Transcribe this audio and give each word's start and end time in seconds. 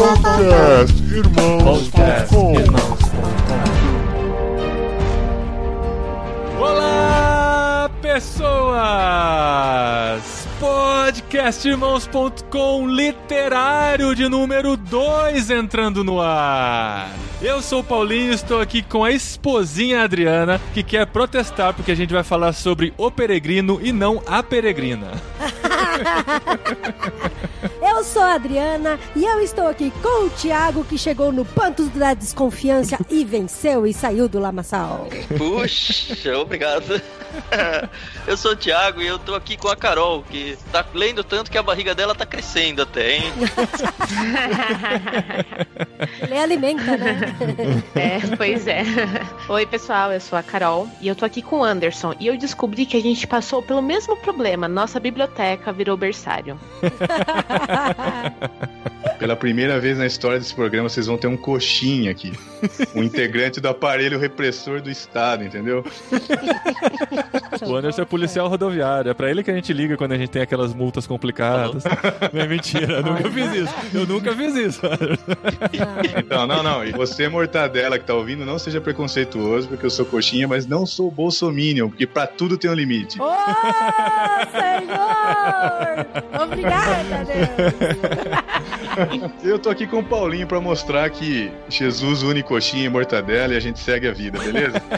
Podcast 0.00 0.96
Irmãos.com 1.12 2.54
Olá, 6.58 7.90
pessoas! 8.00 8.80
Podcastirmãos.com 10.58 12.88
literário 12.88 14.14
de 14.14 14.26
número 14.26 14.74
2 14.74 15.50
entrando 15.50 16.02
no 16.02 16.18
ar. 16.18 17.10
Eu 17.42 17.60
sou 17.60 17.80
o 17.80 17.84
Paulinho, 17.84 18.32
estou 18.32 18.58
aqui 18.58 18.80
com 18.80 19.04
a 19.04 19.12
esposinha 19.12 20.02
Adriana, 20.02 20.58
que 20.72 20.82
quer 20.82 21.06
protestar 21.08 21.74
porque 21.74 21.92
a 21.92 21.94
gente 21.94 22.14
vai 22.14 22.24
falar 22.24 22.54
sobre 22.54 22.94
o 22.96 23.10
peregrino 23.10 23.78
e 23.82 23.92
não 23.92 24.22
a 24.26 24.42
peregrina. 24.42 25.08
Eu 27.90 28.04
sou 28.04 28.22
a 28.22 28.34
Adriana 28.34 29.00
e 29.16 29.24
eu 29.24 29.40
estou 29.40 29.66
aqui 29.66 29.90
com 30.00 30.26
o 30.26 30.30
Thiago 30.30 30.84
que 30.84 30.96
chegou 30.96 31.32
no 31.32 31.44
panto 31.44 31.86
da 31.86 32.14
desconfiança 32.14 32.96
e 33.10 33.22
venceu 33.26 33.84
e 33.84 33.92
saiu 33.92 34.28
do 34.28 34.38
lamaçal. 34.38 35.08
Puxa, 35.36 36.38
obrigado. 36.38 37.02
Eu 38.26 38.36
sou 38.36 38.52
o 38.52 38.56
Thiago 38.56 39.00
e 39.00 39.06
eu 39.06 39.18
tô 39.18 39.34
aqui 39.34 39.56
com 39.56 39.68
a 39.68 39.76
Carol, 39.76 40.22
que 40.22 40.56
tá 40.72 40.84
lendo 40.94 41.24
tanto 41.24 41.50
que 41.50 41.56
a 41.56 41.62
barriga 41.62 41.94
dela 41.94 42.14
tá 42.14 42.26
crescendo 42.26 42.82
até, 42.82 43.16
hein? 43.16 43.32
Ele 46.22 46.38
alimenta, 46.38 46.96
né? 46.96 47.34
É, 47.94 48.36
pois 48.36 48.66
é. 48.66 48.82
Oi, 49.48 49.66
pessoal, 49.66 50.12
eu 50.12 50.20
sou 50.20 50.38
a 50.38 50.42
Carol 50.42 50.88
e 51.00 51.08
eu 51.08 51.14
tô 51.14 51.24
aqui 51.24 51.42
com 51.42 51.60
o 51.60 51.64
Anderson 51.64 52.14
e 52.20 52.26
eu 52.26 52.36
descobri 52.36 52.86
que 52.86 52.96
a 52.96 53.00
gente 53.00 53.26
passou 53.26 53.62
pelo 53.62 53.82
mesmo 53.82 54.16
problema. 54.16 54.68
Nossa 54.68 55.00
biblioteca 55.00 55.72
virou 55.72 55.96
berçário. 55.96 56.58
Pela 59.18 59.36
primeira 59.36 59.78
vez 59.78 59.98
na 59.98 60.06
história 60.06 60.38
desse 60.38 60.54
programa, 60.54 60.88
vocês 60.88 61.06
vão 61.06 61.18
ter 61.18 61.26
um 61.26 61.36
coxinha 61.36 62.10
aqui. 62.10 62.32
Um 62.94 63.02
integrante 63.02 63.60
do 63.60 63.68
aparelho 63.68 64.18
repressor 64.18 64.80
do 64.80 64.90
Estado, 64.90 65.44
entendeu? 65.44 65.84
O 67.66 67.74
Anderson 67.74 68.02
é 68.02 68.04
policial 68.04 68.48
rodoviário. 68.48 69.10
É 69.10 69.14
pra 69.14 69.30
ele 69.30 69.42
que 69.42 69.50
a 69.50 69.54
gente 69.54 69.72
liga 69.72 69.96
quando 69.96 70.12
a 70.12 70.16
gente 70.16 70.30
tem 70.30 70.40
aquelas 70.42 70.72
multas 70.72 71.06
complicadas. 71.06 71.84
Não 72.32 72.40
é 72.40 72.46
mentira, 72.46 72.94
eu 72.94 73.02
nunca 73.02 73.30
fiz 73.30 73.52
isso. 73.54 73.74
Eu 73.92 74.06
nunca 74.06 74.36
fiz 74.36 74.54
isso. 74.54 74.80
Então, 76.16 76.46
não, 76.46 76.62
não. 76.62 76.84
E 76.84 76.92
você, 76.92 77.28
mortadela, 77.28 77.98
que 77.98 78.04
tá 78.04 78.14
ouvindo, 78.14 78.46
não 78.46 78.58
seja 78.58 78.80
preconceituoso, 78.80 79.68
porque 79.68 79.84
eu 79.84 79.90
sou 79.90 80.06
coxinha, 80.06 80.46
mas 80.46 80.66
não 80.66 80.86
sou 80.86 81.10
bolsominion, 81.10 81.88
porque 81.88 82.06
pra 82.06 82.26
tudo 82.26 82.56
tem 82.56 82.70
um 82.70 82.74
limite. 82.74 83.18
Oh, 83.20 83.30
Senhor! 84.50 86.06
Obrigada, 86.44 87.24
Deus! 87.24 87.69
Eu 89.42 89.58
tô 89.58 89.70
aqui 89.70 89.86
com 89.86 90.00
o 90.00 90.04
Paulinho 90.04 90.46
pra 90.46 90.60
mostrar 90.60 91.08
que 91.10 91.50
Jesus 91.68 92.22
une 92.22 92.42
coxinha 92.42 92.84
e 92.84 92.88
mortadela 92.88 93.54
e 93.54 93.56
a 93.56 93.60
gente 93.60 93.78
segue 93.78 94.08
a 94.08 94.12
vida, 94.12 94.38
beleza? 94.38 94.82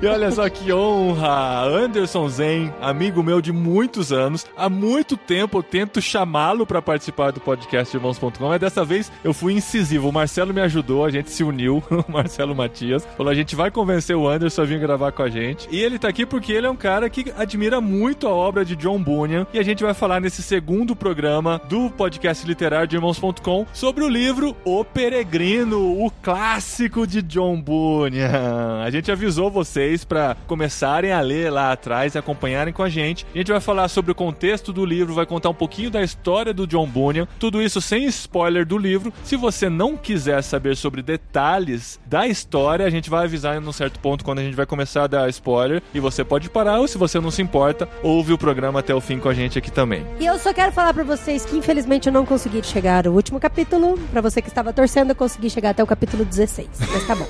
E 0.00 0.06
olha 0.06 0.30
só 0.30 0.48
que 0.48 0.72
honra! 0.72 1.62
Anderson 1.64 2.28
Zen, 2.28 2.72
amigo 2.80 3.22
meu 3.22 3.40
de 3.40 3.52
muitos 3.52 4.12
anos. 4.12 4.46
Há 4.56 4.68
muito 4.68 5.16
tempo 5.16 5.58
eu 5.58 5.62
tento 5.62 6.00
chamá-lo 6.00 6.66
pra 6.66 6.82
participar 6.82 7.30
do 7.30 7.40
podcast 7.40 7.94
Irmãos.com, 7.94 8.30
mas 8.40 8.60
dessa 8.60 8.84
vez 8.84 9.12
eu 9.22 9.32
fui 9.32 9.52
incisivo. 9.52 10.08
O 10.08 10.12
Marcelo 10.12 10.52
me 10.52 10.60
ajudou, 10.62 11.04
a 11.04 11.10
gente 11.10 11.30
se 11.30 11.44
uniu, 11.44 11.82
o 11.90 12.10
Marcelo 12.10 12.54
Matias. 12.54 13.06
Falou: 13.16 13.30
a 13.30 13.34
gente 13.34 13.54
vai 13.54 13.70
convencer 13.70 14.16
o 14.16 14.28
Anderson 14.28 14.62
a 14.62 14.64
vir 14.64 14.80
gravar 14.80 15.12
com 15.12 15.22
a 15.22 15.30
gente. 15.30 15.68
E 15.70 15.80
ele 15.80 15.98
tá 15.98 16.08
aqui 16.08 16.26
porque 16.26 16.52
ele 16.52 16.66
é 16.66 16.70
um 16.70 16.76
cara 16.76 17.08
que 17.08 17.32
admira 17.36 17.80
muito 17.80 18.26
a 18.26 18.30
obra 18.30 18.64
de 18.64 18.76
John 18.76 19.00
Bunyan. 19.02 19.46
E 19.52 19.58
a 19.58 19.62
gente 19.62 19.82
vai 19.82 19.94
falar 19.94 20.20
nesse 20.20 20.42
segundo 20.54 20.94
programa 20.94 21.60
do 21.68 21.90
podcast 21.90 22.46
literário 22.46 22.86
de 22.86 22.94
Irmãos.com 22.94 23.66
sobre 23.72 24.04
o 24.04 24.08
livro 24.08 24.56
O 24.64 24.84
Peregrino, 24.84 26.00
o 26.00 26.08
clássico 26.22 27.08
de 27.08 27.20
John 27.22 27.60
Bunyan. 27.60 28.80
A 28.84 28.88
gente 28.88 29.10
avisou 29.10 29.50
vocês 29.50 30.04
para 30.04 30.36
começarem 30.46 31.10
a 31.10 31.20
ler 31.20 31.50
lá 31.50 31.72
atrás 31.72 32.14
e 32.14 32.18
acompanharem 32.18 32.72
com 32.72 32.84
a 32.84 32.88
gente. 32.88 33.26
A 33.34 33.38
gente 33.38 33.50
vai 33.50 33.60
falar 33.60 33.88
sobre 33.88 34.12
o 34.12 34.14
contexto 34.14 34.72
do 34.72 34.86
livro, 34.86 35.12
vai 35.12 35.26
contar 35.26 35.50
um 35.50 35.54
pouquinho 35.54 35.90
da 35.90 36.04
história 36.04 36.54
do 36.54 36.68
John 36.68 36.86
Bunyan, 36.86 37.26
tudo 37.40 37.60
isso 37.60 37.80
sem 37.80 38.04
spoiler 38.04 38.64
do 38.64 38.78
livro. 38.78 39.12
Se 39.24 39.34
você 39.34 39.68
não 39.68 39.96
quiser 39.96 40.40
saber 40.42 40.76
sobre 40.76 41.02
detalhes 41.02 41.98
da 42.06 42.28
história, 42.28 42.86
a 42.86 42.90
gente 42.90 43.10
vai 43.10 43.24
avisar 43.24 43.60
em 43.60 43.66
um 43.66 43.72
certo 43.72 43.98
ponto 43.98 44.24
quando 44.24 44.38
a 44.38 44.44
gente 44.44 44.54
vai 44.54 44.66
começar 44.66 45.02
a 45.02 45.08
dar 45.08 45.28
spoiler 45.30 45.82
e 45.92 45.98
você 45.98 46.22
pode 46.22 46.48
parar 46.48 46.78
ou 46.78 46.86
se 46.86 46.96
você 46.96 47.18
não 47.18 47.32
se 47.32 47.42
importa, 47.42 47.88
ouve 48.04 48.32
o 48.32 48.38
programa 48.38 48.78
até 48.78 48.94
o 48.94 49.00
fim 49.00 49.18
com 49.18 49.28
a 49.28 49.34
gente 49.34 49.58
aqui 49.58 49.72
também. 49.72 50.06
E 50.20 50.26
eu 50.26 50.38
só 50.44 50.52
quero 50.52 50.70
falar 50.72 50.92
pra 50.92 51.02
vocês 51.02 51.42
que 51.46 51.56
infelizmente 51.56 52.06
eu 52.06 52.12
não 52.12 52.26
consegui 52.26 52.62
chegar 52.62 53.06
ao 53.06 53.14
último 53.14 53.40
capítulo. 53.40 53.98
Pra 54.12 54.20
você 54.20 54.42
que 54.42 54.48
estava 54.48 54.74
torcendo, 54.74 55.08
eu 55.08 55.14
consegui 55.16 55.48
chegar 55.48 55.70
até 55.70 55.82
o 55.82 55.86
capítulo 55.86 56.22
16. 56.22 56.68
Mas 56.80 57.06
tá 57.06 57.14
bom. 57.14 57.26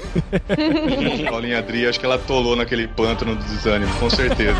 Paulinha 1.31 1.61
Adri, 1.61 1.87
acho 1.87 2.01
que 2.01 2.07
ela 2.07 2.17
atolou 2.17 2.57
naquele 2.57 2.89
pântano 2.89 3.37
do 3.37 3.45
desânimo, 3.45 3.95
com 4.01 4.11
certeza. 4.11 4.59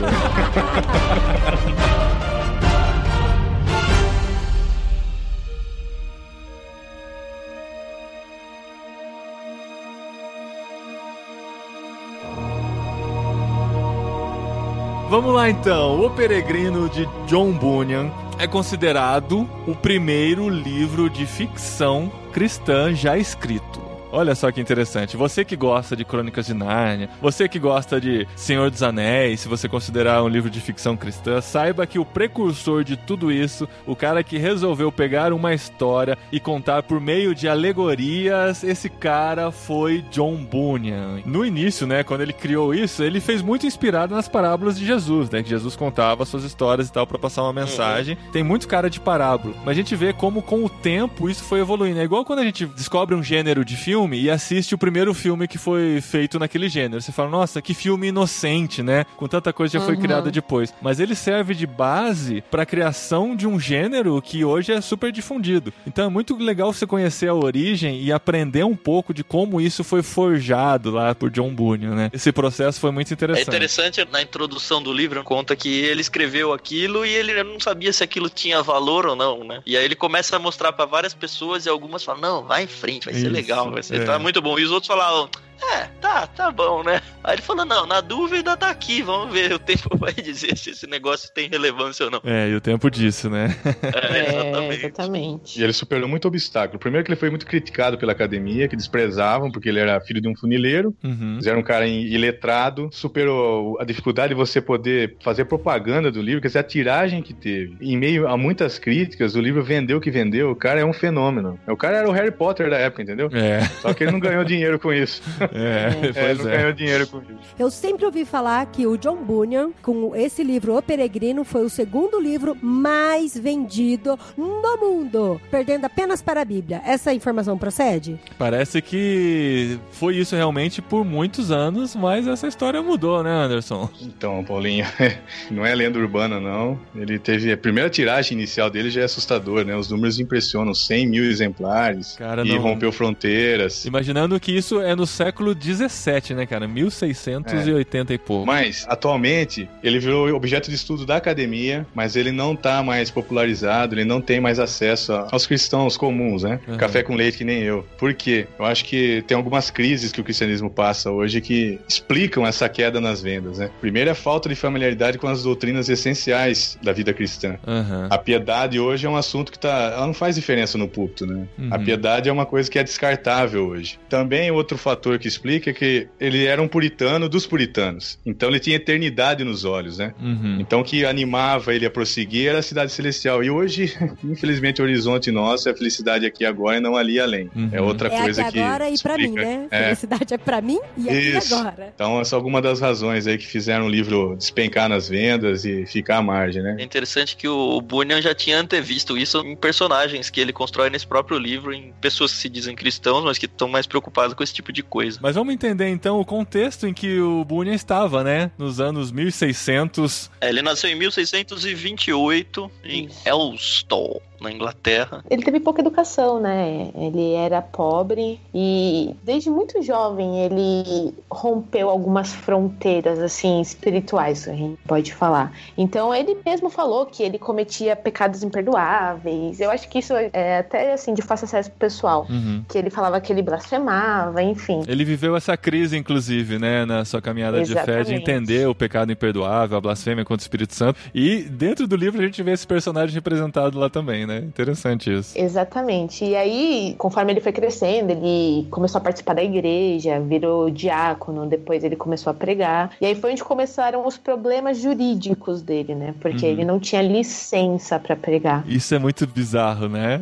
Vamos 15.11 15.35
lá 15.35 15.51
então. 15.51 16.01
O 16.05 16.11
Peregrino 16.11 16.89
de 16.89 17.05
John 17.27 17.51
Bunyan 17.51 18.13
é 18.39 18.47
considerado 18.47 19.49
o 19.67 19.75
primeiro 19.75 20.49
livro 20.49 21.09
de 21.09 21.27
ficção 21.27 22.11
cristã 22.33 22.95
já 22.95 23.17
escrito. 23.17 23.84
Olha 24.15 24.37
só 24.37 24.53
que 24.53 24.61
interessante. 24.61 25.17
Você 25.17 25.45
que 25.45 25.57
gosta 25.57 25.97
de 25.97 26.05
Crônicas 26.05 26.47
de 26.47 26.55
Nárnia, 26.55 27.11
você 27.21 27.49
que 27.49 27.59
gosta 27.59 28.01
de 28.01 28.29
Senhor 28.37 28.71
dos 28.71 28.81
Anéis, 28.81 29.41
se 29.41 29.49
você 29.49 29.69
considerar 29.69 30.23
um 30.23 30.29
livro 30.29 30.49
de 30.49 30.61
ficção 30.61 30.97
cristã, 30.97 31.41
saiba 31.41 31.85
que 31.85 31.99
o 31.99 32.05
precursor 32.05 32.85
de 32.85 32.97
tudo 32.97 33.33
isso, 33.33 33.69
o 33.85 33.97
cara 33.97 34.23
que 34.23 34.39
resolveu 34.39 34.93
pegar 34.93 35.33
uma 35.33 35.53
história 35.53 36.17
e 36.31 36.39
contar 36.39 36.85
por 36.85 37.01
meio 37.01 37.35
de 37.35 37.49
alegorias, 37.49 38.63
esse 38.63 38.89
cara 38.89 39.51
foi 39.51 40.05
John 40.13 40.37
Bunyan. 40.45 41.23
No 41.27 41.45
início, 41.45 41.85
né, 41.85 42.05
quando 42.05 42.21
ele 42.21 42.33
criou 42.33 42.73
isso, 42.73 43.03
ele 43.03 43.19
fez 43.19 43.43
muito 43.43 43.67
inspirado 43.67 44.15
nas 44.15 44.29
parábolas 44.29 44.79
de 44.79 44.87
Jesus, 44.87 45.29
né, 45.29 45.43
que 45.43 45.51
Jesus 45.51 45.75
contava 45.75 46.25
suas 46.25 46.45
histórias 46.45 46.87
e 46.87 46.93
tal 46.93 47.05
para 47.05 47.19
passar 47.19 47.43
uma 47.43 47.53
mensagem. 47.53 48.17
Tem 48.31 48.45
muito 48.45 48.69
cara 48.69 48.89
de 48.89 49.01
parábola, 49.01 49.57
mas 49.65 49.71
a 49.71 49.75
gente 49.75 49.97
vê 49.97 50.13
como 50.13 50.41
com 50.41 50.65
o 50.65 50.69
tempo 50.69 51.29
isso 51.29 51.43
foi 51.43 51.59
evoluindo. 51.59 51.99
É 51.99 52.05
igual 52.05 52.25
quando 52.25 52.39
a 52.39 52.45
gente 52.45 52.65
descobre 52.65 53.17
um 53.17 53.23
gênero 53.23 53.65
de 53.65 53.77
filme 53.77 54.04
e 54.13 54.31
assiste 54.31 54.75
o 54.75 54.79
primeiro 54.79 55.15
filme 55.15 55.47
que 55.49 55.57
foi 55.59 56.01
feito 56.01 56.39
naquele 56.39 56.69
gênero. 56.69 57.01
Você 57.01 57.13
fala, 57.13 57.31
nossa, 57.31 57.63
que 57.63 57.73
filme 57.73 58.09
inocente, 58.09 58.83
né? 58.83 59.05
Com 59.17 59.27
tanta 59.29 59.53
coisa 59.53 59.79
já 59.79 59.85
foi 59.85 59.95
Uhum. 59.95 60.01
criada 60.01 60.31
depois. 60.31 60.75
Mas 60.83 60.99
ele 61.01 61.15
serve 61.15 61.55
de 61.55 61.67
base 61.67 62.43
para 62.51 62.63
a 62.63 62.67
criação 62.67 63.37
de 63.37 63.47
um 63.47 63.59
gênero 63.61 64.21
que 64.21 64.45
hoje 64.45 64.73
é 64.73 64.81
super 64.81 65.13
difundido. 65.13 65.73
Então 65.87 66.05
é 66.07 66.09
muito 66.09 66.37
legal 66.37 66.73
você 66.73 66.87
conhecer 66.87 67.29
a 67.29 67.35
origem 67.35 68.01
e 68.03 68.13
aprender 68.13 68.65
um 68.65 68.75
pouco 68.77 69.15
de 69.15 69.23
como 69.23 69.61
isso 69.61 69.85
foi 69.85 70.03
forjado 70.03 70.91
lá 70.91 71.15
por 71.15 71.31
John 71.31 71.55
Bunyan, 71.55 71.95
né? 71.95 72.11
Esse 72.13 72.33
processo 72.33 72.81
foi 72.81 72.91
muito 72.91 73.11
É 73.11 73.15
interessante. 73.15 73.49
interessante, 73.49 74.09
na 74.11 74.21
introdução 74.23 74.83
do 74.83 74.93
livro, 74.93 75.23
conta 75.23 75.55
que 75.55 75.69
ele 75.69 76.01
escreveu 76.01 76.53
aquilo 76.53 77.05
e 77.07 77.11
ele 77.11 77.43
não 77.45 77.61
sabia 77.61 77.93
se 77.93 78.03
aquilo 78.03 78.29
tinha 78.29 78.63
valor 78.63 79.07
ou 79.07 79.15
não, 79.15 79.45
né? 79.45 79.63
E 79.67 79.77
aí 79.77 79.85
ele 79.85 79.95
começa 79.95 80.37
a 80.37 80.39
mostrar 80.39 80.73
pra 80.73 80.85
várias 80.87 81.15
pessoas 81.15 81.67
e 81.67 81.69
algumas 81.69 82.03
falam, 82.03 82.21
não, 82.21 82.45
vai 82.45 82.65
em 82.65 82.67
frente, 82.67 83.05
vai 83.05 83.15
ser 83.15 83.21
Isso, 83.27 83.31
legal, 83.31 83.71
vai 83.71 83.83
ser, 83.83 83.94
é. 84.03 84.05
tá 84.05 84.19
muito 84.19 84.41
bom. 84.41 84.59
E 84.59 84.65
os 84.65 84.71
outros 84.71 84.87
falavam, 84.87 85.28
é, 85.73 85.89
tá, 86.01 86.27
tá 86.27 86.51
bom, 86.51 86.83
né? 86.83 87.01
Aí 87.23 87.35
ele 87.37 87.43
falou, 87.43 87.65
não, 87.65 87.87
na 87.87 88.01
dúvida 88.01 88.57
tá 88.57 88.71
aqui, 88.71 89.03
vamos 89.03 89.33
ver, 89.33 89.53
o 89.53 89.59
tempo 89.59 89.97
vai 89.97 90.13
dizer 90.13 90.57
se 90.57 90.71
esse 90.71 90.87
negócio 90.87 91.33
tem 91.33 91.49
relevância 91.49 92.05
ou 92.05 92.11
não. 92.11 92.21
É, 92.25 92.49
e 92.51 92.55
o 92.55 92.61
tempo 92.61 92.91
disso, 92.91 93.31
né? 93.31 93.57
É, 93.65 94.19
É, 94.19 94.29
exatamente. 94.29 94.87
exatamente. 94.87 95.61
E 95.61 95.65
ele 95.65 95.73
superou 95.73 96.09
muito 96.09 96.29
obstáculo. 96.29 96.79
Primeiro 96.79 97.05
que 97.05 97.11
ele 97.11 97.19
foi 97.19 97.31
muito 97.31 97.47
criticado 97.47 97.97
pela 97.97 98.12
academia, 98.12 98.69
que 98.69 98.77
desprezavam, 98.77 99.50
porque 99.50 99.69
ele 99.69 99.81
era 99.81 100.00
filho 100.00 100.21
de 100.21 100.29
um 100.29 100.37
funileiro. 100.37 100.94
Uhum. 101.03 101.35
Mas 101.37 101.47
era 101.47 101.59
um 101.59 101.62
cara 101.62 101.87
iletrado, 101.87 102.88
superou 102.93 103.81
a 103.81 103.85
dificuldade 103.85 104.29
de 104.29 104.35
você 104.35 104.61
poder 104.61 105.17
fazer 105.23 105.44
propaganda 105.47 106.11
do 106.11 106.21
livro, 106.21 106.41
quer 106.41 106.49
dizer, 106.49 106.59
a 106.59 106.65
tiragem 106.65 107.23
que 107.23 107.33
teve. 107.33 107.77
Em 107.81 107.97
meio 107.97 108.29
a 108.29 108.37
muitas 108.37 108.79
críticas, 108.79 109.35
o 109.35 109.41
livro 109.41 109.62
vendeu 109.62 109.99
o 109.99 110.00
que 110.00 110.11
vendeu, 110.11 110.50
o 110.50 110.56
cara 110.56 110.81
é 110.81 110.85
um 110.85 110.93
fenômeno. 110.93 111.59
O 111.67 111.77
cara 111.77 111.99
era 111.99 112.09
o 112.09 112.12
Harry 112.12 112.31
Potter 112.31 112.69
da 112.71 112.77
época, 112.77 113.03
entendeu? 113.03 113.31
É. 113.33 113.65
Só 113.81 113.93
que 113.94 114.05
ele 114.05 114.12
não 114.12 114.21
ganhou 114.21 114.44
dinheiro 114.44 114.79
com 114.79 114.93
isso. 114.93 115.23
É, 115.55 116.09
É, 116.09 116.12
pois 116.12 116.39
não 116.39 116.51
é. 116.51 116.56
ganhou 116.56 116.73
dinheiro 116.73 117.06
com 117.06 117.19
isso. 117.19 117.55
Eu 117.59 117.71
sempre 117.71 118.05
ouvi 118.05 118.25
falar 118.25 118.67
que 118.67 118.87
o 118.87 118.97
John 118.99 119.17
Bunyan, 119.25 119.71
com 119.83 120.15
esse 120.17 120.43
livro 120.43 120.77
O 120.77 120.83
Peregrino, 120.83 121.45
foi 121.45 121.65
o 121.65 121.71
segundo 121.71 122.21
livro 122.21 122.56
mais 122.61 123.39
vendido 123.39 124.19
no 124.37 124.77
mundo, 124.79 125.41
perdendo 125.51 125.85
apenas 125.85 126.21
para 126.21 126.41
a 126.41 126.45
Bíblia. 126.45 126.83
Essa 126.85 127.15
informação 127.15 127.56
procede? 127.56 128.19
Parece 128.39 128.83
que 128.83 129.79
foi 129.93 130.17
isso 130.17 130.35
realmente 130.35 130.83
por 130.83 131.05
muitos 131.05 131.51
anos, 131.51 131.95
mas 131.95 132.27
essa 132.27 132.49
história 132.49 132.83
mudou, 132.83 133.23
né, 133.23 133.31
Anderson? 133.31 133.89
Então, 134.03 134.43
Paulinho, 134.45 134.85
não 135.50 135.65
é 135.65 135.75
lenda 135.75 135.99
urbana, 135.99 136.41
não. 136.41 136.79
Ele 136.97 137.19
teve. 137.19 137.53
A 137.53 137.57
primeira 137.57 137.89
tiragem 137.89 138.37
inicial 138.37 138.69
dele 138.71 138.91
já 138.91 139.03
é 139.03 139.05
assustador, 139.05 139.65
né? 139.65 139.77
Os 139.77 139.91
números 139.91 140.19
impressionam: 140.19 140.75
100 140.75 141.07
mil 141.07 141.25
exemplares. 141.25 142.17
Cara, 142.17 142.43
e 142.45 142.49
não- 142.49 142.59
rompeu 142.61 142.91
fronteiras. 142.91 143.85
Imaginando 143.85 144.39
que 144.41 144.50
isso 144.57 144.81
é 144.81 144.95
no 144.97 145.07
século 145.07 145.34
17, 145.55 146.35
né, 146.35 146.47
cara? 146.47 146.69
1680 146.69 148.15
e 148.15 148.19
pouco. 148.19 148.47
Mas, 148.47 148.85
atualmente, 148.89 149.69
ele 149.83 149.99
virou 149.99 150.29
objeto 150.35 150.71
de 150.71 150.77
estudo 150.77 151.07
da 151.07 151.17
academia, 151.17 151.87
mas 151.95 152.17
ele 152.17 152.31
não 152.31 152.55
tá 152.55 152.83
mais 152.83 153.11
popularizado, 153.11 153.95
ele 153.95 154.05
não 154.05 154.21
tem 154.21 154.41
mais 154.41 154.59
acesso 154.59 155.13
aos 155.31 155.47
cristãos 155.47 155.97
comuns, 155.97 156.43
né? 156.43 156.61
Uhum. 156.69 156.77
Café 156.77 157.03
com 157.03 157.15
leite 157.15 157.39
que 157.39 157.45
nem 157.45 157.63
eu. 157.63 157.87
Por 157.99 158.15
quê? 158.15 158.47
Eu 158.59 158.65
acho 158.65 158.85
que 158.85 159.25
tem 159.27 159.37
algumas 159.37 159.71
crises 159.71 160.13
que 160.13 160.21
o 160.21 160.25
cristianismo 160.25 160.71
passa 160.71 161.11
hoje 161.11 161.41
que 161.41 161.79
explicam 161.89 162.47
essa 162.47 162.69
queda 162.69 163.01
nas 163.01 163.23
vendas, 163.23 163.59
né? 163.59 163.71
Primeiro 163.81 164.11
é 164.11 164.13
a 164.13 164.17
falta 164.17 164.49
de 164.49 164.55
familiaridade 164.55 165.19
com 165.19 165.27
as 165.27 165.43
doutrinas 165.43 165.89
essenciais 165.89 166.79
da 166.83 166.93
vida 166.93 167.13
cristã. 167.13 167.57
Aham. 167.67 168.09
A 168.11 168.19
piedade 168.19 168.79
hoje 168.79 169.07
é 169.07 169.11
um 169.11 169.17
assunto 169.17 169.51
que 169.51 169.59
tá, 169.59 169.93
ela 169.95 170.07
não 170.07 170.15
faz 170.15 170.35
diferença 170.37 170.77
no 170.79 170.89
púlpito, 170.89 171.27
né? 171.27 171.47
Uhum. 171.59 171.69
A 171.71 171.79
piedade 171.79 172.29
é 172.29 172.33
uma 172.33 172.47
coisa 172.47 172.71
que 172.71 172.79
é 172.79 172.85
descartável 172.85 173.69
hoje. 173.69 173.99
Também 174.09 174.51
outro 174.51 174.77
fator 174.77 175.19
que 175.19 175.24
explica 175.29 175.71
é 175.71 175.73
que 175.73 176.09
ele 176.19 176.47
era 176.47 176.61
um 176.61 176.69
puritano 176.69 177.29
dos 177.29 177.47
puritanos. 177.47 178.19
Então 178.25 178.49
ele 178.49 178.61
tinha 178.61 178.76
eternidade 178.76 179.44
nos 179.44 179.65
olhos, 179.65 179.99
né? 179.99 180.15
Uhum. 180.21 180.59
Então 180.61 180.81
o 180.81 180.85
que 180.85 181.05
animava 181.05 181.75
ele 181.75 181.87
a 181.87 181.91
prosseguir 181.91 182.49
era 182.49 182.59
a 182.59 182.62
cidade 182.62 182.93
celestial. 182.93 183.43
E 183.43 183.50
hoje, 183.50 183.94
infelizmente, 184.25 184.81
o 184.81 184.85
horizonte 184.85 185.31
nosso 185.31 185.69
é 185.69 185.73
a 185.73 185.76
felicidade 185.76 186.26
aqui 186.26 186.44
agora 186.44 186.79
e 186.79 186.81
não 186.81 186.97
ali 186.97 187.21
além. 187.21 187.50
Uhum. 187.55 187.71
É 187.73 187.81
outra 187.81 188.09
é 188.09 188.23
coisa 188.23 188.43
aqui 188.43 188.53
que 188.53 188.61
agora 188.61 188.91
e 188.91 188.99
pra 188.99 189.17
mim, 189.17 189.25
explica. 189.25 189.47
né? 189.47 189.67
É. 189.71 189.85
Felicidade 189.85 190.35
é 190.35 190.38
pra 190.38 190.61
mim 190.61 190.81
e 190.97 191.09
aqui 191.09 191.37
Isso. 191.37 191.55
agora. 191.55 191.93
Então 191.94 192.21
essa 192.21 192.35
é 192.35 192.37
alguma 192.37 192.61
das 192.61 192.81
razões 192.81 193.26
aí 193.26 193.38
que 193.38 193.47
fizeram 193.47 193.87
o 193.87 193.88
livro 193.88 194.37
despencar 194.37 194.88
nas 194.88 195.09
vendas 195.09 195.65
e 195.65 195.87
ficar 195.87 196.19
à 196.19 196.23
margem, 196.23 196.62
né? 196.62 196.76
É 196.79 196.82
interessante 196.82 197.37
que 197.37 197.49
o 197.49 197.81
Bunyan 197.81 198.21
já 198.21 198.35
tinha 198.35 198.59
antevisto 198.59 199.17
isso 199.17 199.38
em 199.38 199.56
personagens 199.56 200.31
que 200.31 200.41
ele 200.41 200.53
constrói 200.53 200.91
nesse 200.91 201.06
próprio 201.06 201.38
livro, 201.38 201.73
em 201.73 201.93
pessoas 202.00 202.32
que 202.32 202.38
se 202.38 202.49
dizem 202.49 202.75
cristãos, 202.75 203.25
mas 203.25 203.38
que 203.38 203.47
estão 203.47 203.69
mais 203.69 203.87
preocupadas 203.87 204.35
com 204.35 204.43
esse 204.43 204.55
tipo 204.55 204.73
de 204.73 204.82
coisa. 204.82 205.13
Mas 205.20 205.34
vamos 205.34 205.55
entender 205.55 205.88
então 205.88 206.20
o 206.20 206.25
contexto 206.25 206.87
em 206.87 206.94
que 206.94 207.20
o 207.20 207.44
Bunyan 207.44 207.75
estava, 207.75 208.22
né? 208.25 208.50
Nos 208.58 208.81
anos 208.81 209.11
1600. 209.11 210.31
É, 210.40 210.49
ele 210.49 210.62
nasceu 210.62 210.90
em 210.90 210.94
1628 210.94 212.70
em 212.84 213.08
Elstow, 213.25 214.22
na 214.44 214.52
Inglaterra. 214.52 215.25
Ele 215.29 215.43
teve 215.43 215.58
pouca 215.61 215.81
educação, 215.81 216.41
né? 216.41 216.91
Ele 216.94 217.32
era 217.35 217.61
pobre 217.61 218.41
e 218.55 219.14
desde 219.23 219.50
muito 219.50 219.82
jovem 219.82 220.41
ele 220.44 221.14
rompeu 221.31 221.91
algumas 221.91 222.32
fronteiras 222.32 223.19
assim 223.19 223.61
espirituais, 223.61 224.46
a 224.49 224.52
gente 224.52 224.79
pode 224.87 225.12
falar. 225.12 225.52
Então 225.76 226.14
ele 226.14 226.37
mesmo 226.44 226.70
falou 226.70 227.06
que 227.06 227.23
ele 227.23 227.38
cometia 227.38 227.96
pecados 227.96 228.43
imperdoáveis. 228.43 229.61
Eu 229.61 229.70
acho 229.70 229.88
que 229.88 229.99
isso 229.99 230.12
é 230.32 230.58
até 230.58 230.93
assim 230.93 231.14
de 231.14 231.23
fácil 231.23 231.44
acesso 231.47 231.70
pro 231.70 231.79
pessoal, 231.81 232.26
Uhum. 232.29 232.64
que 232.69 232.76
ele 232.79 232.90
falava 232.90 233.20
que 233.20 233.32
ele 233.32 233.43
blasfemava, 233.43 234.43
enfim. 234.43 234.82
Ele 234.87 235.05
viveu 235.05 235.37
essa 235.37 235.56
crise, 235.56 235.97
inclusive, 235.97 236.58
né, 236.58 236.85
na 236.85 237.05
sua 237.05 237.20
caminhada 237.20 237.62
de 237.62 237.73
fé, 237.73 237.85
de 237.85 237.90
Exatamente. 237.90 238.12
entender 238.23 238.69
o 238.69 238.75
pecado 238.75 239.11
imperdoável, 239.12 239.76
a 239.76 239.81
blasfêmia 239.81 240.25
contra 240.25 240.43
o 240.43 240.44
Espírito 240.44 240.75
Santo. 240.75 240.99
E 241.14 241.43
dentro 241.43 241.87
do 241.87 241.97
livro 241.97 242.20
a 242.20 242.25
gente 242.25 242.43
vê 242.43 242.52
esse 242.52 242.67
personagem 242.67 243.14
representado 243.14 243.79
lá 243.79 243.88
também, 243.88 244.26
né? 244.26 244.34
Interessante 244.39 245.13
isso. 245.13 245.39
Exatamente. 245.39 246.25
E 246.25 246.35
aí, 246.37 246.95
conforme 246.99 247.33
ele 247.33 247.41
foi 247.41 247.53
crescendo, 247.53 248.11
ele 248.13 248.67
começou 248.71 248.99
a 248.99 249.03
participar 249.03 249.35
da 249.35 249.43
igreja, 249.43 250.21
virou 250.21 250.71
diácono, 250.71 251.47
depois 251.47 251.83
ele 251.85 251.97
começou 251.97 252.31
a 252.31 252.35
pregar. 252.35 252.91
E 253.01 253.07
aí 253.07 253.15
foi 253.15 253.33
onde 253.33 253.45
começaram 253.45 254.07
os 254.07 254.17
problemas 254.17 254.79
jurídicos 254.79 255.63
dele, 255.63 255.95
né? 255.95 256.15
Porque 256.21 256.47
Uhum. 256.47 256.53
ele 256.53 256.65
não 256.65 256.81
tinha 256.81 257.03
licença 257.03 257.99
pra 257.99 258.15
pregar. 258.17 258.65
Isso 258.67 258.95
é 258.95 258.99
muito 258.99 259.27
bizarro, 259.27 259.89
né? 259.89 260.21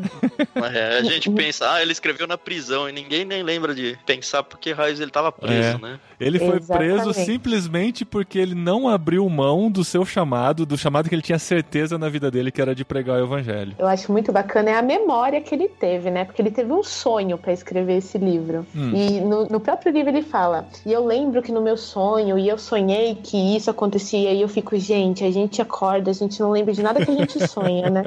É, 0.73 0.99
a 0.99 1.03
gente 1.03 1.29
pensa, 1.32 1.70
ah, 1.73 1.82
ele 1.82 1.93
escreveu 1.93 2.26
na 2.26 2.38
prisão, 2.38 2.88
e 2.88 2.93
ninguém 2.93 3.25
nem 3.25 3.43
lembra 3.43 3.75
de 3.75 3.99
pensar 4.06 4.43
por 4.43 4.59
que 4.59 4.73
raios 4.73 4.99
ele 5.00 5.11
estava 5.11 5.31
preso, 5.32 5.76
É. 5.76 5.79
né? 5.79 5.99
Ele 6.20 6.38
foi 6.38 6.61
preso 6.61 7.11
Exatamente. 7.11 7.25
simplesmente 7.25 8.05
porque 8.05 8.38
ele 8.38 8.55
não 8.55 8.88
abriu 8.88 9.29
mão 9.29 9.69
do 9.70 9.82
seu 9.82 10.05
chamado, 10.06 10.64
do 10.64 10.79
chamado 10.79 11.09
que 11.09 11.14
ele 11.14 11.23
tinha 11.23 11.38
certeza 11.38 11.99
na 11.99 12.09
vida 12.09 12.31
dele 12.31 12.53
que 12.53 12.62
era 12.62 12.75
de 12.76 12.85
pregar 12.85 13.20
o 13.20 13.25
evangelho. 13.25 13.75
Eu 13.76 13.88
acho 13.92 14.10
muito 14.10 14.32
bacana 14.32 14.70
é 14.70 14.74
a 14.74 14.82
memória 14.82 15.40
que 15.40 15.54
ele 15.54 15.68
teve, 15.68 16.10
né? 16.10 16.24
Porque 16.24 16.42
ele 16.42 16.50
teve 16.50 16.72
um 16.72 16.82
sonho 16.82 17.38
pra 17.38 17.52
escrever 17.52 17.98
esse 17.98 18.18
livro. 18.18 18.66
Hum. 18.74 18.92
E 18.94 19.20
no, 19.20 19.46
no 19.46 19.60
próprio 19.60 19.92
livro 19.92 20.10
ele 20.10 20.22
fala: 20.22 20.66
E 20.84 20.92
eu 20.92 21.04
lembro 21.04 21.40
que 21.42 21.52
no 21.52 21.60
meu 21.60 21.76
sonho, 21.76 22.38
e 22.38 22.48
eu 22.48 22.58
sonhei 22.58 23.14
que 23.14 23.36
isso 23.56 23.70
acontecia, 23.70 24.32
e 24.32 24.40
eu 24.40 24.48
fico, 24.48 24.76
gente, 24.78 25.24
a 25.24 25.30
gente 25.30 25.60
acorda, 25.62 26.10
a 26.10 26.14
gente 26.14 26.40
não 26.40 26.50
lembra 26.50 26.72
de 26.72 26.82
nada 26.82 27.04
que 27.04 27.10
a 27.10 27.14
gente 27.14 27.38
sonha, 27.46 27.88
né? 27.90 28.04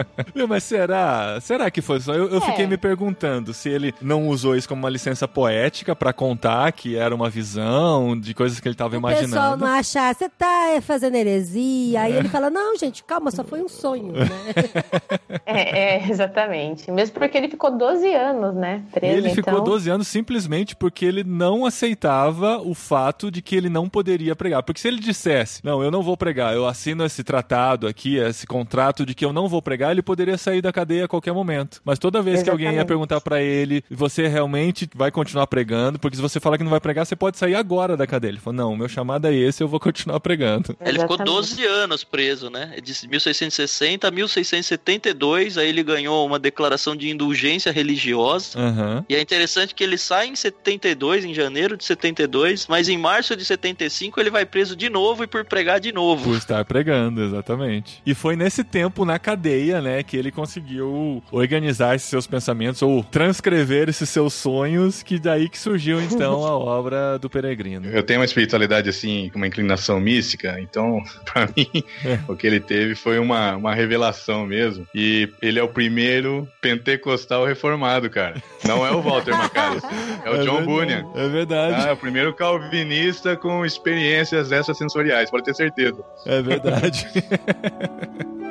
Mas 0.47 0.63
será? 0.63 1.39
Será 1.41 1.69
que 1.71 1.81
foi 1.81 1.99
só? 1.99 2.13
Eu, 2.13 2.27
eu 2.29 2.37
É. 2.37 2.41
fiquei 2.41 2.67
me 2.67 2.77
perguntando 2.77 3.53
se 3.53 3.69
ele 3.69 3.93
não 4.01 4.27
usou 4.27 4.55
isso 4.55 4.67
como 4.67 4.79
uma 4.83 4.89
licença 4.89 5.27
poética 5.27 5.95
pra 5.95 6.11
contar 6.11 6.71
que 6.71 6.95
era 6.97 7.13
uma 7.13 7.29
visão 7.29 8.19
de 8.19 8.33
coisas 8.33 8.59
que 8.59 8.67
ele 8.67 8.75
tava 8.75 8.97
O 8.97 9.01
pessoal 9.01 9.21
imaginando. 9.23 9.65
não 9.65 9.71
achar, 9.73 10.13
você 10.13 10.27
tá 10.29 10.69
é, 10.69 10.81
fazendo 10.81 11.15
heresia. 11.15 12.01
Aí 12.01 12.13
ele 12.13 12.27
fala, 12.29 12.49
não, 12.49 12.77
gente, 12.77 13.03
calma, 13.03 13.31
só 13.31 13.43
foi 13.43 13.61
um 13.61 13.67
sonho, 13.69 14.11
né? 14.13 14.25
É, 15.45 15.75
é, 15.75 16.04
exatamente. 16.10 16.89
Mesmo 16.92 17.16
porque 17.16 17.38
ele 17.38 17.50
ficou 17.50 17.75
12 17.77 18.13
anos, 18.13 18.56
né? 18.56 18.83
E 18.89 18.94
Preso, 18.94 19.18
ele 19.18 19.30
então... 19.30 19.44
ficou 19.44 19.62
12 19.62 19.89
anos 19.89 20.07
simplesmente 20.07 20.75
porque 20.75 21.06
ele 21.06 21.24
não 21.24 21.66
aceitava 21.66 22.57
o 22.60 22.74
fato 22.74 23.30
de 23.30 23.42
que 23.42 23.56
ele 23.56 23.69
não 23.69 23.89
poderia 23.89 24.36
pregar. 24.36 24.63
Porque 24.63 24.80
se 24.80 24.88
ele 24.88 25.00
dissesse, 25.00 25.63
não, 25.63 25.83
eu 25.83 25.92
não 25.92 26.01
vou 26.01 26.16
pregar, 26.16 26.54
eu 26.54 26.66
assino 26.66 27.06
esse 27.06 27.24
tratado 27.24 27.88
aqui, 27.88 28.18
esse 28.18 28.48
contrato 28.48 29.06
de 29.06 29.13
que 29.13 29.25
eu 29.25 29.33
não 29.33 29.48
vou 29.48 29.62
pregar, 29.62 29.92
ele 29.92 30.01
poderia 30.01 30.38
sair 30.38 30.62
da 30.62 30.72
cadeia 30.72 31.06
a 31.06 31.07
qualquer 31.07 31.33
momento. 31.33 31.81
Mas 31.83 32.00
toda 32.00 32.21
vez 32.21 32.42
que 32.42 32.50
alguém 32.50 32.68
ia 32.68 32.71
Exatamente. 32.71 32.88
perguntar 32.88 33.21
pra 33.21 33.42
ele, 33.42 33.83
você 33.89 34.28
realmente 34.28 34.89
vai 34.95 35.12
continuar 35.12 35.48
pregando? 35.48 36.00
Porque 36.00 36.16
se 36.16 36.21
você 36.21 36.39
falar 36.39 36.57
que 36.57 36.63
não 36.63 36.71
vai 36.71 36.80
pregar, 36.80 37.06
você 37.06 37.16
pode 37.16 37.38
sair 37.38 37.56
agora 37.56 37.98
da 37.98 38.07
cadeia. 38.07 38.31
Ele 38.31 38.39
falou, 38.39 38.57
não, 38.57 38.78
meu 38.78 38.88
chamado 38.88 39.28
é 39.28 39.33
esse, 39.33 39.62
eu 39.62 39.68
vou 39.68 39.80
continuar 39.80 40.19
pregando. 40.19 40.75
Ele 40.80 41.00
ficou 41.00 41.16
Exatamente. 41.16 41.36
12 41.36 41.66
anos 41.66 42.04
preso, 42.04 42.50
né? 42.50 42.78
De 42.81 43.07
1660 43.07 44.07
a 44.07 44.12
1672, 44.12 45.57
aí 45.57 45.64
ele 45.69 45.83
ganhou 45.83 46.25
uma 46.25 46.39
declaração 46.39 46.95
de 46.95 47.09
indulgência 47.09 47.71
religiosa. 47.71 48.59
Aham. 48.59 49.06
E 49.09 49.15
é 49.15 49.21
interessante 49.21 49.73
que 49.73 49.83
ele 49.83 49.97
sai 49.97 50.27
em 50.27 50.35
72, 50.35 51.25
em 51.25 51.33
janeiro 51.33 51.77
de 51.77 51.83
72, 51.83 52.67
mas 52.67 52.89
em 52.89 52.97
março 52.97 53.35
de 53.35 53.44
75 53.45 54.19
ele 54.19 54.29
vai 54.29 54.45
preso 54.45 54.75
de 54.75 54.89
novo 54.89 55.23
e 55.23 55.27
por 55.27 55.45
pregar 55.45 55.79
de 55.79 55.91
novo. 55.91 56.23
Por 56.25 56.38
estar 56.38 56.63
pregando, 56.65 57.23
exatamente. 57.23 58.01
E 58.06 58.13
foi 58.13 58.35
nesse 58.35 58.63
tempo, 58.63 59.06
na 59.06 59.17
cadeia, 59.19 59.81
né, 59.81 60.03
que 60.03 60.15
ele 60.17 60.31
conseguiu 60.31 61.23
organizar 61.31 61.95
esses 61.95 62.09
seus 62.09 62.27
pensamentos 62.27 62.81
ou 62.81 63.03
transcrever 63.03 63.90
esses 63.90 64.09
seus 64.09 64.33
sonhos, 64.33 65.01
que 65.04 65.19
daí 65.19 65.49
que 65.49 65.57
surgiu, 65.57 66.01
então, 66.01 66.45
a 66.45 66.57
obra 66.57 67.18
do 67.19 67.30
Peregrino. 67.30 67.87
Eu 67.90 68.04
tenho 68.04 68.19
uma 68.19 68.25
espiritualidade 68.25 68.90
assim, 68.90 69.30
com 69.31 69.37
uma 69.37 69.47
inclinação 69.47 69.99
mística, 69.99 70.57
então, 70.59 71.01
pra 71.25 71.47
mim, 71.56 71.83
É. 72.04 72.19
o 72.28 72.35
que 72.35 72.45
ele 72.47 72.59
teve 72.59 72.95
foi 72.95 73.19
uma, 73.19 73.56
uma 73.56 73.73
revelação 73.73 74.45
mesmo. 74.45 74.87
E 74.94 75.30
ele 75.42 75.55
é 75.59 75.64
o 75.64 75.68
primeiro 75.69 76.47
pentecostal 76.62 77.45
reformado, 77.45 78.09
cara. 78.09 78.42
Não 78.66 78.85
é 78.85 78.92
o 78.92 79.02
Walter 79.02 79.31
Macalus, 79.38 79.83
é 80.24 80.30
o 80.30 80.38
John 80.44 80.57
verdade, 80.57 80.66
Bunyan. 80.66 81.06
É 81.16 81.28
verdade, 81.28 81.76
Ah, 81.85 81.90
é 81.90 81.92
o 81.94 81.97
primeiro 81.97 82.33
calvinista 82.33 83.35
com 83.35 83.66
experiências 83.66 84.52
extrasensoriais, 84.52 85.30
pode 85.30 85.44
ter 85.45 85.54
certeza. 85.56 86.04
é 86.26 86.42
verdade. 86.42 87.07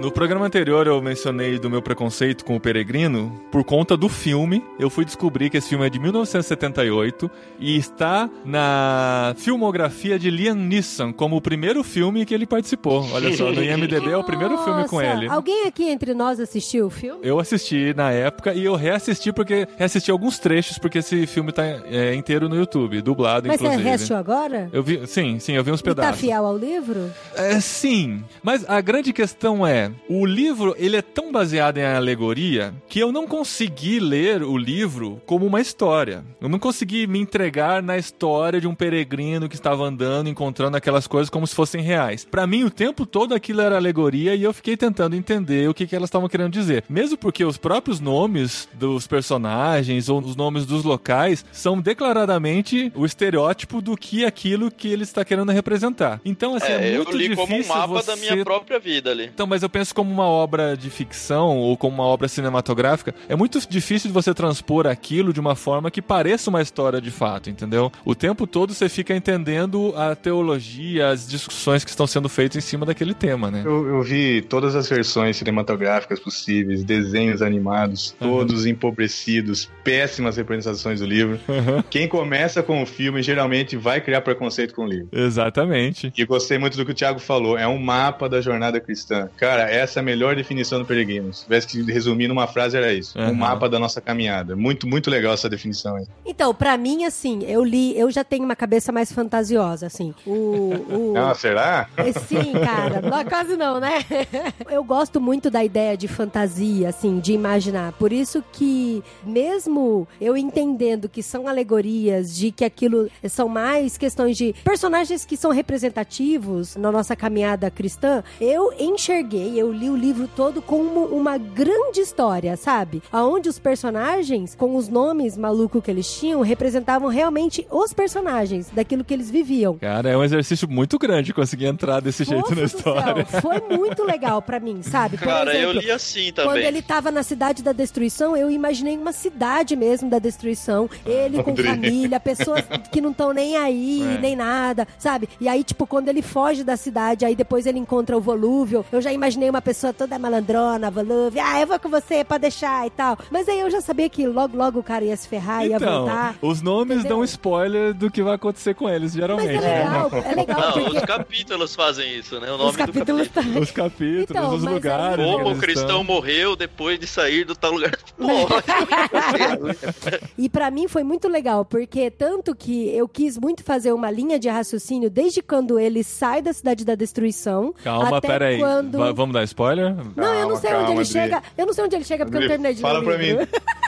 No 0.00 0.10
programa 0.12 0.44
anterior 0.46 0.86
eu 0.86 1.00
mencionei 1.00 1.58
do 1.58 1.70
meu 1.70 1.80
preconceito 1.80 2.44
com 2.44 2.54
o 2.54 2.60
Peregrino. 2.60 3.40
Por 3.50 3.64
conta 3.64 3.96
do 3.96 4.10
filme, 4.10 4.62
eu 4.78 4.90
fui 4.90 5.06
descobrir 5.06 5.48
que 5.48 5.56
esse 5.56 5.70
filme 5.70 5.86
é 5.86 5.90
de 5.90 5.98
1978 5.98 7.30
e 7.58 7.76
está 7.78 8.28
na 8.44 9.34
filmografia 9.38 10.18
de 10.18 10.28
Liam 10.30 10.54
Neeson 10.54 11.12
como 11.14 11.36
o 11.36 11.40
primeiro 11.40 11.82
filme 11.82 12.26
que 12.26 12.34
ele 12.34 12.46
participou. 12.46 13.08
Olha 13.10 13.34
só, 13.36 13.50
no 13.50 13.62
IMDB 13.64 14.10
é 14.10 14.16
o 14.16 14.22
primeiro 14.22 14.58
filme 14.64 14.86
com 14.86 15.00
ele. 15.00 15.28
Alguém 15.28 15.66
aqui 15.66 15.84
entre 15.88 16.12
nós 16.12 16.38
assistiu 16.38 16.86
o 16.86 16.90
filme? 16.90 17.20
Eu 17.22 17.40
assisti 17.40 17.94
na 17.96 18.10
época 18.12 18.52
e 18.52 18.64
eu 18.66 18.74
reassisti 18.76 19.32
porque 19.32 19.66
reassisti 19.78 20.10
alguns 20.10 20.38
trechos 20.38 20.78
porque 20.78 20.98
esse 20.98 21.26
filme 21.26 21.52
tá 21.52 21.64
é, 21.64 22.14
inteiro 22.14 22.50
no 22.50 22.56
YouTube, 22.56 23.00
dublado 23.00 23.48
Mas 23.48 23.58
você 23.58 23.64
inclusive. 23.64 23.88
reassistiu 23.88 24.16
agora? 24.16 24.68
Eu 24.72 24.82
vi, 24.82 25.06
sim, 25.06 25.38
sim, 25.40 25.54
eu 25.54 25.64
vi 25.64 25.72
uns 25.72 25.80
E 25.80 25.82
tá 25.84 25.90
pedaços. 25.94 26.20
fiel 26.20 26.44
ao 26.44 26.56
livro? 26.56 27.10
É, 27.34 27.58
sim, 27.60 28.22
mas 28.42 28.68
a 28.68 28.80
grande 28.82 29.12
questão 29.12 29.66
é, 29.66 29.85
é, 29.86 30.12
o 30.12 30.24
livro 30.24 30.74
ele 30.78 30.96
é 30.96 31.02
tão 31.02 31.32
baseado 31.32 31.78
em 31.78 31.84
alegoria 31.84 32.74
que 32.88 33.00
eu 33.00 33.12
não 33.12 33.26
consegui 33.26 33.98
ler 34.00 34.42
o 34.42 34.56
livro 34.56 35.20
como 35.26 35.46
uma 35.46 35.60
história. 35.60 36.24
Eu 36.40 36.48
não 36.48 36.58
consegui 36.58 37.06
me 37.06 37.18
entregar 37.18 37.82
na 37.82 37.96
história 37.96 38.60
de 38.60 38.66
um 38.66 38.74
peregrino 38.74 39.48
que 39.48 39.54
estava 39.54 39.84
andando, 39.84 40.28
encontrando 40.28 40.76
aquelas 40.76 41.06
coisas 41.06 41.30
como 41.30 41.46
se 41.46 41.54
fossem 41.54 41.82
reais. 41.82 42.24
Para 42.24 42.46
mim, 42.46 42.64
o 42.64 42.70
tempo 42.70 43.06
todo 43.06 43.34
aquilo 43.34 43.60
era 43.60 43.76
alegoria 43.76 44.34
e 44.34 44.42
eu 44.42 44.52
fiquei 44.52 44.76
tentando 44.76 45.16
entender 45.16 45.68
o 45.68 45.74
que, 45.74 45.86
que 45.86 45.94
elas 45.94 46.08
estavam 46.08 46.28
querendo 46.28 46.52
dizer. 46.52 46.84
Mesmo 46.88 47.16
porque 47.16 47.44
os 47.44 47.56
próprios 47.56 48.00
nomes 48.00 48.68
dos 48.74 49.06
personagens 49.06 50.08
ou 50.08 50.20
os 50.20 50.36
nomes 50.36 50.66
dos 50.66 50.84
locais 50.84 51.44
são 51.52 51.80
declaradamente 51.80 52.92
o 52.94 53.04
estereótipo 53.04 53.80
do 53.80 53.96
que 53.96 54.24
aquilo 54.24 54.70
que 54.70 54.88
ele 54.88 55.02
está 55.02 55.24
querendo 55.24 55.52
representar. 55.52 56.20
Então, 56.24 56.54
assim, 56.54 56.72
é, 56.72 56.92
é 56.92 56.96
muito 56.96 57.12
eu 57.12 57.16
li 57.16 57.28
difícil 57.28 57.46
como 57.46 57.62
um 57.62 57.66
mapa 57.66 57.86
você... 57.86 58.06
da 58.06 58.16
minha 58.16 58.44
própria 58.44 58.78
vida 58.78 59.10
ali. 59.10 59.24
Então, 59.26 59.46
mas 59.46 59.62
eu 59.62 59.68
penso 59.76 59.94
como 59.94 60.10
uma 60.10 60.24
obra 60.24 60.74
de 60.74 60.88
ficção 60.88 61.58
ou 61.58 61.76
como 61.76 61.96
uma 61.96 62.04
obra 62.04 62.28
cinematográfica, 62.28 63.14
é 63.28 63.36
muito 63.36 63.60
difícil 63.68 64.08
de 64.08 64.14
você 64.14 64.32
transpor 64.32 64.86
aquilo 64.86 65.34
de 65.34 65.38
uma 65.38 65.54
forma 65.54 65.90
que 65.90 66.00
pareça 66.00 66.48
uma 66.48 66.62
história 66.62 66.98
de 66.98 67.10
fato, 67.10 67.50
entendeu? 67.50 67.92
O 68.02 68.14
tempo 68.14 68.46
todo 68.46 68.72
você 68.72 68.88
fica 68.88 69.14
entendendo 69.14 69.92
a 69.94 70.16
teologia, 70.16 71.10
as 71.10 71.28
discussões 71.28 71.84
que 71.84 71.90
estão 71.90 72.06
sendo 72.06 72.26
feitas 72.26 72.56
em 72.56 72.66
cima 72.66 72.86
daquele 72.86 73.12
tema, 73.12 73.50
né? 73.50 73.64
Eu, 73.66 73.86
eu 73.86 74.02
vi 74.02 74.40
todas 74.40 74.74
as 74.74 74.88
versões 74.88 75.36
cinematográficas 75.36 76.20
possíveis, 76.20 76.82
desenhos 76.82 77.42
animados, 77.42 78.16
todos 78.18 78.62
uhum. 78.62 78.70
empobrecidos, 78.70 79.70
péssimas 79.84 80.38
representações 80.38 81.00
do 81.00 81.06
livro. 81.06 81.38
Uhum. 81.46 81.82
Quem 81.90 82.08
começa 82.08 82.62
com 82.62 82.82
o 82.82 82.86
filme 82.86 83.22
geralmente 83.22 83.76
vai 83.76 84.00
criar 84.00 84.22
preconceito 84.22 84.74
com 84.74 84.86
o 84.86 84.88
livro. 84.88 85.08
Exatamente. 85.12 86.10
E 86.16 86.24
gostei 86.24 86.56
muito 86.56 86.78
do 86.78 86.86
que 86.86 86.92
o 86.92 86.94
Thiago 86.94 87.18
falou, 87.18 87.58
é 87.58 87.68
um 87.68 87.78
mapa 87.78 88.26
da 88.26 88.40
jornada 88.40 88.80
cristã. 88.80 89.28
Cara, 89.36 89.65
essa 89.70 89.98
é 89.98 90.00
a 90.00 90.04
melhor 90.04 90.36
definição 90.36 90.78
do 90.78 90.84
peregrino. 90.84 91.32
Se 91.32 91.44
tivesse 91.44 91.66
que 91.66 91.82
resumir 91.82 92.28
numa 92.28 92.46
frase, 92.46 92.76
era 92.76 92.92
isso. 92.92 93.18
Uhum. 93.18 93.30
Um 93.30 93.34
mapa 93.34 93.68
da 93.68 93.78
nossa 93.78 94.00
caminhada. 94.00 94.56
Muito, 94.56 94.86
muito 94.86 95.10
legal 95.10 95.34
essa 95.34 95.48
definição 95.48 95.96
aí. 95.96 96.06
Então, 96.24 96.54
para 96.54 96.76
mim, 96.76 97.04
assim, 97.04 97.44
eu 97.44 97.62
li, 97.64 97.98
eu 97.98 98.10
já 98.10 98.24
tenho 98.24 98.44
uma 98.44 98.56
cabeça 98.56 98.92
mais 98.92 99.12
fantasiosa, 99.12 99.86
assim. 99.86 100.14
O. 100.26 100.32
o... 100.32 101.14
Ah, 101.26 101.34
será? 101.34 101.88
É, 101.96 102.12
sim, 102.12 102.52
cara. 102.52 103.00
Não, 103.00 103.24
quase 103.24 103.56
não, 103.56 103.80
né? 103.80 104.04
Eu 104.70 104.84
gosto 104.84 105.20
muito 105.20 105.50
da 105.50 105.64
ideia 105.64 105.96
de 105.96 106.06
fantasia, 106.06 106.90
assim, 106.90 107.18
de 107.18 107.32
imaginar. 107.32 107.92
Por 107.92 108.12
isso 108.12 108.44
que, 108.52 109.02
mesmo 109.24 110.06
eu 110.20 110.36
entendendo 110.36 111.08
que 111.08 111.22
são 111.22 111.48
alegorias, 111.48 112.34
de 112.34 112.50
que 112.50 112.64
aquilo 112.64 113.08
são 113.28 113.48
mais 113.48 113.96
questões 113.96 114.36
de 114.36 114.54
personagens 114.64 115.24
que 115.24 115.36
são 115.36 115.50
representativos 115.50 116.76
na 116.76 116.92
nossa 116.92 117.16
caminhada 117.16 117.70
cristã, 117.70 118.22
eu 118.40 118.72
enxerguei, 118.78 119.55
eu 119.58 119.72
li 119.72 119.90
o 119.90 119.96
livro 119.96 120.28
todo 120.28 120.60
como 120.60 121.06
uma 121.06 121.38
grande 121.38 122.00
história, 122.00 122.56
sabe? 122.56 123.02
Aonde 123.10 123.48
os 123.48 123.58
personagens, 123.58 124.54
com 124.54 124.76
os 124.76 124.88
nomes 124.88 125.36
malucos 125.36 125.82
que 125.82 125.90
eles 125.90 126.12
tinham, 126.18 126.40
representavam 126.40 127.08
realmente 127.08 127.66
os 127.70 127.92
personagens, 127.92 128.70
daquilo 128.70 129.04
que 129.04 129.14
eles 129.14 129.30
viviam. 129.30 129.78
Cara, 129.78 130.10
é 130.10 130.16
um 130.16 130.24
exercício 130.24 130.68
muito 130.68 130.98
grande 130.98 131.32
conseguir 131.32 131.66
entrar 131.66 132.00
desse 132.00 132.24
jeito 132.24 132.54
na 132.54 132.62
história. 132.62 133.26
Céu, 133.26 133.40
foi 133.42 133.60
muito 133.76 134.04
legal 134.04 134.40
para 134.42 134.60
mim, 134.60 134.82
sabe? 134.82 135.16
Por 135.16 135.26
Cara, 135.26 135.50
exemplo, 135.54 135.76
eu 135.76 135.80
li 135.80 135.90
assim 135.90 136.32
também. 136.32 136.52
Quando 136.52 136.64
ele 136.64 136.82
tava 136.82 137.10
na 137.10 137.22
cidade 137.22 137.62
da 137.62 137.72
destruição, 137.72 138.36
eu 138.36 138.50
imaginei 138.50 138.96
uma 138.96 139.12
cidade 139.12 139.76
mesmo 139.76 140.08
da 140.08 140.18
destruição. 140.18 140.88
Ele 141.04 141.42
com 141.42 141.56
família, 141.56 142.18
pessoas 142.20 142.64
que 142.90 143.00
não 143.00 143.10
estão 143.10 143.32
nem 143.32 143.56
aí, 143.56 144.02
é. 144.02 144.18
nem 144.18 144.36
nada, 144.36 144.86
sabe? 144.98 145.28
E 145.40 145.48
aí, 145.48 145.62
tipo, 145.64 145.86
quando 145.86 146.08
ele 146.08 146.22
foge 146.22 146.64
da 146.64 146.76
cidade, 146.76 147.24
aí 147.24 147.34
depois 147.34 147.66
ele 147.66 147.78
encontra 147.78 148.16
o 148.16 148.20
Volúvel, 148.20 148.84
eu 148.90 149.00
já 149.00 149.12
imaginei 149.12 149.45
uma 149.50 149.62
pessoa 149.62 149.92
toda 149.92 150.18
malandrona, 150.18 150.90
Volúvel, 150.90 151.42
ah, 151.44 151.60
eu 151.60 151.66
vou 151.66 151.78
com 151.78 151.88
você 151.88 152.24
pra 152.24 152.38
deixar 152.38 152.86
e 152.86 152.90
tal. 152.90 153.18
Mas 153.30 153.48
aí 153.48 153.60
eu 153.60 153.70
já 153.70 153.80
sabia 153.80 154.08
que 154.08 154.26
logo, 154.26 154.56
logo 154.56 154.80
o 154.80 154.82
cara 154.82 155.04
ia 155.04 155.16
se 155.16 155.28
ferrar, 155.28 155.64
então, 155.64 155.78
ia 155.78 155.78
voltar. 155.78 156.36
Os 156.40 156.62
nomes 156.62 156.98
entendeu? 156.98 157.16
dão 157.16 157.24
spoiler 157.24 157.94
do 157.94 158.10
que 158.10 158.22
vai 158.22 158.34
acontecer 158.34 158.74
com 158.74 158.88
eles, 158.88 159.12
geralmente. 159.12 159.54
Mas 159.54 159.64
é 159.64 159.84
legal, 159.84 160.10
é 160.12 160.34
legal. 160.34 160.60
Não, 160.60 160.72
porque... 160.72 160.98
os 160.98 161.04
capítulos 161.04 161.74
fazem 161.74 162.18
isso, 162.18 162.40
né? 162.40 162.50
O 162.50 162.58
nome 162.58 162.70
os 162.70 162.76
capítulos 162.76 163.28
do 163.28 163.34
capítulo. 163.34 163.54
Tá... 163.54 163.60
Os 163.60 163.70
capítulos, 163.70 164.30
então, 164.30 164.54
os 164.54 164.62
lugares. 164.62 165.24
Como 165.24 165.50
o 165.50 165.58
cristão 165.58 166.04
morreu 166.04 166.56
depois 166.56 166.98
de 166.98 167.06
sair 167.06 167.44
do 167.44 167.54
tal 167.54 167.72
lugar. 167.72 167.96
e 170.36 170.48
para 170.48 170.70
mim 170.70 170.88
foi 170.88 171.02
muito 171.02 171.28
legal, 171.28 171.64
porque 171.64 172.10
tanto 172.10 172.54
que 172.54 172.88
eu 172.94 173.08
quis 173.08 173.38
muito 173.38 173.62
fazer 173.62 173.92
uma 173.92 174.10
linha 174.10 174.38
de 174.38 174.48
raciocínio 174.48 175.10
desde 175.10 175.42
quando 175.42 175.78
ele 175.78 176.02
sai 176.02 176.42
da 176.42 176.52
cidade 176.52 176.84
da 176.84 176.94
destruição. 176.94 177.74
Calma, 177.82 178.18
até 178.18 178.28
pera 178.28 178.46
aí. 178.46 178.58
Quando... 178.58 178.98
Vamos 179.14 179.25
dar 179.32 179.44
spoiler? 179.44 179.94
Não, 180.14 180.34
eu 180.34 180.48
não 180.48 180.56
sei 180.56 180.70
calma, 180.70 180.84
onde 180.84 180.92
ele 180.92 181.00
Adri. 181.00 181.12
chega. 181.12 181.42
Eu 181.56 181.66
não 181.66 181.72
sei 181.72 181.84
onde 181.84 181.96
ele 181.96 182.04
chega 182.04 182.24
porque 182.24 182.36
Adri, 182.36 182.46
eu 182.46 182.48
não 182.48 182.54
terminei 182.62 182.74
de 182.74 182.80
Fala 182.82 183.02
pra 183.02 183.18
mim. 183.18 183.36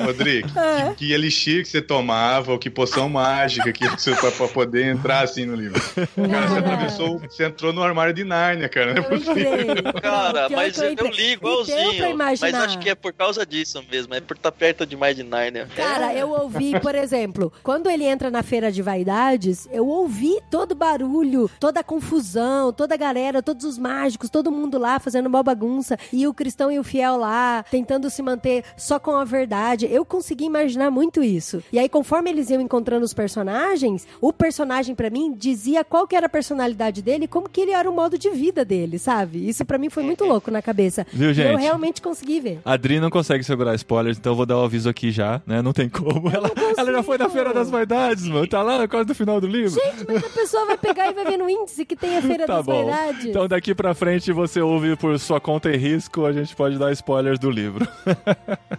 Rodrigo, 0.00 0.48
é. 0.58 0.90
que, 0.90 1.06
que, 1.06 1.12
elixir 1.12 1.62
que 1.62 1.68
você 1.68 1.82
tomava, 1.82 2.52
ou 2.52 2.58
que 2.58 2.70
poção 2.70 3.08
mágica 3.08 3.72
que 3.72 3.88
você 3.88 4.14
pra, 4.14 4.30
pra 4.30 4.48
poder 4.48 4.86
entrar 4.86 5.24
assim 5.24 5.44
no 5.44 5.54
livro. 5.54 5.80
Não, 6.16 6.28
cara, 6.28 6.48
você 6.48 6.58
atravessou, 6.58 7.18
você 7.18 7.44
entrou 7.44 7.72
no 7.72 7.82
armário 7.82 8.14
de 8.14 8.24
Nárnia, 8.24 8.68
cara. 8.68 8.94
Não 8.94 9.02
é 9.02 9.06
possível. 9.06 9.92
Cara, 10.00 10.48
mas 10.48 10.78
eu, 10.78 10.94
eu 10.96 11.06
li 11.08 11.32
igualzinho. 11.32 12.16
Mas 12.16 12.42
acho 12.42 12.78
que 12.78 12.90
é 12.90 12.94
por 12.94 13.12
causa 13.12 13.44
disso 13.44 13.82
mesmo, 13.90 14.14
é 14.14 14.20
por 14.20 14.36
estar 14.36 14.50
tá 14.50 14.56
perto 14.56 14.86
demais 14.86 15.16
de 15.16 15.22
Nárnia. 15.22 15.68
Cara, 15.74 16.14
eu 16.14 16.30
ouvi, 16.30 16.78
por 16.80 16.94
exemplo, 16.94 17.52
quando 17.62 17.88
ele 17.90 18.04
entra 18.04 18.30
na 18.30 18.42
feira 18.42 18.70
de 18.70 18.82
vaidades, 18.82 19.68
eu 19.72 19.86
ouvi 19.86 20.38
todo 20.50 20.72
o 20.72 20.74
barulho, 20.74 21.50
toda 21.58 21.80
a 21.80 21.84
confusão, 21.84 22.72
toda 22.72 22.94
a 22.94 22.98
galera, 22.98 23.42
todos 23.42 23.64
os 23.64 23.78
mágicos, 23.78 24.30
todo 24.30 24.50
mundo 24.50 24.78
lá 24.78 24.98
fazendo 24.98 25.26
uma 25.26 25.42
bagunça, 25.42 25.98
e 26.12 26.26
o 26.26 26.34
cristão 26.34 26.70
e 26.70 26.78
o 26.78 26.84
fiel 26.84 27.16
lá, 27.16 27.64
tentando 27.70 28.10
se 28.10 28.22
manter 28.22 28.64
só 28.76 28.98
com 28.98 29.12
a 29.12 29.24
verdade. 29.24 29.47
Eu 29.90 30.04
consegui 30.04 30.44
imaginar 30.44 30.90
muito 30.90 31.22
isso. 31.22 31.62
E 31.72 31.78
aí, 31.78 31.88
conforme 31.88 32.30
eles 32.30 32.50
iam 32.50 32.60
encontrando 32.60 33.04
os 33.04 33.14
personagens, 33.14 34.06
o 34.20 34.32
personagem 34.32 34.94
para 34.94 35.10
mim 35.10 35.32
dizia 35.32 35.84
qual 35.84 36.06
que 36.06 36.16
era 36.16 36.26
a 36.26 36.28
personalidade 36.28 37.02
dele 37.02 37.24
e 37.24 37.28
como 37.28 37.48
que 37.48 37.60
ele 37.60 37.72
era 37.72 37.88
o 37.88 37.94
modo 37.94 38.18
de 38.18 38.30
vida 38.30 38.64
dele, 38.64 38.98
sabe? 38.98 39.48
Isso 39.48 39.64
para 39.64 39.78
mim 39.78 39.90
foi 39.90 40.02
muito 40.02 40.24
louco 40.24 40.50
na 40.50 40.62
cabeça. 40.62 41.06
Viu, 41.12 41.32
gente? 41.32 41.48
E 41.48 41.52
eu 41.52 41.58
realmente 41.58 42.02
consegui 42.02 42.40
ver. 42.40 42.60
A 42.64 42.72
Adri 42.72 43.00
não 43.00 43.10
consegue 43.10 43.44
segurar 43.44 43.74
spoilers, 43.74 44.18
então 44.18 44.32
eu 44.32 44.36
vou 44.36 44.46
dar 44.46 44.56
o 44.56 44.62
um 44.62 44.64
aviso 44.64 44.88
aqui 44.88 45.10
já, 45.10 45.40
né? 45.46 45.62
Não 45.62 45.72
tem 45.72 45.88
como. 45.88 46.28
Ela, 46.28 46.50
ela 46.76 46.92
já 46.92 47.02
foi 47.02 47.18
na 47.18 47.28
Feira 47.28 47.52
das 47.52 47.70
Vaidades, 47.70 48.26
mano. 48.26 48.46
Tá 48.46 48.62
lá 48.62 48.86
quase 48.86 49.08
no 49.08 49.14
final 49.14 49.40
do 49.40 49.46
livro. 49.46 49.70
Gente, 49.70 50.04
mas 50.06 50.24
a 50.24 50.28
pessoa 50.28 50.66
vai 50.66 50.78
pegar 50.78 51.10
e 51.10 51.14
vai 51.14 51.24
ver 51.24 51.36
no 51.36 51.48
índice 51.48 51.84
que 51.84 51.96
tem 51.96 52.16
a 52.16 52.22
Feira 52.22 52.46
tá 52.46 52.56
das 52.56 52.66
bom. 52.66 52.84
Vaidades. 52.84 53.26
Então 53.26 53.48
daqui 53.48 53.74
pra 53.74 53.94
frente 53.94 54.32
você 54.32 54.60
ouve 54.60 54.96
por 54.96 55.18
sua 55.18 55.40
conta 55.40 55.70
e 55.70 55.76
risco, 55.76 56.24
a 56.24 56.32
gente 56.32 56.54
pode 56.54 56.78
dar 56.78 56.92
spoilers 56.92 57.38
do 57.38 57.50
livro. 57.50 57.86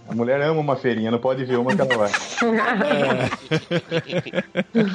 A 0.08 0.16
mulher 0.16 0.42
ama 0.42 0.59
uma 0.60 0.76
feirinha, 0.76 1.12
não 1.12 1.20
pode 1.20 1.44
ver 1.46 1.58
uma 1.58 1.76
que 1.76 1.82
ela 1.82 1.98
vai. 1.98 2.12
É. 2.80 3.30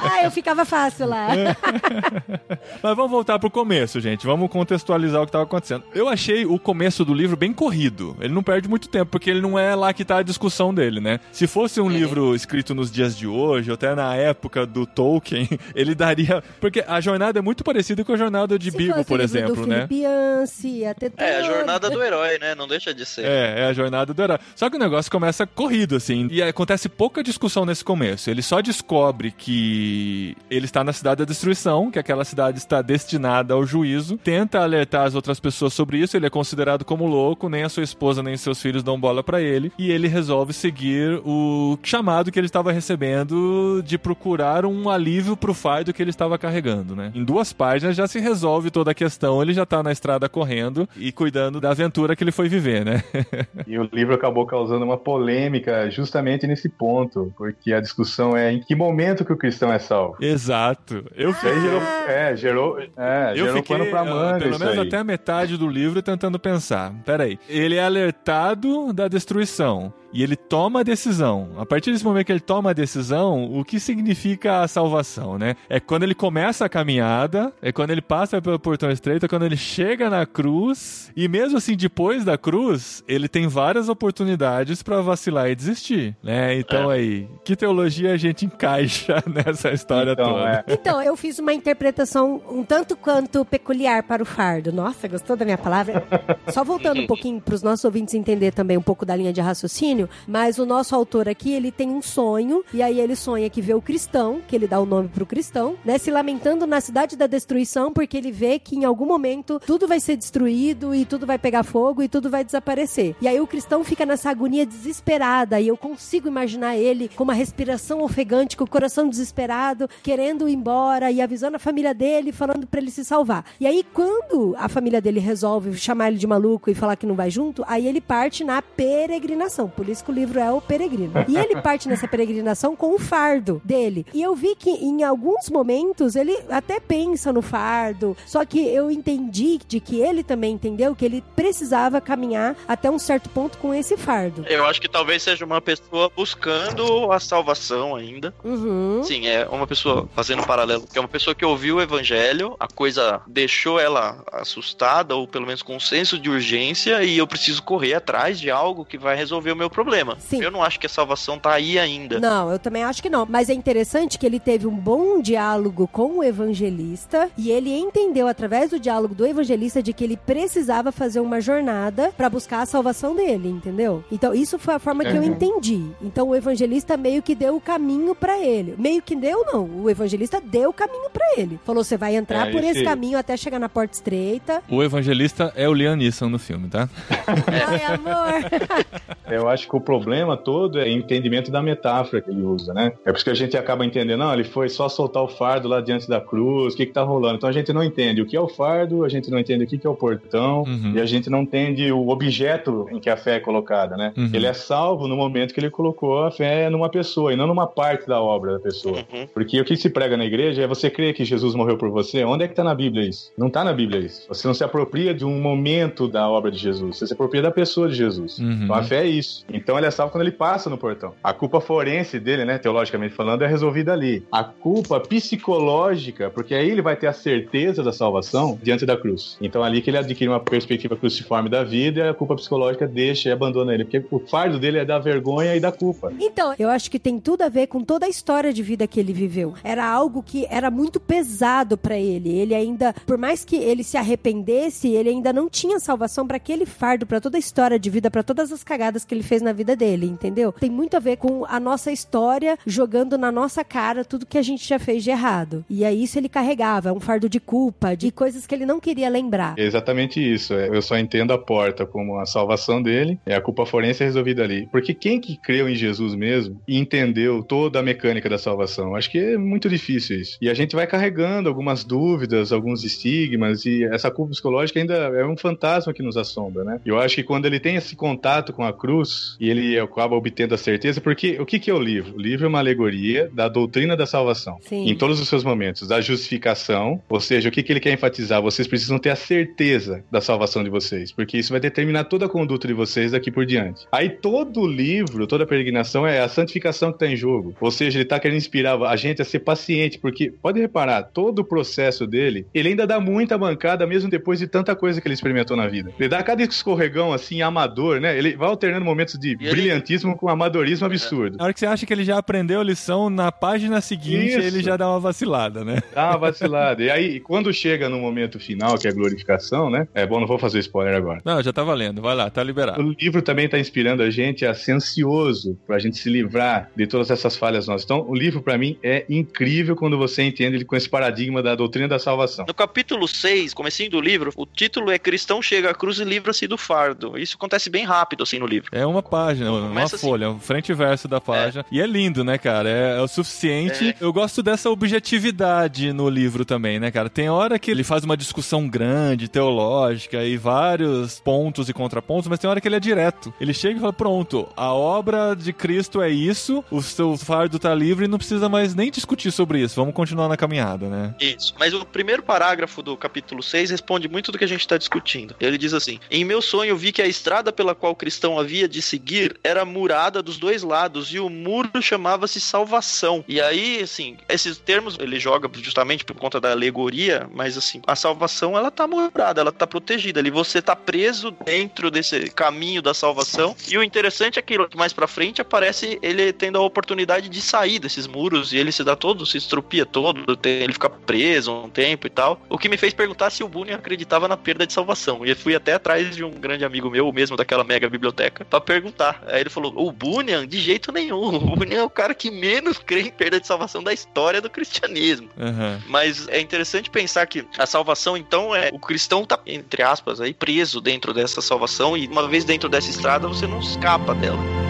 ah, 0.01 0.23
eu 0.23 0.31
ficava 0.31 0.65
fácil 0.65 1.07
lá. 1.07 1.29
Mas 2.81 2.95
vamos 2.95 3.11
voltar 3.11 3.39
pro 3.39 3.49
começo, 3.49 3.99
gente. 3.99 4.25
Vamos 4.25 4.49
contextualizar 4.49 5.21
o 5.21 5.25
que 5.25 5.29
estava 5.29 5.43
acontecendo. 5.43 5.83
Eu 5.93 6.07
achei 6.07 6.45
o 6.45 6.57
começo 6.59 7.03
do 7.03 7.13
livro 7.13 7.35
bem 7.35 7.53
corrido. 7.53 8.15
Ele 8.19 8.33
não 8.33 8.43
perde 8.43 8.67
muito 8.67 8.87
tempo, 8.89 9.11
porque 9.11 9.29
ele 9.29 9.41
não 9.41 9.57
é 9.57 9.75
lá 9.75 9.93
que 9.93 10.05
tá 10.05 10.17
a 10.17 10.23
discussão 10.23 10.73
dele, 10.73 10.99
né? 10.99 11.19
Se 11.31 11.47
fosse 11.47 11.79
um 11.81 11.89
livro 11.89 12.35
escrito 12.35 12.73
nos 12.73 12.91
dias 12.91 13.17
de 13.17 13.27
hoje, 13.27 13.69
ou 13.69 13.75
até 13.75 13.93
na 13.95 14.15
época 14.15 14.65
do 14.65 14.85
Tolkien, 14.85 15.47
ele 15.75 15.95
daria. 15.95 16.43
Porque 16.59 16.83
a 16.87 16.99
jornada 17.01 17.39
é 17.39 17.41
muito 17.41 17.63
parecida 17.63 18.03
com 18.03 18.13
a 18.13 18.17
jornada 18.17 18.57
de 18.57 18.71
Bilbo, 18.71 19.03
por 19.05 19.19
exemplo, 19.19 19.55
do 19.55 19.67
né? 19.67 19.87
Yancey, 19.91 20.85
até 20.85 21.11
é, 21.17 21.37
a 21.37 21.43
jornada 21.43 21.89
do 21.89 22.03
herói, 22.03 22.37
né? 22.39 22.55
Não 22.55 22.67
deixa 22.67 22.93
de 22.93 23.05
ser. 23.05 23.25
É, 23.25 23.61
é 23.61 23.65
a 23.65 23.73
jornada 23.73 24.13
do 24.13 24.21
herói. 24.21 24.39
Só 24.55 24.69
que 24.69 24.75
o 24.75 24.79
negócio 24.79 25.11
começa 25.11 25.45
corrido, 25.55 25.95
assim. 25.95 26.27
E 26.29 26.43
acontece 26.43 26.89
pouca 26.89 27.23
discussão 27.23 27.65
nesse 27.65 27.83
começo. 27.83 28.29
Ele 28.29 28.41
só 28.41 28.61
descobre 28.61 29.31
que 29.31 30.35
ele 30.51 30.65
está 30.65 30.83
na 30.83 30.91
cidade 30.91 31.19
da 31.19 31.25
destruição, 31.25 31.89
que 31.89 31.97
aquela 31.97 32.25
cidade 32.25 32.57
está 32.57 32.81
destinada 32.81 33.53
ao 33.53 33.65
juízo, 33.65 34.17
tenta 34.17 34.59
alertar 34.59 35.07
as 35.07 35.15
outras 35.15 35.39
pessoas 35.39 35.73
sobre 35.73 35.97
isso, 35.97 36.17
ele 36.17 36.25
é 36.25 36.29
considerado 36.29 36.83
como 36.83 37.07
louco, 37.07 37.47
nem 37.47 37.63
a 37.63 37.69
sua 37.69 37.83
esposa 37.83 38.21
nem 38.21 38.35
seus 38.35 38.61
filhos 38.61 38.83
dão 38.83 38.99
bola 38.99 39.23
para 39.23 39.41
ele, 39.41 39.71
e 39.79 39.89
ele 39.89 40.07
resolve 40.07 40.51
seguir 40.51 41.21
o 41.25 41.77
chamado 41.81 42.31
que 42.31 42.39
ele 42.39 42.47
estava 42.47 42.71
recebendo 42.71 43.81
de 43.83 43.97
procurar 43.97 44.65
um 44.65 44.89
alívio 44.89 45.37
pro 45.37 45.53
fardo 45.53 45.93
que 45.93 46.01
ele 46.01 46.09
estava 46.09 46.37
carregando, 46.37 46.95
né? 46.95 47.11
Em 47.15 47.23
duas 47.23 47.53
páginas 47.53 47.95
já 47.95 48.07
se 48.07 48.19
resolve 48.19 48.69
toda 48.69 48.91
a 48.91 48.95
questão, 48.95 49.41
ele 49.41 49.53
já 49.53 49.65
tá 49.65 49.81
na 49.81 49.91
estrada 49.91 50.27
correndo 50.27 50.87
e 50.97 51.11
cuidando 51.11 51.61
da 51.61 51.71
aventura 51.71 52.15
que 52.15 52.23
ele 52.23 52.31
foi 52.31 52.49
viver, 52.49 52.83
né? 52.83 53.03
e 53.65 53.77
o 53.79 53.89
livro 53.93 54.13
acabou 54.13 54.45
causando 54.45 54.83
uma 54.83 54.97
polêmica 54.97 55.44
justamente 55.89 56.47
nesse 56.47 56.69
ponto, 56.69 57.33
porque 57.37 57.73
a 57.73 57.79
discussão 57.79 58.35
é 58.35 58.51
em 58.51 58.59
que 58.59 58.75
momento 58.75 59.25
que 59.25 59.33
o 59.33 59.37
cristão 59.37 59.71
é 59.71 59.79
salvo. 59.79 60.17
Exato. 60.19 61.05
Eu 61.15 61.33
fiquei... 61.33 61.59
gerou, 61.59 61.81
é, 62.07 62.35
gerou, 62.35 62.79
é, 62.79 63.31
eu 63.31 63.37
gerou 63.37 63.55
fiquei, 63.57 63.77
pano 63.77 63.89
pra 63.89 64.03
manga 64.03 64.39
pelo 64.39 64.59
menos 64.59 64.77
aí. 64.77 64.87
até 64.87 64.97
a 64.97 65.03
metade 65.03 65.57
do 65.57 65.67
livro 65.67 66.01
tentando 66.01 66.39
pensar. 66.39 66.93
Peraí, 67.05 67.39
ele 67.49 67.75
é 67.75 67.83
alertado 67.83 68.91
da 68.93 69.07
destruição 69.07 69.93
e 70.15 70.23
ele 70.23 70.37
toma 70.37 70.79
a 70.79 70.83
decisão. 70.83 71.49
A 71.57 71.65
partir 71.65 71.91
desse 71.91 72.05
momento 72.05 72.25
que 72.25 72.31
ele 72.31 72.39
toma 72.39 72.69
a 72.69 72.73
decisão, 72.73 73.51
o 73.53 73.65
que 73.65 73.81
significa 73.81 74.61
a 74.61 74.67
salvação, 74.67 75.37
né? 75.37 75.55
É 75.67 75.77
quando 75.77 76.03
ele 76.03 76.15
começa 76.15 76.63
a 76.63 76.69
caminhada, 76.69 77.51
é 77.61 77.69
quando 77.73 77.91
ele 77.91 78.01
passa 78.01 78.41
pelo 78.41 78.57
portão 78.57 78.89
estreito, 78.89 79.25
é 79.25 79.27
quando 79.27 79.45
ele 79.45 79.57
chega 79.57 80.09
na 80.09 80.25
cruz, 80.25 81.11
e 81.17 81.27
mesmo 81.27 81.57
assim, 81.57 81.75
depois 81.75 82.23
da 82.23 82.37
cruz, 82.37 83.03
ele 83.09 83.27
tem 83.27 83.45
várias 83.45 83.89
oportunidades 83.89 84.81
para 84.81 85.01
vacilar 85.01 85.49
e 85.49 85.55
desistir, 85.55 86.15
né? 86.23 86.57
Então 86.57 86.89
é. 86.89 86.95
aí, 86.95 87.29
que 87.43 87.53
teologia 87.53 88.13
a 88.13 88.17
gente 88.17 88.45
encaixa 88.45 89.21
nessa 89.27 89.71
história 89.71 90.13
então, 90.13 90.29
toda? 90.29 90.63
É. 90.65 90.73
Então, 90.73 91.01
eu 91.01 91.17
fiz 91.17 91.39
uma 91.39 91.53
interpretação 91.53 92.41
um 92.49 92.63
tanto 92.63 92.95
quanto 92.95 93.43
peculiar 93.43 94.01
para 94.03 94.23
o 94.23 94.25
fardo. 94.25 94.71
Nossa, 94.71 95.09
gostou 95.09 95.35
da 95.35 95.43
minha 95.43 95.57
palavra? 95.57 96.05
Só 96.53 96.63
voltando 96.63 97.01
um 97.01 97.07
pouquinho 97.07 97.41
para 97.41 97.55
os 97.55 97.61
nossos 97.61 97.83
ouvintes 97.83 98.13
entender 98.13 98.53
também 98.53 98.77
um 98.77 98.81
pouco 98.81 99.05
da 99.05 99.13
linha 99.13 99.33
de 99.33 99.41
raciocínio, 99.41 100.04
mas 100.27 100.57
o 100.57 100.65
nosso 100.65 100.95
autor 100.95 101.27
aqui, 101.27 101.51
ele 101.51 101.71
tem 101.71 101.89
um 101.89 102.01
sonho, 102.01 102.63
e 102.73 102.81
aí 102.81 102.99
ele 102.99 103.15
sonha 103.15 103.49
que 103.49 103.61
vê 103.61 103.73
o 103.73 103.81
cristão, 103.81 104.41
que 104.47 104.55
ele 104.55 104.67
dá 104.67 104.79
o 104.79 104.85
nome 104.85 105.09
pro 105.09 105.25
cristão, 105.25 105.75
né, 105.83 105.97
se 105.97 106.11
lamentando 106.11 106.65
na 106.67 106.81
cidade 106.81 107.15
da 107.15 107.27
destruição, 107.27 107.91
porque 107.91 108.17
ele 108.17 108.31
vê 108.31 108.59
que 108.59 108.75
em 108.75 108.85
algum 108.85 109.05
momento 109.05 109.59
tudo 109.65 109.87
vai 109.87 109.99
ser 109.99 110.15
destruído 110.15 110.93
e 110.93 111.05
tudo 111.05 111.25
vai 111.25 111.37
pegar 111.37 111.63
fogo 111.63 112.01
e 112.01 112.07
tudo 112.07 112.29
vai 112.29 112.43
desaparecer. 112.43 113.15
E 113.21 113.27
aí 113.27 113.39
o 113.39 113.47
cristão 113.47 113.83
fica 113.83 114.05
nessa 114.05 114.29
agonia 114.29 114.65
desesperada, 114.65 115.59
e 115.59 115.67
eu 115.67 115.77
consigo 115.77 116.27
imaginar 116.27 116.77
ele 116.77 117.09
com 117.15 117.23
uma 117.23 117.33
respiração 117.33 118.01
ofegante, 118.01 118.57
com 118.57 118.63
o 118.63 118.69
coração 118.69 119.09
desesperado, 119.09 119.89
querendo 120.03 120.47
ir 120.49 120.53
embora 120.53 121.11
e 121.11 121.21
avisando 121.21 121.55
a 121.55 121.59
família 121.59 121.93
dele, 121.93 122.31
falando 122.31 122.67
para 122.67 122.79
ele 122.79 122.91
se 122.91 123.03
salvar. 123.03 123.45
E 123.59 123.67
aí 123.67 123.85
quando 123.93 124.55
a 124.57 124.67
família 124.67 125.01
dele 125.01 125.19
resolve 125.19 125.75
chamar 125.77 126.09
ele 126.09 126.17
de 126.17 126.27
maluco 126.27 126.69
e 126.69 126.75
falar 126.75 126.95
que 126.95 127.05
não 127.05 127.15
vai 127.15 127.29
junto, 127.29 127.63
aí 127.67 127.87
ele 127.87 128.01
parte 128.01 128.43
na 128.43 128.61
peregrinação. 128.61 129.69
Por 129.69 129.87
isso 129.95 130.03
que 130.03 130.11
o 130.11 130.13
livro 130.13 130.39
é 130.39 130.51
o 130.51 130.61
Peregrino. 130.61 131.13
E 131.27 131.37
ele 131.37 131.61
parte 131.61 131.87
nessa 131.87 132.07
peregrinação 132.07 132.75
com 132.75 132.93
o 132.93 132.99
fardo 132.99 133.61
dele. 133.63 134.05
E 134.13 134.21
eu 134.21 134.35
vi 134.35 134.55
que 134.55 134.69
em 134.69 135.03
alguns 135.03 135.49
momentos 135.49 136.15
ele 136.15 136.37
até 136.49 136.79
pensa 136.79 137.31
no 137.31 137.41
fardo, 137.41 138.15
só 138.25 138.45
que 138.45 138.59
eu 138.59 138.91
entendi 138.91 139.59
de 139.67 139.79
que 139.79 140.01
ele 140.01 140.23
também 140.23 140.53
entendeu 140.53 140.95
que 140.95 141.05
ele 141.05 141.23
precisava 141.35 142.01
caminhar 142.01 142.55
até 142.67 142.91
um 142.91 142.99
certo 142.99 143.29
ponto 143.29 143.57
com 143.57 143.73
esse 143.73 143.95
fardo. 143.95 144.45
Eu 144.47 144.65
acho 144.65 144.81
que 144.81 144.89
talvez 144.89 145.23
seja 145.23 145.45
uma 145.45 145.61
pessoa 145.61 146.11
buscando 146.15 147.11
a 147.11 147.19
salvação 147.19 147.95
ainda. 147.95 148.33
Uhum. 148.43 149.01
Sim, 149.03 149.27
é 149.27 149.47
uma 149.47 149.65
pessoa 149.65 150.09
fazendo 150.13 150.41
um 150.41 150.45
paralelo, 150.45 150.85
que 150.85 150.97
é 150.97 151.01
uma 151.01 151.07
pessoa 151.07 151.33
que 151.33 151.45
ouviu 151.45 151.77
o 151.77 151.81
evangelho, 151.81 152.55
a 152.59 152.67
coisa 152.67 153.21
deixou 153.27 153.79
ela 153.79 154.23
assustada 154.31 155.15
ou 155.15 155.27
pelo 155.27 155.45
menos 155.45 155.61
com 155.61 155.75
um 155.75 155.79
senso 155.79 156.19
de 156.19 156.29
urgência 156.29 157.03
e 157.03 157.17
eu 157.17 157.27
preciso 157.27 157.63
correr 157.63 157.93
atrás 157.93 158.39
de 158.39 158.51
algo 158.51 158.85
que 158.85 158.97
vai 158.97 159.15
resolver 159.15 159.51
o 159.51 159.55
meu 159.55 159.69
problema. 159.75 160.15
Sim. 160.19 160.41
Eu 160.41 160.49
não 160.49 160.63
acho 160.63 160.79
que 160.79 160.85
a 160.87 160.89
salvação 160.89 161.37
tá 161.37 161.51
aí 161.53 161.77
ainda. 161.77 162.19
Não, 162.19 162.51
eu 162.51 162.57
também 162.57 162.83
acho 162.83 163.03
que 163.03 163.09
não. 163.09 163.25
Mas 163.29 163.49
é 163.49 163.53
interessante 163.53 164.17
que 164.17 164.25
ele 164.25 164.39
teve 164.39 164.65
um 164.65 164.75
bom 164.75 165.21
diálogo 165.21 165.87
com 165.87 166.19
o 166.19 166.23
evangelista 166.23 167.29
e 167.37 167.51
ele 167.51 167.71
entendeu 167.77 168.27
através 168.27 168.69
do 168.71 168.79
diálogo 168.79 169.13
do 169.13 169.25
evangelista 169.25 169.83
de 169.83 169.93
que 169.93 170.03
ele 170.03 170.17
precisava 170.17 170.91
fazer 170.91 171.19
uma 171.19 171.39
jornada 171.41 172.11
para 172.15 172.29
buscar 172.29 172.61
a 172.61 172.65
salvação 172.65 173.15
dele, 173.15 173.49
entendeu? 173.49 174.03
Então 174.11 174.33
isso 174.33 174.57
foi 174.57 174.73
a 174.75 174.79
forma 174.79 175.03
que 175.03 175.15
eu 175.15 175.23
entendi. 175.23 175.85
Então 176.01 176.29
o 176.29 176.35
evangelista 176.35 176.95
meio 176.97 177.21
que 177.21 177.35
deu 177.35 177.55
o 177.57 177.61
caminho 177.61 178.15
para 178.15 178.39
ele. 178.39 178.75
Meio 178.77 179.01
que 179.01 179.15
deu 179.15 179.45
não, 179.45 179.65
o 179.65 179.89
evangelista 179.89 180.39
deu 180.41 180.69
o 180.69 180.73
caminho 180.73 181.09
para 181.11 181.25
ele. 181.37 181.59
Falou 181.65 181.83
você 181.83 181.97
vai 181.97 182.15
entrar 182.15 182.47
É, 182.47 182.51
por 182.51 182.59
esse 182.63 182.75
esse- 182.79 182.83
caminho 182.83 183.17
até 183.17 183.35
chegar 183.35 183.59
na 183.59 183.67
porta 183.69 183.93
estreita. 183.93 184.63
O 184.69 184.81
evangelista 184.81 185.51
é 185.55 185.67
o 185.67 185.73
Liam 185.73 185.95
Neeson 185.95 186.29
no 186.29 186.39
filme, 186.39 186.69
tá? 186.69 186.87
Ai, 187.27 187.83
amor. 187.93 188.85
Eu 189.29 189.49
acho 189.49 189.64
que 189.69 189.75
o 189.75 189.81
problema 189.81 190.35
todo 190.37 190.79
é 190.79 190.83
o 190.85 190.87
entendimento 190.87 191.51
da 191.51 191.61
metáfora 191.61 192.21
que 192.21 192.29
ele 192.29 192.41
usa, 192.41 192.73
né? 192.73 192.93
É 193.05 193.11
por 193.11 193.15
isso 193.15 193.25
que 193.25 193.31
a 193.31 193.35
gente 193.35 193.57
acaba 193.57 193.85
entendendo, 193.85 194.19
não, 194.19 194.33
ele 194.33 194.43
foi 194.43 194.69
só 194.69 194.87
soltar 194.89 195.23
o 195.23 195.27
fardo 195.27 195.67
lá 195.67 195.81
diante 195.81 196.07
da 196.07 196.19
cruz, 196.21 196.73
o 196.73 196.77
que 196.77 196.85
que 196.85 196.93
tá 196.93 197.03
rolando? 197.03 197.35
Então 197.35 197.49
a 197.49 197.53
gente 197.53 197.71
não 197.73 197.83
entende 197.83 198.21
o 198.21 198.25
que 198.25 198.35
é 198.35 198.39
o 198.41 198.47
fardo, 198.47 199.03
a 199.03 199.09
gente 199.09 199.29
não 199.29 199.39
entende 199.39 199.63
o 199.63 199.67
que 199.67 199.77
que 199.77 199.87
é 199.87 199.89
o 199.89 199.95
portão, 199.95 200.63
Uhum. 200.63 200.93
e 200.95 200.99
a 201.01 201.05
gente 201.05 201.29
não 201.29 201.41
entende 201.41 201.91
o 201.91 202.09
objeto 202.09 202.87
em 202.91 202.99
que 202.99 203.09
a 203.09 203.17
fé 203.17 203.35
é 203.35 203.39
colocada, 203.39 203.95
né? 203.97 204.13
Uhum. 204.17 204.29
Ele 204.33 204.45
é 204.45 204.53
salvo 204.53 205.07
no 205.07 205.15
momento 205.15 205.53
que 205.53 205.59
ele 205.59 205.69
colocou 205.69 206.23
a 206.23 206.31
fé 206.31 206.69
numa 206.69 206.89
pessoa, 206.89 207.33
e 207.33 207.35
não 207.35 207.47
numa 207.47 207.67
parte 207.67 208.07
da 208.07 208.21
obra 208.21 208.53
da 208.53 208.59
pessoa. 208.59 208.97
Uhum. 209.13 209.27
Porque 209.33 209.59
o 209.59 209.65
que 209.65 209.75
se 209.75 209.89
prega 209.89 210.17
na 210.17 210.25
igreja 210.25 210.63
é 210.63 210.67
você 210.67 210.89
crer 210.89 211.13
que 211.13 211.23
Jesus 211.25 211.55
morreu 211.55 211.77
por 211.77 211.89
você. 211.89 212.23
Onde 212.23 212.43
é 212.43 212.47
que 212.47 212.55
tá 212.55 212.63
na 212.63 212.73
Bíblia 212.75 213.07
isso? 213.07 213.31
Não 213.37 213.49
tá 213.49 213.63
na 213.63 213.73
Bíblia 213.73 213.99
isso. 213.99 214.25
Você 214.27 214.47
não 214.47 214.53
se 214.53 214.63
apropria 214.63 215.13
de 215.13 215.25
um 215.25 215.39
momento 215.39 216.07
da 216.07 216.29
obra 216.29 216.51
de 216.51 216.57
Jesus, 216.57 216.97
você 216.97 217.07
se 217.07 217.13
apropria 217.13 217.41
da 217.41 217.51
pessoa 217.51 217.87
de 217.87 217.95
Jesus. 217.95 218.39
Uhum. 218.39 218.63
Então 218.63 218.75
a 218.75 218.83
fé 218.83 219.03
é 219.03 219.07
isso. 219.07 219.45
Então 219.55 219.77
ele 219.77 219.87
é 219.87 219.91
salvo 219.91 220.11
quando 220.11 220.23
ele 220.23 220.31
passa 220.31 220.69
no 220.69 220.77
portão. 220.77 221.13
A 221.23 221.33
culpa 221.33 221.59
forense 221.61 222.19
dele, 222.19 222.45
né, 222.45 222.57
teologicamente 222.57 223.13
falando, 223.13 223.43
é 223.43 223.47
resolvida 223.47 223.93
ali. 223.93 224.25
A 224.31 224.43
culpa 224.43 224.99
psicológica, 224.99 226.29
porque 226.29 226.55
aí 226.55 226.69
ele 226.69 226.81
vai 226.81 226.95
ter 226.95 227.07
a 227.07 227.13
certeza 227.13 227.83
da 227.83 227.91
salvação 227.91 228.57
diante 228.61 228.85
da 228.85 228.97
cruz. 228.97 229.37
Então 229.41 229.63
ali 229.63 229.81
que 229.81 229.89
ele 229.89 229.97
adquire 229.97 230.29
uma 230.29 230.39
perspectiva 230.39 230.95
cruciforme 230.95 231.49
da 231.49 231.63
vida 231.63 232.05
a 232.09 232.13
culpa 232.13 232.35
psicológica 232.35 232.87
deixa 232.87 233.29
e 233.29 233.31
abandona 233.31 233.73
ele, 233.73 233.85
porque 233.85 234.05
o 234.11 234.19
fardo 234.19 234.59
dele 234.59 234.79
é 234.79 234.85
da 234.85 234.99
vergonha 234.99 235.55
e 235.55 235.59
da 235.59 235.71
culpa. 235.71 236.11
Então, 236.19 236.53
eu 236.57 236.69
acho 236.69 236.89
que 236.89 236.99
tem 236.99 237.19
tudo 237.19 237.41
a 237.41 237.49
ver 237.49 237.67
com 237.67 237.83
toda 237.83 238.05
a 238.05 238.09
história 238.09 238.53
de 238.53 238.63
vida 238.63 238.87
que 238.87 238.99
ele 238.99 239.13
viveu. 239.13 239.53
Era 239.63 239.85
algo 239.85 240.23
que 240.23 240.45
era 240.49 240.69
muito 240.69 240.99
pesado 240.99 241.77
pra 241.77 241.97
ele. 241.97 242.29
Ele 242.29 242.53
ainda, 242.53 242.93
por 243.05 243.17
mais 243.17 243.43
que 243.43 243.55
ele 243.55 243.83
se 243.83 243.97
arrependesse, 243.97 244.89
ele 244.89 245.09
ainda 245.09 245.33
não 245.33 245.49
tinha 245.49 245.79
salvação 245.79 246.25
pra 246.27 246.37
aquele 246.37 246.65
fardo, 246.65 247.05
pra 247.05 247.21
toda 247.21 247.37
a 247.37 247.39
história 247.39 247.79
de 247.79 247.89
vida, 247.89 248.11
pra 248.11 248.23
todas 248.23 248.51
as 248.51 248.63
cagadas 248.63 249.03
que 249.05 249.13
ele 249.13 249.23
fez 249.23 249.41
na 249.45 249.53
vida 249.53 249.75
dele, 249.75 250.05
entendeu? 250.07 250.51
Tem 250.51 250.69
muito 250.69 250.97
a 250.97 250.99
ver 250.99 251.17
com 251.17 251.45
a 251.47 251.59
nossa 251.59 251.91
história 251.91 252.57
jogando 252.65 253.17
na 253.17 253.31
nossa 253.31 253.63
cara 253.63 254.03
tudo 254.03 254.25
que 254.25 254.37
a 254.37 254.41
gente 254.41 254.67
já 254.67 254.77
fez 254.79 255.03
de 255.03 255.11
errado. 255.11 255.63
E 255.69 255.85
aí 255.85 256.03
isso 256.03 256.17
ele 256.19 256.27
carregava, 256.27 256.91
um 256.91 256.99
fardo 256.99 257.29
de 257.29 257.39
culpa, 257.39 257.95
de 257.95 258.11
coisas 258.11 258.45
que 258.45 258.53
ele 258.53 258.65
não 258.65 258.79
queria 258.79 259.07
lembrar. 259.09 259.55
É 259.57 259.63
exatamente 259.63 260.19
isso. 260.19 260.53
é, 260.53 260.67
Eu 260.67 260.81
só 260.81 260.97
entendo 260.97 261.31
a 261.31 261.37
porta 261.37 261.85
como 261.85 262.19
a 262.19 262.25
salvação 262.25 262.81
dele, 262.81 263.19
é 263.25 263.35
a 263.35 263.41
culpa 263.41 263.65
forense 263.65 264.03
é 264.03 264.05
resolvida 264.05 264.43
ali. 264.43 264.67
Porque 264.71 264.93
quem 264.93 265.21
que 265.21 265.37
creu 265.37 265.69
em 265.69 265.75
Jesus 265.75 266.15
mesmo 266.15 266.59
e 266.67 266.77
entendeu 266.77 267.43
toda 267.43 267.79
a 267.79 267.83
mecânica 267.83 268.27
da 268.29 268.37
salvação? 268.37 268.95
Acho 268.95 269.09
que 269.11 269.19
é 269.19 269.37
muito 269.37 269.69
difícil 269.69 270.19
isso. 270.19 270.37
E 270.41 270.49
a 270.49 270.53
gente 270.53 270.75
vai 270.75 270.87
carregando 270.87 271.47
algumas 271.47 271.83
dúvidas, 271.83 272.51
alguns 272.51 272.83
estigmas, 272.83 273.65
e 273.65 273.83
essa 273.85 274.09
culpa 274.09 274.31
psicológica 274.31 274.79
ainda 274.79 274.95
é 274.95 275.25
um 275.25 275.37
fantasma 275.37 275.93
que 275.93 276.01
nos 276.03 276.17
assombra, 276.17 276.63
né? 276.63 276.79
E 276.85 276.89
eu 276.89 276.99
acho 276.99 277.15
que 277.15 277.23
quando 277.23 277.45
ele 277.45 277.59
tem 277.59 277.75
esse 277.75 277.95
contato 277.95 278.51
com 278.53 278.63
a 278.63 278.73
cruz 278.73 279.34
e 279.39 279.49
ele 279.49 279.79
acaba 279.79 280.15
obtendo 280.15 280.55
a 280.55 280.57
certeza, 280.57 281.01
porque 281.01 281.37
o 281.39 281.45
que, 281.45 281.59
que 281.59 281.69
é 281.69 281.73
o 281.73 281.79
livro? 281.79 282.15
O 282.15 282.19
livro 282.19 282.45
é 282.45 282.47
uma 282.49 282.59
alegoria 282.59 283.29
da 283.33 283.47
doutrina 283.47 283.95
da 283.95 284.05
salvação. 284.05 284.57
Sim. 284.61 284.89
Em 284.89 284.95
todos 284.95 285.19
os 285.19 285.27
seus 285.27 285.43
momentos, 285.43 285.87
da 285.87 286.01
justificação, 286.01 287.01
ou 287.09 287.19
seja, 287.19 287.49
o 287.49 287.51
que, 287.51 287.63
que 287.63 287.71
ele 287.71 287.79
quer 287.79 287.93
enfatizar? 287.93 288.41
Vocês 288.41 288.67
precisam 288.67 288.97
ter 288.97 289.09
a 289.09 289.15
certeza 289.15 290.03
da 290.11 290.21
salvação 290.21 290.63
de 290.63 290.69
vocês, 290.69 291.11
porque 291.11 291.37
isso 291.37 291.51
vai 291.51 291.59
determinar 291.59 292.05
toda 292.05 292.25
a 292.25 292.29
conduta 292.29 292.67
de 292.67 292.73
vocês 292.73 293.11
daqui 293.11 293.31
por 293.31 293.45
diante. 293.45 293.85
Aí 293.91 294.09
todo 294.09 294.61
o 294.61 294.67
livro, 294.67 295.27
toda 295.27 295.43
a 295.43 295.47
peregrinação 295.47 296.05
é 296.05 296.19
a 296.19 296.29
santificação 296.29 296.91
que 296.91 296.97
está 296.97 297.07
em 297.07 297.15
jogo. 297.15 297.55
Ou 297.59 297.71
seja, 297.71 297.97
ele 297.97 298.03
está 298.03 298.19
querendo 298.19 298.37
inspirar 298.37 298.81
a 298.81 298.95
gente 298.95 299.21
a 299.21 299.25
ser 299.25 299.39
paciente, 299.39 299.99
porque 299.99 300.31
pode 300.41 300.59
reparar, 300.59 301.03
todo 301.03 301.39
o 301.39 301.45
processo 301.45 302.05
dele, 302.05 302.45
ele 302.53 302.69
ainda 302.69 302.85
dá 302.87 302.99
muita 302.99 303.37
bancada, 303.37 303.85
mesmo 303.87 304.09
depois 304.09 304.39
de 304.39 304.47
tanta 304.47 304.75
coisa 304.75 305.01
que 305.01 305.07
ele 305.07 305.13
experimentou 305.13 305.55
na 305.55 305.67
vida. 305.67 305.91
Ele 305.99 306.09
dá 306.09 306.21
cada 306.23 306.43
escorregão 306.43 307.13
assim, 307.13 307.41
amador, 307.41 307.99
né? 307.99 308.17
Ele 308.17 308.35
vai 308.35 308.49
alternando 308.49 308.85
momentos 308.85 309.17
de 309.17 309.24
ele- 309.31 309.49
brilhantismo 309.51 310.15
com 310.17 310.29
amadorismo 310.29 310.85
absurdo. 310.85 311.37
Na 311.37 311.45
hora 311.45 311.53
que 311.53 311.59
você 311.59 311.65
acha 311.65 311.85
que 311.85 311.93
ele 311.93 312.03
já 312.03 312.17
aprendeu 312.17 312.59
a 312.59 312.63
lição, 312.63 313.09
na 313.09 313.31
página 313.31 313.81
seguinte 313.81 314.29
Isso. 314.37 314.39
ele 314.39 314.61
já 314.63 314.77
dá 314.77 314.89
uma 314.89 314.99
vacilada, 314.99 315.63
né? 315.63 315.81
Dá 315.93 316.09
uma 316.11 316.17
vacilada. 316.17 316.83
E 316.83 316.89
aí, 316.89 317.19
quando 317.19 317.53
chega 317.53 317.89
no 317.89 317.99
momento 317.99 318.39
final, 318.39 318.77
que 318.77 318.87
é 318.87 318.91
a 318.91 318.93
glorificação, 318.93 319.69
né? 319.69 319.87
É 319.93 320.05
bom, 320.05 320.19
não 320.19 320.27
vou 320.27 320.37
fazer 320.39 320.59
spoiler 320.59 320.95
agora. 320.95 321.21
Não, 321.23 321.41
já 321.41 321.51
tá 321.53 321.63
valendo. 321.63 322.01
Vai 322.01 322.15
lá, 322.15 322.29
tá 322.29 322.43
liberado. 322.43 322.81
O 322.81 322.95
livro 322.99 323.21
também 323.21 323.45
está 323.45 323.57
inspirando 323.59 324.03
a 324.03 324.09
gente 324.09 324.45
a 324.45 324.53
ser 324.53 324.73
ansioso 324.73 325.57
para 325.65 325.75
a 325.75 325.79
gente 325.79 325.97
se 325.97 326.09
livrar 326.09 326.69
de 326.75 326.87
todas 326.87 327.09
essas 327.11 327.35
falhas 327.35 327.67
nossas. 327.67 327.83
Então, 327.85 328.05
o 328.07 328.15
livro, 328.15 328.41
para 328.41 328.57
mim, 328.57 328.77
é 328.83 329.05
incrível 329.09 329.75
quando 329.75 329.97
você 329.97 330.23
entende 330.23 330.57
ele 330.57 330.65
com 330.65 330.75
esse 330.75 330.89
paradigma 330.89 331.41
da 331.41 331.55
doutrina 331.55 331.87
da 331.87 331.99
salvação. 331.99 332.45
No 332.47 332.53
capítulo 332.53 333.07
6, 333.07 333.53
comecinho 333.53 333.89
do 333.89 334.01
livro, 334.01 334.31
o 334.35 334.45
título 334.45 334.91
é 334.91 334.99
Cristão 334.99 335.41
chega 335.41 335.69
à 335.71 335.73
cruz 335.73 335.99
e 335.99 336.03
livra-se 336.03 336.47
do 336.47 336.57
fardo. 336.57 337.17
Isso 337.17 337.35
acontece 337.35 337.69
bem 337.69 337.83
rápido 337.85 338.23
assim 338.23 338.39
no 338.39 338.45
livro. 338.47 338.69
É 338.71 338.85
uma 338.85 339.01
página, 339.15 339.51
uma 339.51 339.83
assim. 339.83 339.97
folha, 339.97 340.29
um 340.29 340.39
frente 340.39 340.71
e 340.71 340.75
verso 340.75 341.07
da 341.07 341.21
página. 341.21 341.65
E 341.71 341.79
é 341.79 341.87
lindo, 341.87 342.23
né, 342.23 342.37
cara? 342.37 342.69
É, 342.69 342.97
é 342.97 343.01
o 343.01 343.07
suficiente. 343.07 343.89
É. 343.89 343.95
Eu 344.01 344.11
gosto 344.11 344.43
dessa 344.43 344.69
objetividade 344.69 345.93
no 345.93 346.09
livro 346.09 346.43
também, 346.43 346.79
né, 346.79 346.91
cara? 346.91 347.09
Tem 347.09 347.29
hora 347.29 347.57
que 347.57 347.71
ele 347.71 347.83
faz 347.83 348.03
uma 348.03 348.17
discussão 348.17 348.67
grande, 348.67 349.27
teológica, 349.27 350.23
e 350.23 350.37
vários 350.37 351.19
pontos 351.19 351.69
e 351.69 351.73
contrapontos, 351.73 352.27
mas 352.27 352.39
tem 352.39 352.49
hora 352.49 352.59
que 352.59 352.67
ele 352.67 352.75
é 352.75 352.79
direto. 352.79 353.33
Ele 353.39 353.53
chega 353.53 353.77
e 353.77 353.79
fala: 353.79 353.93
pronto, 353.93 354.47
a 354.55 354.73
obra 354.73 355.33
de 355.33 355.53
Cristo 355.53 356.01
é 356.01 356.09
isso, 356.09 356.63
o 356.69 356.81
seu 356.81 357.17
fardo 357.17 357.57
tá 357.57 357.73
livre 357.73 358.05
e 358.05 358.07
não 358.07 358.17
precisa 358.17 358.49
mais 358.49 358.75
nem 358.75 358.91
discutir 358.91 359.31
sobre 359.31 359.61
isso. 359.61 359.75
Vamos 359.75 359.93
continuar 359.93 360.27
na 360.27 360.35
caminhada, 360.35 360.89
né? 360.89 361.15
Isso. 361.19 361.53
Mas 361.57 361.73
o 361.73 361.85
primeiro 361.85 362.21
parágrafo 362.21 362.81
do 362.81 362.97
capítulo 362.97 363.41
6 363.41 363.71
responde 363.71 364.07
muito 364.07 364.31
do 364.31 364.37
que 364.37 364.43
a 364.43 364.47
gente 364.47 364.61
está 364.61 364.77
discutindo. 364.77 365.35
Ele 365.39 365.57
diz 365.57 365.73
assim: 365.73 365.99
Em 366.11 366.25
meu 366.25 366.41
sonho 366.41 366.75
vi 366.75 366.91
que 366.91 367.01
a 367.01 367.07
estrada 367.07 367.51
pela 367.51 367.73
qual 367.73 367.93
o 367.93 367.95
cristão 367.95 368.37
havia 368.37 368.67
de 368.67 368.81
seguir 368.81 369.04
seguir 369.05 369.37
era 369.43 369.63
murada 369.63 370.23
dos 370.23 370.39
dois 370.39 370.63
lados 370.63 371.13
e 371.13 371.19
o 371.19 371.29
muro 371.29 371.79
chamava-se 371.79 372.41
salvação. 372.41 373.23
E 373.27 373.39
aí, 373.39 373.81
assim, 373.83 374.17
esses 374.27 374.57
termos 374.57 374.97
ele 374.99 375.19
joga 375.19 375.47
justamente 375.61 376.03
por 376.03 376.15
conta 376.15 376.41
da 376.41 376.51
alegoria, 376.51 377.29
mas 377.31 377.55
assim, 377.55 377.81
a 377.85 377.95
salvação 377.95 378.57
ela 378.57 378.71
tá 378.71 378.87
murada, 378.87 379.41
ela 379.41 379.51
tá 379.51 379.67
protegida 379.67 380.19
ali. 380.19 380.31
Você 380.31 380.59
tá 380.59 380.75
preso 380.75 381.29
dentro 381.45 381.91
desse 381.91 382.31
caminho 382.31 382.81
da 382.81 382.93
salvação. 382.95 383.55
E 383.69 383.77
o 383.77 383.83
interessante 383.83 384.39
é 384.39 384.41
que 384.41 384.57
mais 384.75 384.91
pra 384.91 385.07
frente 385.07 385.39
aparece 385.39 385.99
ele 386.01 386.33
tendo 386.33 386.57
a 386.57 386.61
oportunidade 386.61 387.29
de 387.29 387.41
sair 387.41 387.77
desses 387.77 388.07
muros 388.07 388.53
e 388.53 388.57
ele 388.57 388.71
se 388.71 388.83
dá 388.83 388.95
todo, 388.95 389.25
se 389.25 389.37
estropia 389.37 389.85
todo, 389.85 390.39
ele 390.43 390.73
fica 390.73 390.89
preso 390.89 391.53
um 391.53 391.69
tempo 391.69 392.07
e 392.07 392.09
tal. 392.09 392.41
O 392.49 392.57
que 392.57 392.67
me 392.67 392.77
fez 392.77 392.93
perguntar 392.93 393.29
se 393.29 393.43
o 393.43 393.47
Bunyan 393.47 393.75
acreditava 393.75 394.27
na 394.27 394.35
perda 394.35 394.65
de 394.65 394.73
salvação. 394.73 395.23
E 395.23 395.35
fui 395.35 395.53
até 395.53 395.73
atrás 395.73 396.15
de 396.15 396.23
um 396.23 396.31
grande 396.31 396.65
amigo 396.65 396.89
meu, 396.89 397.11
mesmo 397.13 397.37
daquela 397.37 397.63
mega 397.63 397.87
biblioteca, 397.87 398.43
para 398.45 398.61
perguntar. 398.61 398.84
Aí 399.27 399.41
ele 399.41 399.49
falou: 399.49 399.73
o 399.75 399.91
Bunyan, 399.91 400.47
de 400.47 400.59
jeito 400.59 400.91
nenhum. 400.91 401.35
O 401.35 401.55
Bunyan 401.55 401.77
é 401.79 401.83
o 401.83 401.89
cara 401.89 402.13
que 402.13 402.29
menos 402.31 402.77
crê 402.77 403.01
em 403.01 403.11
perda 403.11 403.39
de 403.39 403.47
salvação 403.47 403.83
da 403.83 403.93
história 403.93 404.41
do 404.41 404.49
cristianismo. 404.49 405.29
Uhum. 405.37 405.79
Mas 405.87 406.27
é 406.27 406.39
interessante 406.39 406.89
pensar 406.89 407.25
que 407.27 407.45
a 407.57 407.65
salvação, 407.65 408.17
então, 408.17 408.55
é 408.55 408.69
o 408.73 408.79
cristão 408.79 409.25
tá, 409.25 409.39
entre 409.45 409.83
aspas, 409.83 410.21
aí 410.21 410.33
preso 410.33 410.81
dentro 410.81 411.13
dessa 411.13 411.41
salvação, 411.41 411.97
e 411.97 412.07
uma 412.07 412.27
vez 412.27 412.43
dentro 412.43 412.69
dessa 412.69 412.89
estrada, 412.89 413.27
você 413.27 413.47
não 413.47 413.59
escapa 413.59 414.13
dela. 414.13 414.64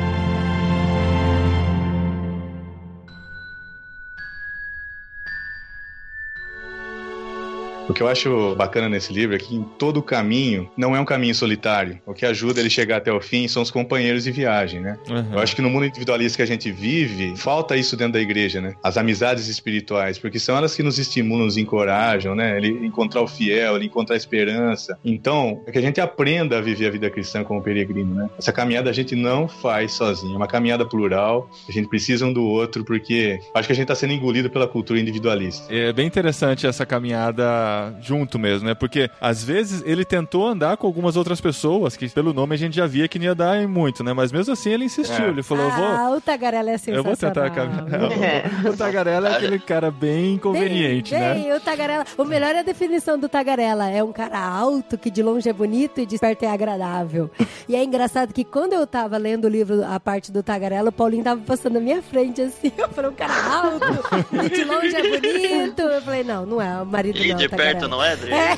O 7.88 7.94
que 7.94 8.02
eu 8.02 8.08
acho 8.08 8.56
bacana 8.56 8.90
nesse 8.90 9.14
livro 9.14 9.36
é 9.36 9.40
que 9.40 9.56
em 9.56 9.64
todo 9.78 9.98
o 9.98 10.04
caminho 10.04 10.70
não 10.76 10.96
é 10.96 11.00
um 11.00 11.06
caminho 11.06 11.36
solitário. 11.36 12.00
O 12.06 12.14
que 12.14 12.26
ajuda 12.26 12.60
ele 12.60 12.70
chegar 12.70 12.98
até 12.98 13.12
o 13.12 13.22
fim 13.22 13.48
são 13.48 13.62
os 13.62 13.70
companheiros 13.70 14.24
de 14.24 14.32
viagem, 14.32 14.82
né? 14.82 14.98
Uhum. 15.08 15.34
Eu 15.34 15.40
acho 15.40 15.56
que 15.56 15.62
no 15.62 15.70
mundo 15.70 15.86
individualista 15.86 16.38
que 16.38 16.42
a 16.42 16.48
gente 16.48 16.72
vive, 16.72 17.36
falta 17.36 17.78
isso 17.78 17.96
dentro 17.96 18.14
da 18.14 18.20
igreja, 18.20 18.60
né? 18.60 18.74
As 18.84 18.98
amizades 18.98 19.48
espirituais, 19.48 20.18
porque 20.18 20.40
são 20.40 20.58
elas 20.58 20.76
que 20.76 20.82
nos 20.82 20.98
estimulam, 20.98 21.46
nos 21.46 21.58
encorajam, 21.58 22.34
né? 22.34 22.58
Ele 22.58 22.70
encontrar 22.86 23.22
o 23.22 23.28
fiel, 23.28 23.76
ele 23.76 23.86
encontrar 23.86 24.16
a 24.16 24.18
esperança. 24.18 24.98
Então, 25.06 25.62
é 25.68 25.72
que 25.72 25.78
a 25.78 25.82
gente 25.82 26.02
aprenda 26.02 26.58
a 26.58 26.62
viver 26.62 26.88
a 26.88 26.92
vida 26.92 27.10
cristã 27.10 27.44
como 27.44 27.62
peregrino, 27.62 28.16
né? 28.16 28.30
Essa 28.38 28.52
caminhada 28.52 28.90
a 28.90 28.94
gente 28.94 29.16
não 29.16 29.48
faz 29.48 29.92
sozinho, 29.92 30.34
é 30.34 30.38
uma 30.38 30.48
caminhada 30.48 30.86
plural, 30.86 31.50
a 31.70 31.72
gente 31.72 31.88
precisa 31.88 32.26
um 32.26 32.34
do 32.34 32.44
outro, 32.44 32.84
porque 32.84 33.40
acho 33.54 33.68
que 33.68 33.74
a 33.74 33.76
gente 33.76 33.84
está 33.84 33.96
sendo 33.96 34.14
engolido 34.14 34.50
pela 34.50 34.68
cultura 34.68 35.00
individualista. 35.00 35.72
É 35.74 35.94
bem 35.94 36.08
interessante 36.08 36.66
essa 36.66 36.86
caminhada 36.86 37.75
junto 38.02 38.38
mesmo, 38.38 38.68
né? 38.68 38.74
Porque 38.74 39.10
às 39.20 39.44
vezes 39.44 39.84
ele 39.86 40.06
tentou 40.06 40.48
andar 40.48 40.78
com 40.78 40.88
algumas 40.88 41.16
outras 41.16 41.40
pessoas, 41.42 41.96
que 41.96 42.08
pelo 42.10 42.34
nome 42.34 42.56
a 42.56 42.58
gente 42.58 42.76
já 42.76 42.86
via 42.86 43.08
que 43.08 43.20
não 43.20 43.26
ia 43.26 43.36
dar 43.36 43.62
em 43.62 43.68
muito, 43.68 44.04
né? 44.04 44.14
Mas 44.14 44.32
mesmo 44.32 44.54
assim 44.54 44.72
ele 44.72 44.86
insistiu, 44.86 45.26
é. 45.26 45.30
ele 45.30 45.44
falou, 45.44 45.70
ah, 45.70 46.08
vou... 46.08 46.18
o 46.18 46.22
Tagarela 46.22 46.72
é 46.72 46.78
sensacional. 46.78 47.00
Eu 47.00 47.04
vou 47.04 47.16
tentar 47.16 47.50
caminhar. 47.50 47.86
É. 48.26 48.70
O 48.70 48.78
Tagarela 48.78 49.30
é 49.30 49.36
aquele 49.36 49.60
cara 49.60 49.92
bem 49.92 50.36
inconveniente, 50.36 51.14
bem, 51.14 51.34
bem, 51.34 51.50
né? 51.50 51.56
o 51.56 51.60
Tagarela... 51.60 52.06
O 52.18 52.24
melhor 52.24 52.56
é 52.56 52.60
a 52.60 52.64
definição 52.64 53.20
do 53.20 53.28
Tagarela, 53.28 53.90
é 53.90 54.04
um 54.04 54.12
cara 54.12 54.40
alto, 54.40 54.98
que 54.98 55.10
de 55.10 55.22
longe 55.22 55.50
é 55.50 55.54
bonito 55.54 56.00
e 56.00 56.06
de 56.06 56.18
perto 56.18 56.44
é 56.44 56.48
agradável. 56.48 57.30
e 57.68 57.76
é 57.76 57.84
engraçado 57.84 58.34
que 58.34 58.44
quando 58.44 58.74
eu 58.74 58.88
tava 58.88 59.18
lendo 59.18 59.46
o 59.46 59.50
livro, 59.50 59.84
a 59.84 60.00
parte 60.00 60.32
do 60.32 60.42
Tagarela, 60.42 60.90
o 60.90 60.92
Paulinho 60.92 61.24
tava 61.24 61.42
passando 61.42 61.74
na 61.74 61.80
minha 61.80 62.02
frente, 62.02 62.42
assim, 62.42 62.72
eu 62.78 62.90
falei, 62.90 63.12
um 63.12 63.14
cara 63.14 63.34
alto, 63.34 63.86
e 64.46 64.50
de 64.50 64.64
longe 64.64 64.96
é 64.96 65.20
bonito. 65.20 65.82
Eu 65.82 66.02
falei, 66.02 66.24
não, 66.24 66.46
não 66.46 66.62
é 66.62 66.82
o 66.82 66.86
marido 66.86 67.20
e 67.20 67.30
não, 67.30 67.38
de 67.38 67.50
perto, 67.50 67.65
não 67.88 68.04
é, 68.04 68.14
Adri? 68.14 68.32
É. 68.32 68.56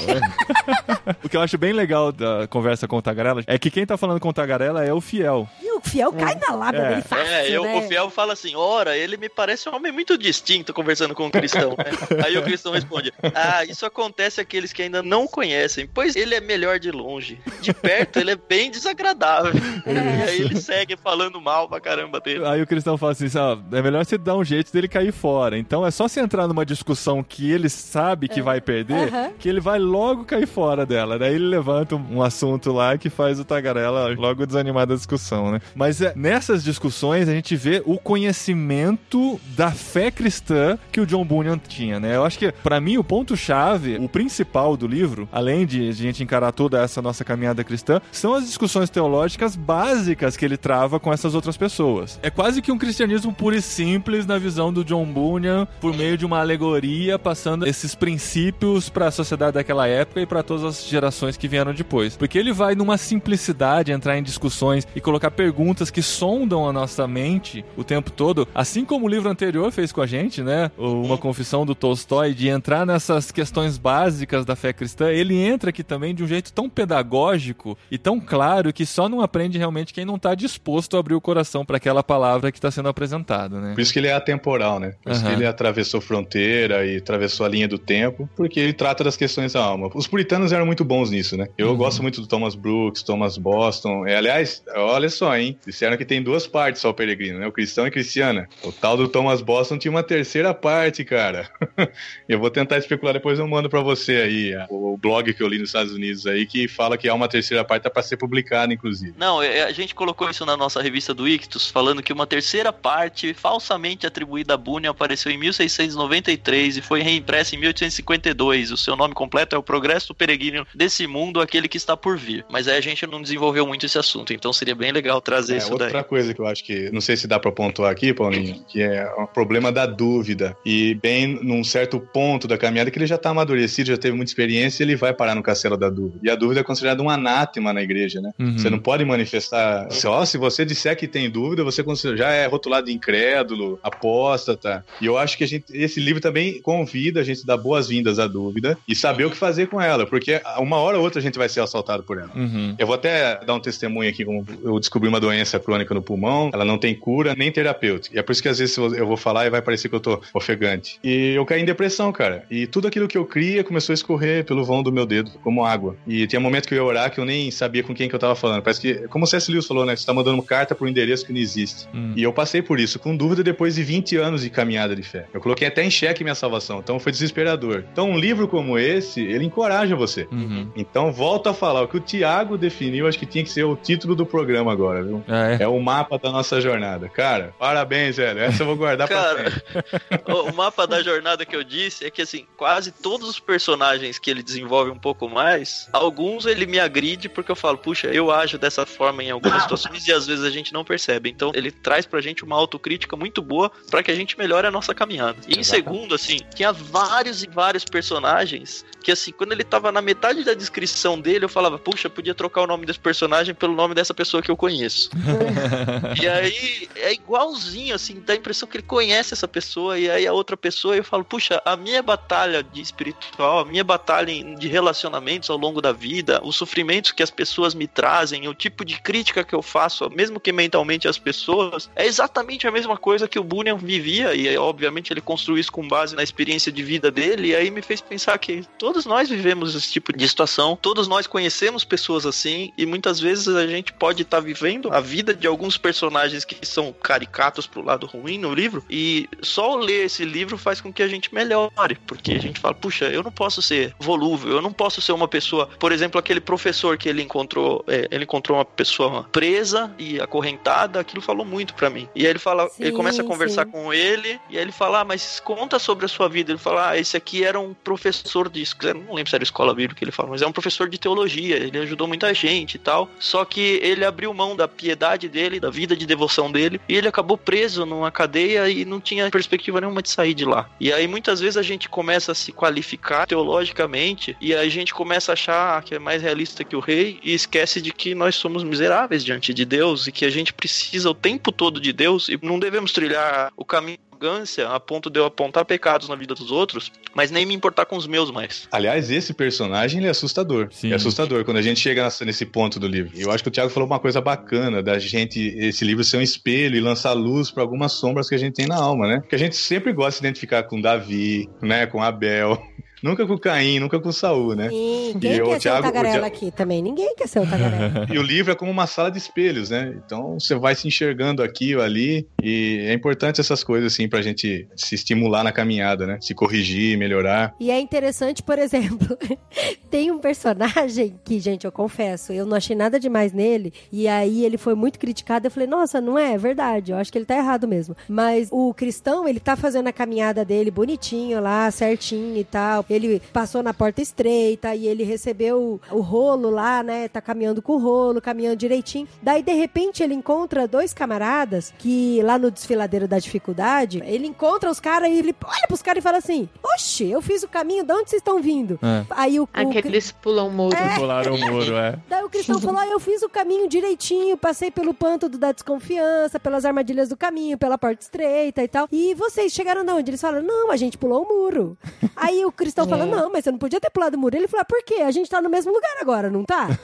o 1.23 1.29
que 1.29 1.37
eu 1.37 1.41
acho 1.41 1.57
bem 1.57 1.73
legal 1.73 2.11
da 2.11 2.47
conversa 2.47 2.87
com 2.87 2.97
o 2.97 3.01
Tagarela 3.01 3.43
é 3.47 3.57
que 3.57 3.71
quem 3.71 3.85
tá 3.85 3.97
falando 3.97 4.19
com 4.19 4.29
o 4.29 4.33
Tagarela 4.33 4.83
é 4.83 4.93
o 4.93 5.01
fiel. 5.01 5.47
O 5.87 5.89
fiel 5.89 6.11
cai 6.11 6.35
na 6.35 6.53
lábia 6.53 6.81
é. 6.81 6.93
bem 6.95 7.01
fácil, 7.01 7.25
É, 7.25 7.49
eu, 7.49 7.63
né? 7.63 7.75
o 7.75 7.87
fiel 7.87 8.09
fala 8.09 8.33
assim, 8.33 8.55
ora, 8.55 8.97
ele 8.97 9.15
me 9.15 9.29
parece 9.29 9.69
um 9.69 9.75
homem 9.75 9.91
muito 9.91 10.17
distinto 10.17 10.73
conversando 10.73 11.15
com 11.15 11.27
o 11.27 11.31
cristão. 11.31 11.69
Né? 11.69 11.85
Aí 12.25 12.37
o 12.37 12.43
cristão 12.43 12.73
responde, 12.73 13.13
ah, 13.33 13.63
isso 13.63 13.85
acontece 13.85 14.41
àqueles 14.41 14.73
que 14.73 14.81
ainda 14.81 15.01
não 15.01 15.25
conhecem, 15.25 15.87
pois 15.91 16.15
ele 16.15 16.35
é 16.35 16.41
melhor 16.41 16.77
de 16.77 16.91
longe. 16.91 17.39
De 17.61 17.73
perto, 17.73 18.19
ele 18.19 18.31
é 18.31 18.35
bem 18.35 18.69
desagradável. 18.69 19.53
É. 19.85 20.17
E 20.17 20.29
aí 20.29 20.41
ele 20.41 20.59
segue 20.59 20.97
falando 20.97 21.39
mal 21.39 21.69
pra 21.69 21.79
caramba 21.79 22.19
dele. 22.19 22.45
Aí 22.45 22.61
o 22.61 22.67
cristão 22.67 22.97
fala 22.97 23.11
assim, 23.11 23.27
ah, 23.35 23.57
é 23.71 23.81
melhor 23.81 24.05
você 24.05 24.17
dar 24.17 24.35
um 24.35 24.43
jeito 24.43 24.71
dele 24.71 24.87
cair 24.87 25.11
fora. 25.11 25.57
Então 25.57 25.85
é 25.85 25.91
só 25.91 26.07
você 26.07 26.19
entrar 26.19 26.47
numa 26.47 26.65
discussão 26.65 27.23
que 27.23 27.51
ele 27.51 27.69
sabe 27.69 28.27
que 28.27 28.39
é. 28.39 28.43
vai 28.43 28.59
perder, 28.59 29.13
uhum. 29.13 29.33
que 29.37 29.47
ele 29.47 29.59
vai 29.59 29.79
logo 29.79 30.25
cair 30.25 30.47
fora 30.47 30.85
dela. 30.85 31.19
Daí 31.19 31.35
ele 31.35 31.47
levanta 31.47 31.95
um 31.95 32.21
assunto 32.21 32.71
lá 32.71 32.97
que 32.97 33.09
faz 33.09 33.39
o 33.39 33.45
Tagarela 33.45 34.13
logo 34.15 34.45
desanimar 34.45 34.87
da 34.87 34.95
discussão, 34.95 35.51
né? 35.51 35.61
Mas 35.77 36.01
é, 36.01 36.11
nessas 36.15 36.63
discussões 36.63 37.29
a 37.29 37.33
gente 37.33 37.55
vê 37.55 37.83
o 37.85 37.99
conhecimento 37.99 39.39
da 39.55 39.69
fé 39.69 40.09
cristã 40.09 40.77
que 40.91 40.99
o 40.99 41.05
John 41.05 41.23
Bunyan 41.23 41.59
tinha, 41.59 41.99
né? 41.99 42.15
Eu 42.15 42.25
acho 42.25 42.39
que, 42.39 42.51
para 42.51 42.81
mim, 42.81 42.97
o 42.97 43.03
ponto-chave, 43.03 43.97
o 43.97 44.09
principal 44.09 44.75
do 44.75 44.87
livro, 44.87 45.29
além 45.31 45.67
de 45.67 45.87
a 45.87 45.91
gente 45.91 46.23
encarar 46.23 46.51
toda 46.51 46.81
essa 46.81 46.99
nossa 46.99 47.23
caminhada 47.23 47.63
cristã, 47.63 48.01
são 48.11 48.33
as 48.33 48.45
discussões 48.47 48.89
teológicas 48.89 49.55
básicas 49.55 50.35
que 50.35 50.43
ele 50.43 50.57
trava 50.57 50.99
com 50.99 51.13
essas 51.13 51.35
outras 51.35 51.55
pessoas. 51.55 52.19
É 52.23 52.31
quase 52.31 52.59
que 52.59 52.71
um 52.71 52.77
cristianismo 52.77 53.31
puro 53.31 53.55
e 53.55 53.61
simples 53.61 54.25
na 54.25 54.39
visão 54.39 54.73
do 54.73 54.83
John 54.83 55.05
Bunyan, 55.05 55.67
por 55.79 55.95
meio 55.95 56.17
de 56.17 56.25
uma 56.25 56.39
alegoria, 56.39 57.19
passando 57.19 57.67
esses 57.67 57.93
princípios 57.93 58.89
para 58.89 59.07
a 59.07 59.11
sociedade 59.11 59.53
daquela 59.53 59.87
época 59.87 60.21
e 60.21 60.25
para 60.25 60.41
todas 60.41 60.63
as 60.63 60.87
gerações 60.87 61.37
que 61.37 61.47
vieram 61.47 61.71
depois. 61.71 62.17
Porque 62.17 62.39
ele 62.39 62.51
vai 62.51 62.73
numa 62.73 62.97
simplicidade 62.97 63.91
entrar 63.91 64.17
em 64.17 64.23
discussões 64.23 64.87
e 64.95 64.99
colocar 64.99 65.29
perguntas 65.29 65.66
que 65.91 66.01
sondam 66.01 66.67
a 66.67 66.73
nossa 66.73 67.07
mente 67.07 67.63
o 67.75 67.83
tempo 67.83 68.11
todo, 68.11 68.47
assim 68.53 68.83
como 68.85 69.05
o 69.05 69.09
livro 69.09 69.29
anterior 69.29 69.71
fez 69.71 69.91
com 69.91 70.01
a 70.01 70.05
gente, 70.05 70.41
né? 70.41 70.71
Uma 70.77 71.17
confissão 71.17 71.65
do 71.65 71.75
Tolstói 71.75 72.33
de 72.33 72.47
entrar 72.47 72.85
nessas 72.85 73.31
questões 73.31 73.77
básicas 73.77 74.45
da 74.45 74.55
fé 74.55 74.73
cristã. 74.73 75.09
Ele 75.09 75.35
entra 75.35 75.69
aqui 75.69 75.83
também 75.83 76.15
de 76.15 76.23
um 76.23 76.27
jeito 76.27 76.51
tão 76.51 76.69
pedagógico 76.69 77.77
e 77.91 77.97
tão 77.97 78.19
claro 78.19 78.73
que 78.73 78.85
só 78.85 79.07
não 79.07 79.21
aprende 79.21 79.57
realmente 79.57 79.93
quem 79.93 80.05
não 80.05 80.15
está 80.15 80.33
disposto 80.33 80.97
a 80.97 80.99
abrir 80.99 81.15
o 81.15 81.21
coração 81.21 81.65
para 81.65 81.77
aquela 81.77 82.03
palavra 82.03 82.51
que 82.51 82.57
está 82.57 82.71
sendo 82.71 82.89
apresentada, 82.89 83.59
né? 83.59 83.73
Por 83.73 83.81
isso 83.81 83.93
que 83.93 83.99
ele 83.99 84.07
é 84.07 84.13
atemporal, 84.13 84.79
né? 84.79 84.95
Por 85.03 85.11
isso 85.11 85.21
uhum. 85.21 85.29
que 85.29 85.35
ele 85.35 85.45
atravessou 85.45 86.01
fronteira 86.01 86.85
e 86.85 86.97
atravessou 86.97 87.45
a 87.45 87.49
linha 87.49 87.67
do 87.67 87.77
tempo, 87.77 88.29
porque 88.35 88.59
ele 88.59 88.73
trata 88.73 89.03
das 89.03 89.15
questões 89.15 89.53
da 89.53 89.63
alma. 89.63 89.89
Os 89.93 90.07
puritanos 90.07 90.51
eram 90.51 90.65
muito 90.65 90.83
bons 90.83 91.11
nisso, 91.11 91.37
né? 91.37 91.47
Eu 91.57 91.69
uhum. 91.69 91.77
gosto 91.77 92.01
muito 92.01 92.21
do 92.21 92.27
Thomas 92.27 92.55
Brooks, 92.55 93.03
Thomas 93.03 93.37
Boston. 93.37 94.05
É, 94.07 94.17
aliás, 94.17 94.63
olha 94.75 95.09
só, 95.09 95.35
hein? 95.35 95.46
Disseram 95.65 95.97
que 95.97 96.05
tem 96.05 96.21
duas 96.21 96.47
partes 96.47 96.81
só 96.81 96.89
o 96.89 96.93
peregrino, 96.93 97.39
né? 97.39 97.47
O 97.47 97.51
cristão 97.51 97.85
e 97.85 97.91
cristiana. 97.91 98.47
O 98.63 98.71
tal 98.71 98.97
do 98.97 99.07
Thomas 99.07 99.41
Boston 99.41 99.77
tinha 99.77 99.91
uma 99.91 100.03
terceira 100.03 100.53
parte, 100.53 101.03
cara. 101.05 101.49
eu 102.27 102.39
vou 102.39 102.49
tentar 102.49 102.77
especular 102.77 103.13
depois, 103.13 103.39
eu 103.39 103.47
mando 103.47 103.69
para 103.69 103.81
você 103.81 104.17
aí 104.17 104.53
o 104.69 104.97
blog 104.97 105.33
que 105.33 105.41
eu 105.41 105.47
li 105.47 105.59
nos 105.59 105.69
Estados 105.69 105.93
Unidos 105.93 106.25
aí 106.25 106.45
que 106.45 106.67
fala 106.67 106.97
que 106.97 107.07
há 107.07 107.13
uma 107.13 107.27
terceira 107.27 107.63
parte 107.63 107.83
tá 107.83 107.89
para 107.89 108.03
ser 108.03 108.17
publicada, 108.17 108.73
inclusive. 108.73 109.13
Não, 109.17 109.41
é, 109.41 109.63
a 109.63 109.71
gente 109.71 109.93
colocou 109.93 110.29
isso 110.29 110.45
na 110.45 110.57
nossa 110.57 110.81
revista 110.81 111.13
do 111.13 111.27
Ictus, 111.27 111.69
falando 111.69 112.01
que 112.01 112.11
uma 112.11 112.25
terceira 112.25 112.73
parte 112.73 113.33
falsamente 113.33 114.07
atribuída 114.07 114.55
a 114.55 114.57
Bunyan 114.57 114.91
apareceu 114.91 115.31
em 115.31 115.37
1693 115.37 116.77
e 116.77 116.81
foi 116.81 117.01
reimpressa 117.01 117.55
em 117.55 117.59
1852. 117.59 118.71
O 118.71 118.77
seu 118.77 118.95
nome 118.95 119.13
completo 119.13 119.55
é 119.55 119.59
o 119.59 119.63
Progresso 119.63 120.13
Peregrino 120.13 120.65
desse 120.73 121.05
Mundo, 121.07 121.41
aquele 121.41 121.67
que 121.67 121.77
está 121.77 121.95
por 121.95 122.17
vir. 122.17 122.45
Mas 122.49 122.67
aí 122.67 122.77
a 122.77 122.81
gente 122.81 123.05
não 123.05 123.21
desenvolveu 123.21 123.65
muito 123.65 123.85
esse 123.85 123.97
assunto, 123.97 124.33
então 124.33 124.51
seria 124.51 124.75
bem 124.75 124.91
legal 124.91 125.21
trazer 125.37 125.53
é, 125.53 125.57
isso 125.57 125.71
outra 125.71 125.87
daí. 125.87 125.95
Outra 125.95 126.03
coisa 126.03 126.33
que 126.33 126.41
eu 126.41 126.47
acho 126.47 126.63
que, 126.63 126.89
não 126.91 127.01
sei 127.01 127.15
se 127.15 127.27
dá 127.27 127.39
para 127.39 127.51
pontuar 127.51 127.91
aqui, 127.91 128.13
Paulinho, 128.13 128.63
que 128.67 128.81
é 128.81 129.09
o 129.17 129.27
problema 129.27 129.71
da 129.71 129.85
dúvida. 129.85 130.55
E 130.65 130.95
bem 130.95 131.27
num 131.27 131.63
certo 131.63 131.99
ponto 131.99 132.47
da 132.47 132.57
caminhada 132.57 132.91
que 132.91 132.97
ele 132.97 133.07
já 133.07 133.15
está 133.15 133.29
amadurecido, 133.29 133.89
já 133.89 133.97
teve 133.97 134.15
muita 134.15 134.31
experiência, 134.31 134.83
ele 134.83 134.95
vai 134.95 135.13
parar 135.13 135.35
no 135.35 135.43
castelo 135.43 135.77
da 135.77 135.89
dúvida. 135.89 136.19
E 136.23 136.29
a 136.29 136.35
dúvida 136.35 136.61
é 136.61 136.63
considerada 136.63 137.01
um 137.01 137.09
anátema 137.09 137.71
na 137.71 137.81
igreja, 137.81 138.21
né? 138.21 138.31
Uhum. 138.39 138.57
Você 138.57 138.69
não 138.69 138.79
pode 138.79 139.03
manifestar. 139.05 139.87
Só 139.91 140.25
se 140.25 140.37
você 140.37 140.65
disser 140.65 140.95
que 140.97 141.07
tem 141.07 141.29
dúvida, 141.29 141.63
você 141.63 141.83
já 142.15 142.29
é 142.31 142.45
rotulado 142.45 142.87
de 142.87 142.93
incrédulo, 142.93 143.79
apóstata. 143.83 144.83
E 145.01 145.05
eu 145.05 145.17
acho 145.17 145.37
que 145.37 145.43
a 145.43 145.47
gente, 145.47 145.65
esse 145.71 145.99
livro 145.99 146.21
também 146.21 146.61
convida 146.61 147.21
a 147.21 147.23
gente 147.23 147.41
a 147.43 147.45
dar 147.45 147.57
boas-vindas 147.57 148.19
à 148.19 148.27
dúvida 148.27 148.77
e 148.87 148.95
saber 148.95 149.25
o 149.25 149.31
que 149.31 149.37
fazer 149.37 149.67
com 149.67 149.81
ela, 149.81 150.05
porque 150.05 150.41
uma 150.59 150.77
hora 150.77 150.97
ou 150.97 151.03
outra 151.03 151.19
a 151.19 151.21
gente 151.21 151.37
vai 151.37 151.49
ser 151.49 151.61
assaltado 151.61 152.03
por 152.03 152.17
ela. 152.17 152.31
Uhum. 152.35 152.75
Eu 152.77 152.87
vou 152.87 152.95
até 152.95 153.43
dar 153.45 153.53
um 153.53 153.59
testemunho 153.59 154.09
aqui, 154.09 154.25
como 154.25 154.45
eu 154.63 154.79
descobri 154.79 155.07
uma 155.07 155.19
doença 155.27 155.59
crônica 155.59 155.93
no 155.93 156.01
pulmão, 156.01 156.49
ela 156.53 156.63
não 156.63 156.77
tem 156.77 156.95
cura 156.95 157.35
nem 157.37 157.51
terapêutica. 157.51 158.15
E 158.15 158.19
é 158.19 158.23
por 158.23 158.31
isso 158.31 158.41
que 158.41 158.49
às 158.49 158.59
vezes 158.59 158.77
eu 158.77 159.05
vou 159.05 159.17
falar 159.17 159.45
e 159.45 159.49
vai 159.49 159.61
parecer 159.61 159.89
que 159.89 159.95
eu 159.95 159.99
tô 159.99 160.21
ofegante. 160.33 160.99
E 161.03 161.33
eu 161.35 161.45
caí 161.45 161.61
em 161.61 161.65
depressão, 161.65 162.11
cara. 162.11 162.43
E 162.49 162.65
tudo 162.65 162.87
aquilo 162.87 163.07
que 163.07 163.17
eu 163.17 163.25
cria 163.25 163.63
começou 163.63 163.93
a 163.93 163.95
escorrer 163.95 164.45
pelo 164.45 164.63
vão 164.63 164.81
do 164.81 164.91
meu 164.91 165.05
dedo, 165.05 165.31
como 165.43 165.65
água. 165.65 165.95
E 166.07 166.25
tinha 166.27 166.39
momento 166.39 166.67
que 166.67 166.73
eu 166.73 166.77
ia 166.77 166.83
orar 166.83 167.11
que 167.11 167.19
eu 167.19 167.25
nem 167.25 167.51
sabia 167.51 167.83
com 167.83 167.93
quem 167.93 168.07
que 168.07 168.15
eu 168.15 168.19
tava 168.19 168.35
falando. 168.35 168.61
Parece 168.61 168.81
que, 168.81 169.07
como 169.07 169.25
o 169.25 169.27
C.S. 169.27 169.51
Lewis 169.51 169.67
falou, 169.67 169.85
né? 169.85 169.95
Você 169.95 170.05
tá 170.05 170.13
mandando 170.13 170.41
carta 170.41 170.73
pro 170.73 170.87
endereço 170.87 171.25
que 171.25 171.33
não 171.33 171.39
existe. 171.39 171.87
Uhum. 171.93 172.13
E 172.15 172.23
eu 172.23 172.31
passei 172.31 172.61
por 172.61 172.79
isso, 172.79 172.99
com 172.99 173.15
dúvida, 173.15 173.43
depois 173.43 173.75
de 173.75 173.83
20 173.83 174.17
anos 174.17 174.41
de 174.41 174.49
caminhada 174.49 174.95
de 174.95 175.03
fé. 175.03 175.25
Eu 175.33 175.41
coloquei 175.41 175.67
até 175.67 175.83
em 175.83 175.89
xeque 175.89 176.23
minha 176.23 176.35
salvação. 176.35 176.79
Então 176.79 176.99
foi 176.99 177.11
desesperador. 177.11 177.83
Então 177.91 178.09
um 178.09 178.17
livro 178.17 178.47
como 178.47 178.77
esse, 178.77 179.21
ele 179.21 179.45
encoraja 179.45 179.95
você. 179.95 180.27
Uhum. 180.31 180.69
Então 180.75 181.11
volto 181.11 181.47
a 181.49 181.53
falar, 181.53 181.81
o 181.83 181.87
que 181.87 181.97
o 181.97 181.99
Tiago 181.99 182.57
definiu, 182.57 183.07
acho 183.07 183.19
que 183.19 183.25
tinha 183.25 183.43
que 183.43 183.49
ser 183.49 183.63
o 183.63 183.75
título 183.75 184.15
do 184.15 184.25
programa 184.25 184.71
agora. 184.71 185.03
viu? 185.03 185.16
Ah, 185.27 185.51
é? 185.51 185.63
É 185.63 185.67
o 185.67 185.79
mapa 185.79 186.17
da 186.17 186.31
nossa 186.31 186.59
jornada. 186.59 187.09
Cara, 187.09 187.53
parabéns, 187.57 188.17
velho. 188.17 188.39
Essa 188.39 188.63
eu 188.63 188.67
vou 188.67 188.75
guardar 188.75 189.07
pra 189.07 189.17
Cara, 189.17 189.51
sempre. 189.51 190.21
o 190.31 190.53
mapa 190.53 190.85
da 190.85 191.01
jornada 191.01 191.45
que 191.45 191.55
eu 191.55 191.63
disse 191.63 192.05
é 192.05 192.11
que, 192.11 192.21
assim, 192.21 192.45
quase 192.57 192.91
todos 192.91 193.27
os 193.27 193.39
personagens 193.39 194.19
que 194.19 194.29
ele 194.29 194.43
desenvolve 194.43 194.91
um 194.91 194.99
pouco 194.99 195.29
mais, 195.29 195.87
alguns 195.93 196.45
ele 196.45 196.65
me 196.65 196.79
agride 196.79 197.29
porque 197.29 197.51
eu 197.51 197.55
falo, 197.55 197.77
puxa, 197.77 198.07
eu 198.07 198.31
ajo 198.31 198.57
dessa 198.57 198.85
forma 198.85 199.23
em 199.23 199.31
algumas 199.31 199.61
situações 199.63 200.07
e 200.07 200.13
às 200.13 200.27
vezes 200.27 200.43
a 200.43 200.49
gente 200.49 200.73
não 200.73 200.83
percebe. 200.83 201.29
Então, 201.29 201.51
ele 201.53 201.71
traz 201.71 202.05
pra 202.05 202.21
gente 202.21 202.43
uma 202.43 202.55
autocrítica 202.55 203.15
muito 203.15 203.41
boa 203.41 203.71
pra 203.89 204.03
que 204.03 204.11
a 204.11 204.15
gente 204.15 204.37
melhore 204.37 204.67
a 204.67 204.71
nossa 204.71 204.93
caminhada. 204.93 205.37
E 205.47 205.59
em 205.59 205.63
segundo, 205.63 206.15
assim, 206.15 206.39
tinha 206.53 206.71
vários 206.71 207.43
e 207.43 207.47
vários 207.47 207.83
personagens 207.83 208.85
que, 209.07 209.11
assim, 209.11 209.31
quando 209.31 209.53
ele 209.53 209.63
tava 209.63 209.91
na 209.91 210.01
metade 210.01 210.43
da 210.43 210.53
descrição 210.53 211.19
dele, 211.19 211.45
eu 211.45 211.49
falava, 211.49 211.77
puxa, 211.77 212.09
podia 212.09 212.35
trocar 212.35 212.63
o 212.63 212.67
nome 212.67 212.85
desse 212.85 212.99
personagem 212.99 213.55
pelo 213.55 213.73
nome 213.73 213.95
dessa 213.95 214.13
pessoa 214.13 214.43
que 214.43 214.51
eu 214.51 214.57
conheço. 214.57 215.06
E 216.21 216.27
aí 216.27 216.89
é 216.95 217.13
igualzinho, 217.13 217.95
assim, 217.95 218.21
dá 218.25 218.33
a 218.33 218.35
impressão 218.35 218.67
que 218.67 218.77
ele 218.77 218.83
conhece 218.83 219.33
essa 219.33 219.47
pessoa, 219.47 219.97
e 219.97 220.09
aí 220.09 220.25
a 220.25 220.33
outra 220.33 220.57
pessoa, 220.57 220.95
eu 220.95 221.03
falo, 221.03 221.23
puxa, 221.23 221.61
a 221.65 221.75
minha 221.75 222.01
batalha 222.01 222.63
de 222.63 222.81
espiritual, 222.81 223.59
a 223.59 223.65
minha 223.65 223.83
batalha 223.83 224.43
de 224.55 224.67
relacionamentos 224.67 225.49
ao 225.49 225.57
longo 225.57 225.81
da 225.81 225.91
vida, 225.91 226.41
os 226.43 226.55
sofrimentos 226.55 227.11
que 227.11 227.23
as 227.23 227.31
pessoas 227.31 227.73
me 227.73 227.87
trazem, 227.87 228.47
o 228.47 228.53
tipo 228.53 228.83
de 228.83 228.99
crítica 228.99 229.43
que 229.43 229.53
eu 229.53 229.61
faço, 229.61 230.09
mesmo 230.09 230.39
que 230.39 230.51
mentalmente 230.51 231.07
as 231.07 231.17
pessoas, 231.17 231.89
é 231.95 232.05
exatamente 232.05 232.67
a 232.67 232.71
mesma 232.71 232.97
coisa 232.97 233.27
que 233.27 233.39
o 233.39 233.43
Bunyan 233.43 233.77
vivia, 233.77 234.33
e 234.33 234.57
obviamente 234.57 235.11
ele 235.13 235.21
construiu 235.21 235.59
isso 235.59 235.71
com 235.71 235.87
base 235.87 236.15
na 236.15 236.23
experiência 236.23 236.71
de 236.71 236.83
vida 236.83 237.11
dele, 237.11 237.49
e 237.49 237.55
aí 237.55 237.69
me 237.69 237.81
fez 237.81 238.01
pensar 238.01 238.37
que 238.37 238.63
todos 238.77 239.05
nós 239.05 239.29
vivemos 239.29 239.75
esse 239.75 239.91
tipo 239.91 240.15
de 240.15 240.27
situação, 240.27 240.77
todos 240.81 241.07
nós 241.07 241.27
conhecemos 241.27 241.83
pessoas 241.83 242.25
assim, 242.25 242.71
e 242.77 242.85
muitas 242.85 243.19
vezes 243.19 243.47
a 243.47 243.67
gente 243.67 243.93
pode 243.93 244.23
estar 244.23 244.39
vivendo 244.39 244.91
a 244.97 245.01
vida 245.01 245.33
de 245.33 245.45
alguns 245.45 245.77
personagens 245.77 246.43
que 246.43 246.65
são 246.65 246.91
caricatos 246.91 247.67
pro 247.67 247.83
lado 247.83 248.07
ruim 248.07 248.37
no 248.37 248.53
livro, 248.53 248.83
e 248.89 249.29
só 249.41 249.75
ler 249.75 250.05
esse 250.05 250.25
livro 250.25 250.57
faz 250.57 250.81
com 250.81 250.91
que 250.91 251.03
a 251.03 251.07
gente 251.07 251.33
melhore, 251.33 251.97
porque 252.07 252.31
a 252.31 252.39
gente 252.39 252.59
fala, 252.59 252.73
puxa, 252.73 253.05
eu 253.05 253.21
não 253.21 253.31
posso 253.31 253.61
ser 253.61 253.93
volúvel, 253.99 254.53
eu 254.53 254.61
não 254.61 254.73
posso 254.73 255.01
ser 255.01 255.11
uma 255.11 255.27
pessoa, 255.27 255.67
por 255.79 255.91
exemplo, 255.91 256.19
aquele 256.19 256.41
professor 256.41 256.97
que 256.97 257.07
ele 257.07 257.21
encontrou, 257.21 257.85
é, 257.87 258.07
ele 258.09 258.23
encontrou 258.23 258.57
uma 258.57 258.65
pessoa 258.65 259.23
presa 259.31 259.93
e 259.99 260.19
acorrentada, 260.19 260.99
aquilo 260.99 261.21
falou 261.21 261.45
muito 261.45 261.73
pra 261.75 261.89
mim. 261.89 262.09
E 262.15 262.25
aí 262.25 262.31
ele 262.31 262.39
fala, 262.39 262.69
ele 262.79 262.89
Sim, 262.89 262.95
começa 262.95 263.21
a 263.21 263.25
conversar 263.25 263.65
sim. 263.65 263.71
com 263.71 263.93
ele, 263.93 264.39
e 264.49 264.57
aí 264.57 264.63
ele 264.63 264.71
fala, 264.71 265.01
ah, 265.01 265.05
mas 265.05 265.39
conta 265.39 265.77
sobre 265.77 266.05
a 266.05 266.07
sua 266.07 266.27
vida. 266.27 266.51
Ele 266.51 266.59
fala, 266.59 266.89
ah, 266.89 266.97
esse 266.97 267.15
aqui 267.15 267.43
era 267.43 267.59
um 267.59 267.73
professor 267.73 268.49
de, 268.49 268.63
não 268.93 269.13
lembro 269.13 269.29
se 269.29 269.35
era 269.35 269.43
escola 269.43 269.73
bíblica 269.73 269.99
que 269.99 270.03
ele 270.03 270.11
fala, 270.11 270.29
mas 270.29 270.41
é 270.41 270.47
um 270.47 270.51
professor 270.51 270.89
de 270.89 270.97
teologia, 270.97 271.55
ele 271.57 271.77
ajudou 271.79 272.07
muita 272.07 272.33
gente 272.33 272.75
e 272.75 272.79
tal. 272.79 273.09
Só 273.19 273.45
que 273.45 273.79
ele 273.83 274.03
abriu 274.03 274.33
mão 274.33 274.55
da 274.55 274.67
piedade 274.67 274.86
dele, 274.95 275.59
da 275.59 275.69
vida 275.69 275.95
de 275.95 276.05
devoção 276.05 276.51
dele, 276.51 276.79
e 276.87 276.95
ele 276.95 277.07
acabou 277.07 277.37
preso 277.37 277.85
numa 277.85 278.11
cadeia 278.11 278.69
e 278.69 278.85
não 278.85 278.99
tinha 278.99 279.29
perspectiva 279.29 279.81
nenhuma 279.81 280.01
de 280.01 280.09
sair 280.09 280.33
de 280.33 280.45
lá. 280.45 280.69
E 280.79 280.91
aí 280.91 281.07
muitas 281.07 281.39
vezes 281.39 281.57
a 281.57 281.61
gente 281.61 281.89
começa 281.89 282.31
a 282.31 282.35
se 282.35 282.51
qualificar 282.51 283.25
teologicamente 283.25 284.35
e 284.39 284.53
a 284.53 284.67
gente 284.69 284.93
começa 284.93 285.31
a 285.31 285.33
achar 285.33 285.83
que 285.83 285.95
é 285.95 285.99
mais 285.99 286.21
realista 286.21 286.63
que 286.63 286.75
o 286.75 286.79
rei 286.79 287.19
e 287.23 287.33
esquece 287.33 287.81
de 287.81 287.91
que 287.91 288.13
nós 288.13 288.35
somos 288.35 288.63
miseráveis 288.63 289.23
diante 289.23 289.53
de 289.53 289.65
Deus 289.65 290.07
e 290.07 290.11
que 290.11 290.25
a 290.25 290.29
gente 290.29 290.53
precisa 290.53 291.09
o 291.09 291.13
tempo 291.13 291.51
todo 291.51 291.79
de 291.79 291.91
Deus 291.93 292.29
e 292.29 292.39
não 292.41 292.59
devemos 292.59 292.91
trilhar 292.91 293.51
o 293.55 293.65
caminho 293.65 294.06
arrogância 294.27 294.67
a 294.69 294.79
ponto 294.79 295.09
de 295.09 295.19
eu 295.19 295.25
apontar 295.25 295.63
pecados 295.63 296.09
na 296.09 296.15
vida 296.15 296.33
dos 296.33 296.49
outros, 296.51 296.91
mas 297.13 297.29
nem 297.29 297.45
me 297.45 297.53
importar 297.53 297.85
com 297.85 297.95
os 297.95 298.07
meus 298.07 298.31
mais. 298.31 298.67
Aliás, 298.71 299.11
esse 299.11 299.33
personagem 299.33 299.99
ele 299.99 300.07
é 300.07 300.11
assustador. 300.11 300.69
Sim. 300.71 300.91
É 300.91 300.95
assustador 300.95 301.45
quando 301.45 301.57
a 301.57 301.61
gente 301.61 301.79
chega 301.79 302.03
nessa- 302.03 302.25
nesse 302.25 302.45
ponto 302.45 302.79
do 302.79 302.87
livro. 302.87 303.11
Eu 303.15 303.31
acho 303.31 303.43
que 303.43 303.49
o 303.49 303.51
Thiago 303.51 303.69
falou 303.69 303.87
uma 303.87 303.99
coisa 303.99 304.19
bacana 304.19 304.81
da 304.81 304.97
gente, 304.97 305.39
esse 305.39 305.85
livro 305.85 306.03
ser 306.03 306.17
um 306.17 306.21
espelho 306.21 306.75
e 306.75 306.79
lançar 306.81 307.13
luz 307.13 307.51
para 307.51 307.61
algumas 307.63 307.93
sombras 307.93 308.27
que 308.27 308.35
a 308.35 308.39
gente 308.39 308.55
tem 308.55 308.67
na 308.67 308.75
alma, 308.77 309.07
né? 309.07 309.19
Porque 309.19 309.35
a 309.35 309.39
gente 309.39 309.55
sempre 309.55 309.93
gosta 309.93 310.11
de 310.11 310.15
se 310.17 310.21
identificar 310.21 310.63
com 310.63 310.81
Davi, 310.81 311.47
né? 311.61 311.85
Com 311.85 312.01
Abel. 312.01 312.61
Nunca 313.01 313.25
com 313.27 313.37
Caim, 313.37 313.79
nunca 313.79 313.99
com 313.99 314.11
Saul, 314.11 314.55
né? 314.55 314.67
Ninguém 314.69 315.35
E 315.37 315.41
o 315.41 315.45
quer 315.45 315.53
ser 315.53 315.59
Thiago- 315.69 315.79
o 315.79 315.91
tagarela 315.91 316.23
o 316.23 316.25
aqui 316.27 316.51
também. 316.51 316.81
Ninguém 316.81 317.15
quer 317.15 317.27
ser 317.27 317.39
o 317.39 317.45
tagarela. 317.47 318.07
E 318.11 318.17
o 318.17 318.21
livro 318.21 318.51
é 318.51 318.55
como 318.55 318.71
uma 318.71 318.87
sala 318.87 319.11
de 319.11 319.17
espelhos, 319.17 319.69
né? 319.69 319.95
Então 320.05 320.39
você 320.39 320.55
vai 320.55 320.73
se 320.75 320.87
enxergando 320.87 321.43
aqui 321.43 321.75
ou 321.75 321.81
ali. 321.81 322.27
E 322.41 322.85
é 322.87 322.93
importante 322.93 323.39
essas 323.41 323.63
coisas, 323.63 323.93
assim, 323.93 324.07
pra 324.07 324.21
gente 324.21 324.67
se 324.75 324.95
estimular 324.95 325.43
na 325.43 325.51
caminhada, 325.51 326.05
né? 326.07 326.17
Se 326.21 326.33
corrigir, 326.33 326.97
melhorar. 326.97 327.53
E 327.59 327.69
é 327.69 327.79
interessante, 327.79 328.41
por 328.41 328.57
exemplo, 328.57 329.17
tem 329.91 330.11
um 330.11 330.19
personagem 330.19 331.19
que, 331.23 331.39
gente, 331.39 331.65
eu 331.65 331.71
confesso, 331.71 332.31
eu 332.33 332.45
não 332.45 332.57
achei 332.57 332.75
nada 332.75 332.99
demais 332.99 333.31
nele. 333.33 333.73
E 333.91 334.07
aí 334.07 334.43
ele 334.45 334.57
foi 334.57 334.73
muito 334.75 334.97
criticado. 334.99 335.47
Eu 335.47 335.51
falei, 335.51 335.67
nossa, 335.67 336.01
não 336.01 336.17
é, 336.17 336.33
é 336.33 336.37
verdade. 336.37 336.91
Eu 336.91 336.97
acho 336.97 337.11
que 337.11 337.17
ele 337.17 337.25
tá 337.25 337.37
errado 337.37 337.67
mesmo. 337.67 337.95
Mas 338.09 338.49
o 338.51 338.73
cristão, 338.73 339.27
ele 339.27 339.39
tá 339.39 339.55
fazendo 339.55 339.87
a 339.87 339.93
caminhada 339.93 340.43
dele 340.43 340.71
bonitinho 340.71 341.39
lá, 341.41 341.69
certinho 341.71 342.37
e 342.37 342.43
tal. 342.43 342.85
Ele 342.89 343.21
passou 343.33 343.61
na 343.63 343.73
porta 343.73 344.01
estreita 344.01 344.73
e 344.75 344.87
ele 344.87 345.03
recebeu 345.03 345.79
o 345.91 345.99
rolo 345.99 346.49
lá, 346.49 346.81
né? 346.83 347.07
Tá 347.07 347.21
caminhando 347.21 347.61
com 347.61 347.73
o 347.73 347.77
rolo, 347.77 348.21
caminhando 348.21 348.55
direitinho. 348.57 349.07
Daí, 349.21 349.41
de 349.43 349.53
repente, 349.53 350.01
ele 350.03 350.13
encontra 350.13 350.67
dois 350.67 350.93
camaradas 350.93 351.73
que 351.77 352.21
lá 352.23 352.37
no 352.37 352.49
desfiladeiro 352.51 353.07
da 353.07 353.19
dificuldade, 353.19 354.01
ele 354.05 354.27
encontra 354.27 354.69
os 354.69 354.79
caras 354.79 355.09
e 355.09 355.13
ele 355.19 355.35
olha 355.45 355.67
pros 355.67 355.81
caras 355.81 356.01
e 356.01 356.03
fala 356.03 356.17
assim: 356.17 356.47
Oxe, 356.75 357.09
eu 357.09 357.21
fiz 357.21 357.43
o 357.43 357.47
caminho, 357.47 357.83
de 357.83 357.91
onde 357.93 358.09
vocês 358.09 358.19
estão 358.21 358.41
vindo? 358.41 358.79
É. 358.83 359.05
Aí 359.09 359.39
o, 359.39 359.43
o, 359.43 359.47
Aqueles 359.53 360.11
pulam 360.11 360.49
muro. 360.49 360.75
Pularam 360.95 361.35
o 361.35 361.39
muro, 361.39 361.75
é. 361.75 361.97
Daí 362.09 362.23
o 362.23 362.29
cristão 362.29 362.59
falou: 362.59 362.79
ah, 362.79 362.87
eu 362.87 362.99
fiz 362.99 363.21
o 363.21 363.29
caminho 363.29 363.67
direitinho, 363.67 364.37
passei 364.37 364.71
pelo 364.71 364.93
panto 364.93 365.27
do- 365.29 365.37
da 365.37 365.51
desconfiança, 365.51 366.39
pelas 366.39 366.65
armadilhas 366.65 367.09
do 367.09 367.17
caminho, 367.17 367.57
pela 367.57 367.77
porta 367.77 368.01
estreita 368.03 368.63
e 368.63 368.67
tal. 368.67 368.87
E 368.91 369.13
vocês 369.15 369.51
chegaram 369.53 369.83
de 369.85 369.91
onde? 369.91 370.09
Eles 370.11 370.21
falaram: 370.21 370.45
não, 370.45 370.71
a 370.71 370.77
gente 370.77 370.97
pulou 370.97 371.23
o 371.23 371.27
muro. 371.27 371.77
Aí 372.15 372.45
o 372.45 372.51
cristão 372.51 372.76
falou: 372.85 373.05
não, 373.05 373.31
mas 373.31 373.43
você 373.43 373.51
não 373.51 373.57
podia 373.57 373.79
ter 373.79 373.89
pulado 373.89 374.15
o 374.17 374.19
muro. 374.19 374.35
Ele 374.35 374.47
falou: 374.47 374.61
ah, 374.61 374.65
por 374.65 374.83
quê? 374.83 374.95
A 375.01 375.11
gente 375.11 375.29
tá 375.29 375.41
no 375.41 375.49
mesmo 375.49 375.71
lugar 375.73 375.95
agora, 376.01 376.29
não 376.29 376.43
tá? 376.43 376.67